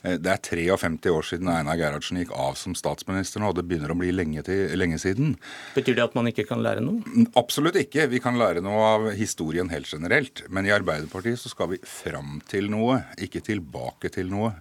[0.04, 3.66] Uh, det er 53 år siden Einar Gerhardsen gikk av som statsminister nå, og det
[3.68, 5.34] begynner å bli lenge, til, lenge siden.
[5.76, 7.26] Betyr det at man ikke kan lære noe?
[7.38, 8.08] Absolutt ikke.
[8.12, 10.44] Vi kan lære noe av historien helt generelt.
[10.52, 14.52] Men i Arbeiderpartiet så skal vi fram til noe, ikke tilbake til noe.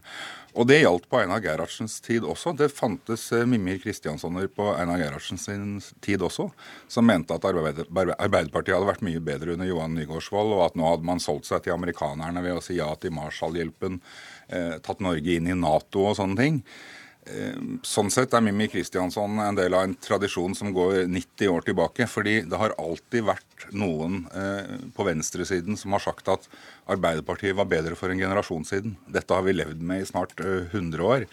[0.55, 2.53] Og det gjaldt på Einar Gerhardsens tid også.
[2.55, 6.47] Det fantes eh, Mimir Kristianssoner på Einar Gerhardsens tid også,
[6.87, 11.09] som mente at Arbeiderpartiet hadde vært mye bedre under Johan Nygaardsvold, og at nå hadde
[11.11, 13.99] man solgt seg til amerikanerne ved å si ja til Marshall-hjelpen,
[14.47, 16.61] eh, tatt Norge inn i Nato og sånne ting.
[17.25, 21.65] Eh, sånn sett er Mimmi Kristiansson en del av en tradisjon som går 90 år
[21.65, 22.05] tilbake.
[22.07, 26.47] fordi det har alltid vært noen eh, på venstresiden som har sagt at
[26.85, 28.97] Arbeiderpartiet var bedre for en generasjon siden.
[29.09, 30.69] Dette har vi levd med i snart 100
[30.99, 31.25] eh, år.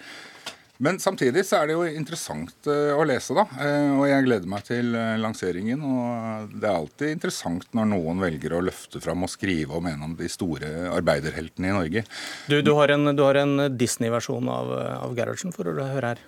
[0.82, 3.44] Men samtidig så er det jo interessant eh, å lese, da.
[3.62, 5.84] Eh, og jeg gleder meg til eh, lanseringen.
[5.86, 10.02] Og det er alltid interessant når noen velger å løfte fram og skrive om en
[10.08, 12.04] av de store arbeiderheltene i Norge.
[12.50, 14.74] Du, du har en, en Disney-versjon av,
[15.06, 16.26] av Gerhardsen, får du høre her.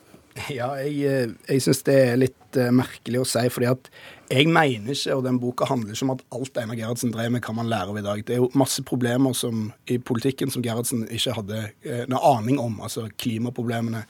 [0.50, 3.42] Ja, jeg, jeg syns det er litt merkelig å si.
[3.50, 3.90] fordi at
[4.32, 7.42] jeg mener ikke, og den boka handler ikke om at alt Einar Gerhardsen drev med,
[7.44, 8.22] kan man lære av i dag.
[8.24, 12.58] Det er jo masse problemer som, i politikken som Gerhardsen ikke hadde eh, noe aning
[12.62, 12.78] om.
[12.84, 14.04] Altså klimaproblemene,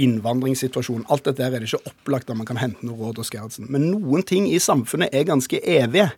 [0.00, 1.04] innvandringssituasjonen.
[1.12, 3.68] Alt dette er det ikke opplagt at man kan hente noe råd hos Gerhardsen.
[3.72, 6.08] Men noen ting i samfunnet er ganske evige.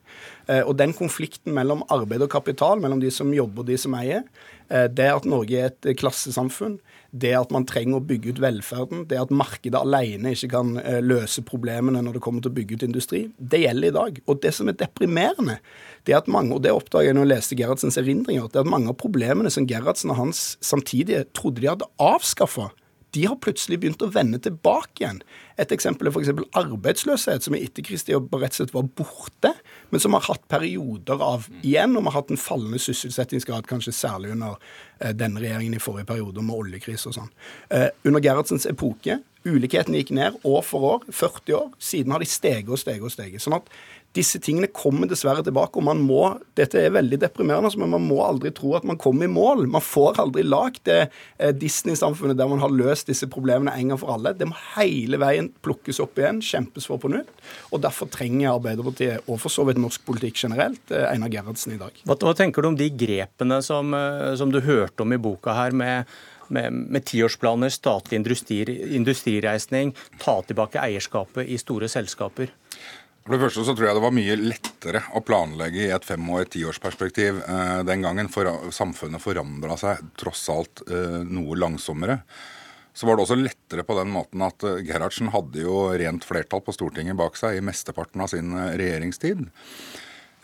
[0.47, 3.97] Eh, og den konflikten mellom arbeid og kapital, mellom de som jobber og de som
[3.99, 4.23] eier,
[4.69, 6.77] eh, det at Norge er et klassesamfunn,
[7.11, 11.01] det at man trenger å bygge ut velferden, det at markedet alene ikke kan eh,
[11.03, 14.23] løse problemene når det kommer til å bygge ut industri, det gjelder i dag.
[14.29, 15.59] Og det som er deprimerende,
[16.07, 18.93] det at mange, og det oppdaget jeg når jeg leste Gerhardsens erindringer, det at mange
[18.93, 22.71] av problemene som Gerhardsen og hans samtidige trodde de hadde avskaffa,
[23.15, 25.21] de har plutselig begynt å vende tilbake igjen.
[25.61, 26.33] Et eksempel er f.eks.
[26.59, 29.53] arbeidsløshet, som i etterkrigstida rett og slett var borte,
[29.93, 33.95] men som har hatt perioder av igjen, og vi har hatt en fallende sysselsettingsgrad, kanskje
[33.95, 34.59] særlig under
[34.99, 37.31] eh, denne regjeringen i forrige periode med oljekrise og sånn.
[37.71, 41.69] Eh, under Gerhardsens epoke, ulikhetene gikk ned år for år, 40 år.
[41.79, 43.45] Siden har de steget og steget og steget.
[43.45, 43.69] Sånn at
[44.15, 45.79] disse tingene kommer dessverre tilbake.
[45.79, 49.27] og man må, Dette er veldig deprimerende, men man må aldri tro at man kommer
[49.27, 49.67] i mål.
[49.71, 51.01] Man får aldri lagd det
[51.39, 54.35] eh, Disney-samfunnet der man har løst disse problemene en gang for alle.
[54.39, 57.33] Det må hele veien plukkes opp igjen, kjempes for på nytt.
[57.73, 61.81] og Derfor trenger Arbeiderpartiet, og for så vidt norsk politikk generelt, eh, Einar Gerhardsen i
[61.81, 61.99] dag.
[62.05, 65.57] Hva, hva, tenker du om de grepene som, eh, som du hørte om i boka
[65.59, 66.07] her, med
[66.53, 68.65] med, med tiårsplaner, statlig industri,
[68.97, 72.53] industrireisning, ta tilbake eierskapet i store selskaper?
[73.25, 76.27] For det første så tror jeg det var mye lettere å planlegge i et fem-
[76.29, 78.29] og et tiårsperspektiv eh, den gangen.
[78.29, 82.19] For samfunnet forandra seg tross alt eh, noe langsommere.
[82.95, 86.61] Så var det også lettere på den måten at eh, Gerhardsen hadde jo rent flertall
[86.67, 89.41] på Stortinget bak seg i mesteparten av sin eh, regjeringstid.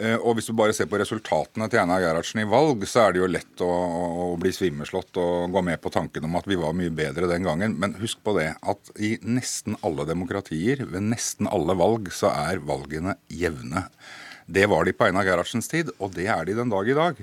[0.01, 3.12] Eh, og hvis du bare ser på resultatene til Einar Gerhardsen i valg, så er
[3.12, 6.56] det jo lett å, å, bli svimmelslått og gå med på tanken om at vi
[6.60, 7.77] var mye bedre den gangen.
[7.81, 12.64] Men husk på det at i nesten alle demokratier, ved nesten alle valg, så er
[12.64, 13.85] valgene jevne.
[14.51, 17.20] Det var de på Einar Gerhardsens tid, og det er de den dag i dag.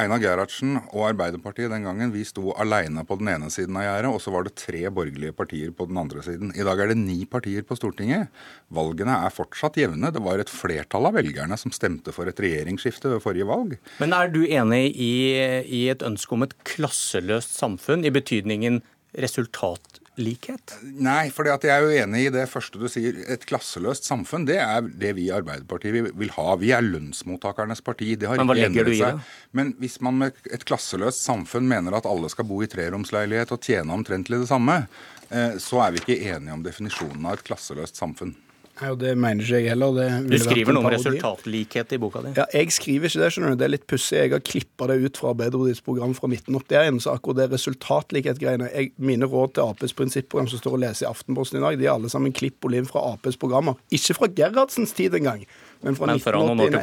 [0.00, 4.12] Einar Gerhardsen og Arbeiderpartiet den gangen vi sto alene på den ene siden av gjerdet,
[4.14, 6.54] og så var det tre borgerlige partier på den andre siden.
[6.56, 8.32] I dag er det ni partier på Stortinget.
[8.72, 10.12] Valgene er fortsatt jevne.
[10.14, 13.76] Det var et flertall av velgerne som stemte for et regjeringsskifte ved forrige valg.
[14.00, 15.14] Men er du enig i,
[15.62, 18.80] i et ønske om et klasseløst samfunn, i betydningen
[19.20, 20.74] resultat likhet?
[20.82, 23.16] Nei, for jeg er jo enig i det første du sier.
[23.30, 26.48] Et klasseløst samfunn, det er det vi i Arbeiderpartiet vil ha.
[26.60, 28.12] Vi er lønnsmottakernes parti.
[28.20, 29.14] Det har Men hva legger du i det?
[29.56, 33.62] Men hvis man med et klasseløst samfunn mener at alle skal bo i treromsleilighet og
[33.64, 34.82] tjene omtrentlig det samme,
[35.30, 38.36] eh, så er vi ikke enige om definisjonen av et klasseløst samfunn.
[38.80, 39.98] Ja, det mener ikke jeg heller.
[40.24, 42.32] du skriver noe om resultatlikhet i boka di?
[42.38, 43.32] Ja, Jeg skriver ikke det.
[43.34, 43.56] skjønner du.
[43.60, 44.16] Det er litt pussig.
[44.18, 47.00] Jeg har klippa det ut fra Arbeiderpartiets program fra 1981.
[47.04, 51.60] Så akkurat det resultatlikhet-greiene Mine råd til Aps prinsipprogram som står å lese i Aftenposten
[51.60, 53.76] i dag, de er alle sammen klipp og lim fra Aps programmer.
[53.92, 55.44] Ikke fra Gerhardsens tid engang.
[55.80, 56.40] Men fra, men fra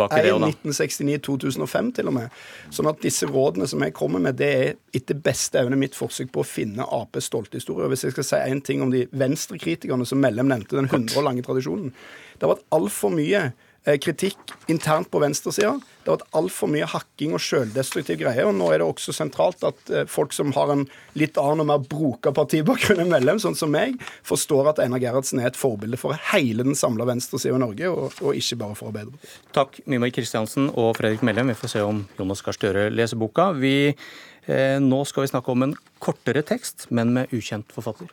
[0.09, 2.37] 1969, 2005 til og med.
[2.73, 6.31] Sånn at disse rådene som jeg kommer med, det er etter beste evne mitt forsøk
[6.33, 7.89] på å finne Aps stolte historie.
[7.91, 11.27] Hvis jeg skal si én ting om de venstrekritikerne som Mellem nevnte, den 100 år
[11.29, 11.93] lange tradisjonen.
[12.37, 13.51] Det har vært altfor mye
[13.95, 15.77] kritikk internt på venstresida.
[16.07, 18.43] Det har vært altfor mye hakking og sjøldestruktiv greie.
[18.47, 20.85] Og nå er det også sentralt at eh, folk som har en
[21.19, 23.97] litt annen og mer broka partibakgrunn enn medlem, sånn som meg,
[24.27, 28.19] forstår at Einar Gerhardsen er et forbilde for hele den samla venstresida i Norge, og,
[28.22, 29.41] og, ikke bare for Arbeiderpartiet.
[29.55, 31.51] Takk, Mimar Kristiansen og Fredrik Mellem.
[31.51, 33.49] Vi får se om Jonas Gahr Støre leser boka.
[33.59, 38.11] Vi, eh, nå skal vi snakke om en kortere tekst, men med ukjent forfatter.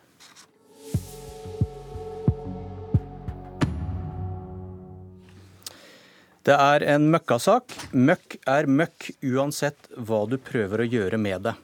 [6.44, 7.72] Det er en møkkasak.
[7.96, 11.54] Møkk er møkk uansett hva du prøver å gjøre med det.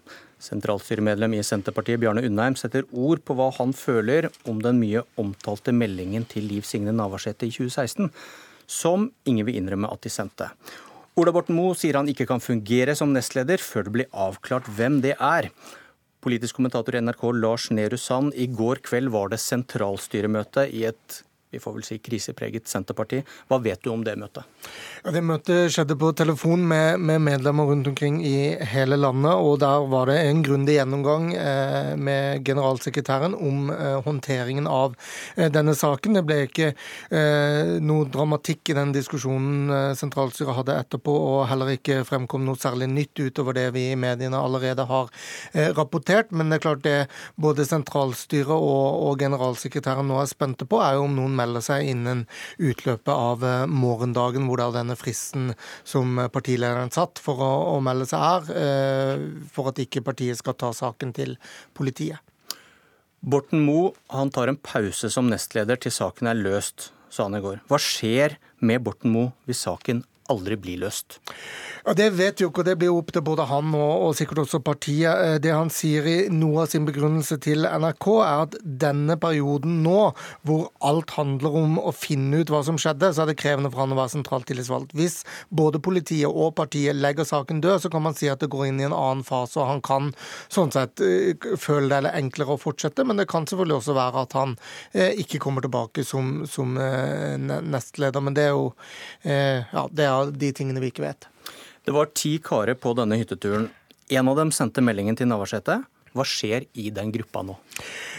[0.41, 5.75] Sentralstyremedlem i Senterpartiet Bjarne Undheim setter ord på hva han føler om den mye omtalte
[5.77, 8.09] meldingen til Liv Signe Navarsete i 2016,
[8.65, 10.49] som ingen vil innrømme at de sendte.
[11.21, 15.03] Ola Borten Moe sier han ikke kan fungere som nestleder før det blir avklart hvem
[15.05, 15.51] det er.
[16.25, 21.21] Politisk kommentator i NRK Lars Nehru Sand, i går kveld var det sentralstyremøte i et
[21.51, 23.23] vi får vel si krisepreget Senterparti.
[23.51, 24.47] Hva vet du om det møtet?
[25.03, 29.33] Ja, det møtet skjedde på telefon med, med, medlemmer rundt omkring i hele landet.
[29.35, 34.95] og Der var det en grundig gjennomgang eh, med generalsekretæren om eh, håndteringen av
[35.37, 36.21] eh, denne saken.
[36.21, 41.75] Det ble ikke eh, noe dramatikk i den diskusjonen eh, sentralstyret hadde etterpå, og heller
[41.75, 45.11] ikke fremkom noe særlig nytt utover det vi i mediene allerede har
[45.53, 46.31] eh, rapportert.
[46.31, 46.97] Men det er klart det
[47.41, 51.89] både sentralstyret og, og generalsekretæren nå er spente på, er jo om noen melde seg
[51.91, 52.27] innen
[52.61, 58.09] utløpet av eh, morgendagen, hvor da denne fristen som partilederen satt for å, å melde
[58.13, 61.37] seg er, eh, for at ikke partiet skal ta saken til
[61.77, 62.21] politiet.
[63.21, 63.93] Borten Moe
[64.33, 67.61] tar en pause som nestleder til saken er løst, sa han i går.
[67.69, 71.21] Hva skjer med Borten Moe hvis saken aldri blir løst?
[71.85, 74.43] Ja, Det vet jo ikke, og det blir opp til både han og, og, sikkert
[74.45, 75.11] også partiet.
[75.11, 79.81] Eh, det han sier i noe av sin begrunnelse til NRK, er at denne perioden
[79.85, 80.11] nå,
[80.47, 83.85] hvor alt handler om å finne ut hva som skjedde, så er det krevende for
[83.85, 84.93] han å være sentralt tillitsvalgt.
[84.97, 88.69] Hvis både politiet og partiet legger saken død, så kan man si at det går
[88.69, 90.13] inn i en annen fase, og han kan
[90.53, 93.07] sånn sett eh, føle det eller enklere å fortsette.
[93.09, 94.57] Men det kan selvfølgelig også være at han
[94.93, 98.21] eh, ikke kommer tilbake som, som nestleder.
[98.23, 98.71] Men det er jo
[99.25, 101.29] ja, det er de tingene vi ikke vet.
[101.85, 103.71] Det var ti karer på denne hytteturen.
[104.11, 105.81] En av dem sendte meldingen til Navarsete.
[106.17, 107.57] Hva skjer i den gruppa nå?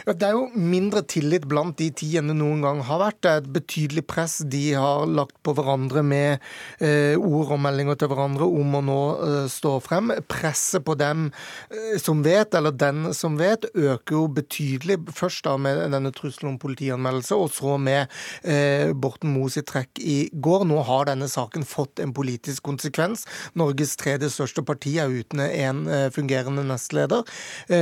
[0.01, 3.19] Det er jo mindre tillit blant de ti enn det noen gang har vært.
[3.21, 6.41] Det er et betydelig press de har lagt på hverandre med
[6.81, 10.13] eh, ord og meldinger til hverandre om å nå eh, stå frem.
[10.31, 11.27] Presset på dem
[11.69, 14.97] eh, som vet, eller den som vet, øker jo betydelig.
[15.17, 18.07] Først da med denne trusselen om politianmeldelse, og så med
[18.41, 20.65] eh, Borten Moe sitt trekk i går.
[20.71, 23.27] Nå har denne saken fått en politisk konsekvens.
[23.59, 27.27] Norges tredje største parti er uten en eh, fungerende nestleder.
[27.69, 27.80] Eh,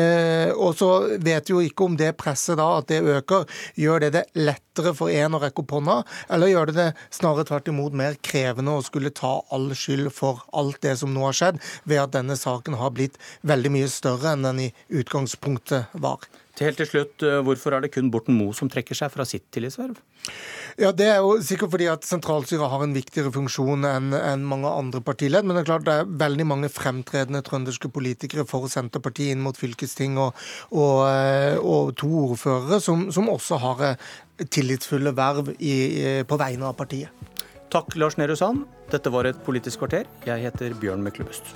[0.56, 0.90] og så
[1.24, 3.46] vet jo ikke om det presset da, at det øker,
[3.80, 5.98] gjør det det lettere for en å rekke opp hånda,
[6.34, 10.44] eller gjør det det snarere tvert imot mer krevende å skulle ta all skyld for
[10.56, 14.34] alt det som nå har skjedd, ved at denne saken har blitt veldig mye større
[14.36, 14.70] enn den i
[15.02, 16.24] utgangspunktet var.
[16.60, 19.46] Helt til slutt, eh, Hvorfor er det kun Borten Moe som trekker seg fra sitt
[19.52, 19.96] tillitsverv?
[20.78, 24.68] Ja, Det er jo sikkert fordi at sentralstyret har en viktigere funksjon enn en mange
[24.68, 25.46] andre partiledd.
[25.46, 29.56] Men det er klart det er veldig mange fremtredende trønderske politikere for Senterpartiet inn mot
[29.56, 30.34] fylkesting og,
[30.72, 33.96] og, eh, og to ordførere som, som, også har eh,
[34.44, 37.10] tillitsfulle verv i, på vegne av partiet.
[37.70, 38.66] Takk, Lars Nehru Sand.
[38.90, 40.10] Dette var et Politisk kvarter.
[40.26, 41.54] Jeg heter Bjørn Myklebust.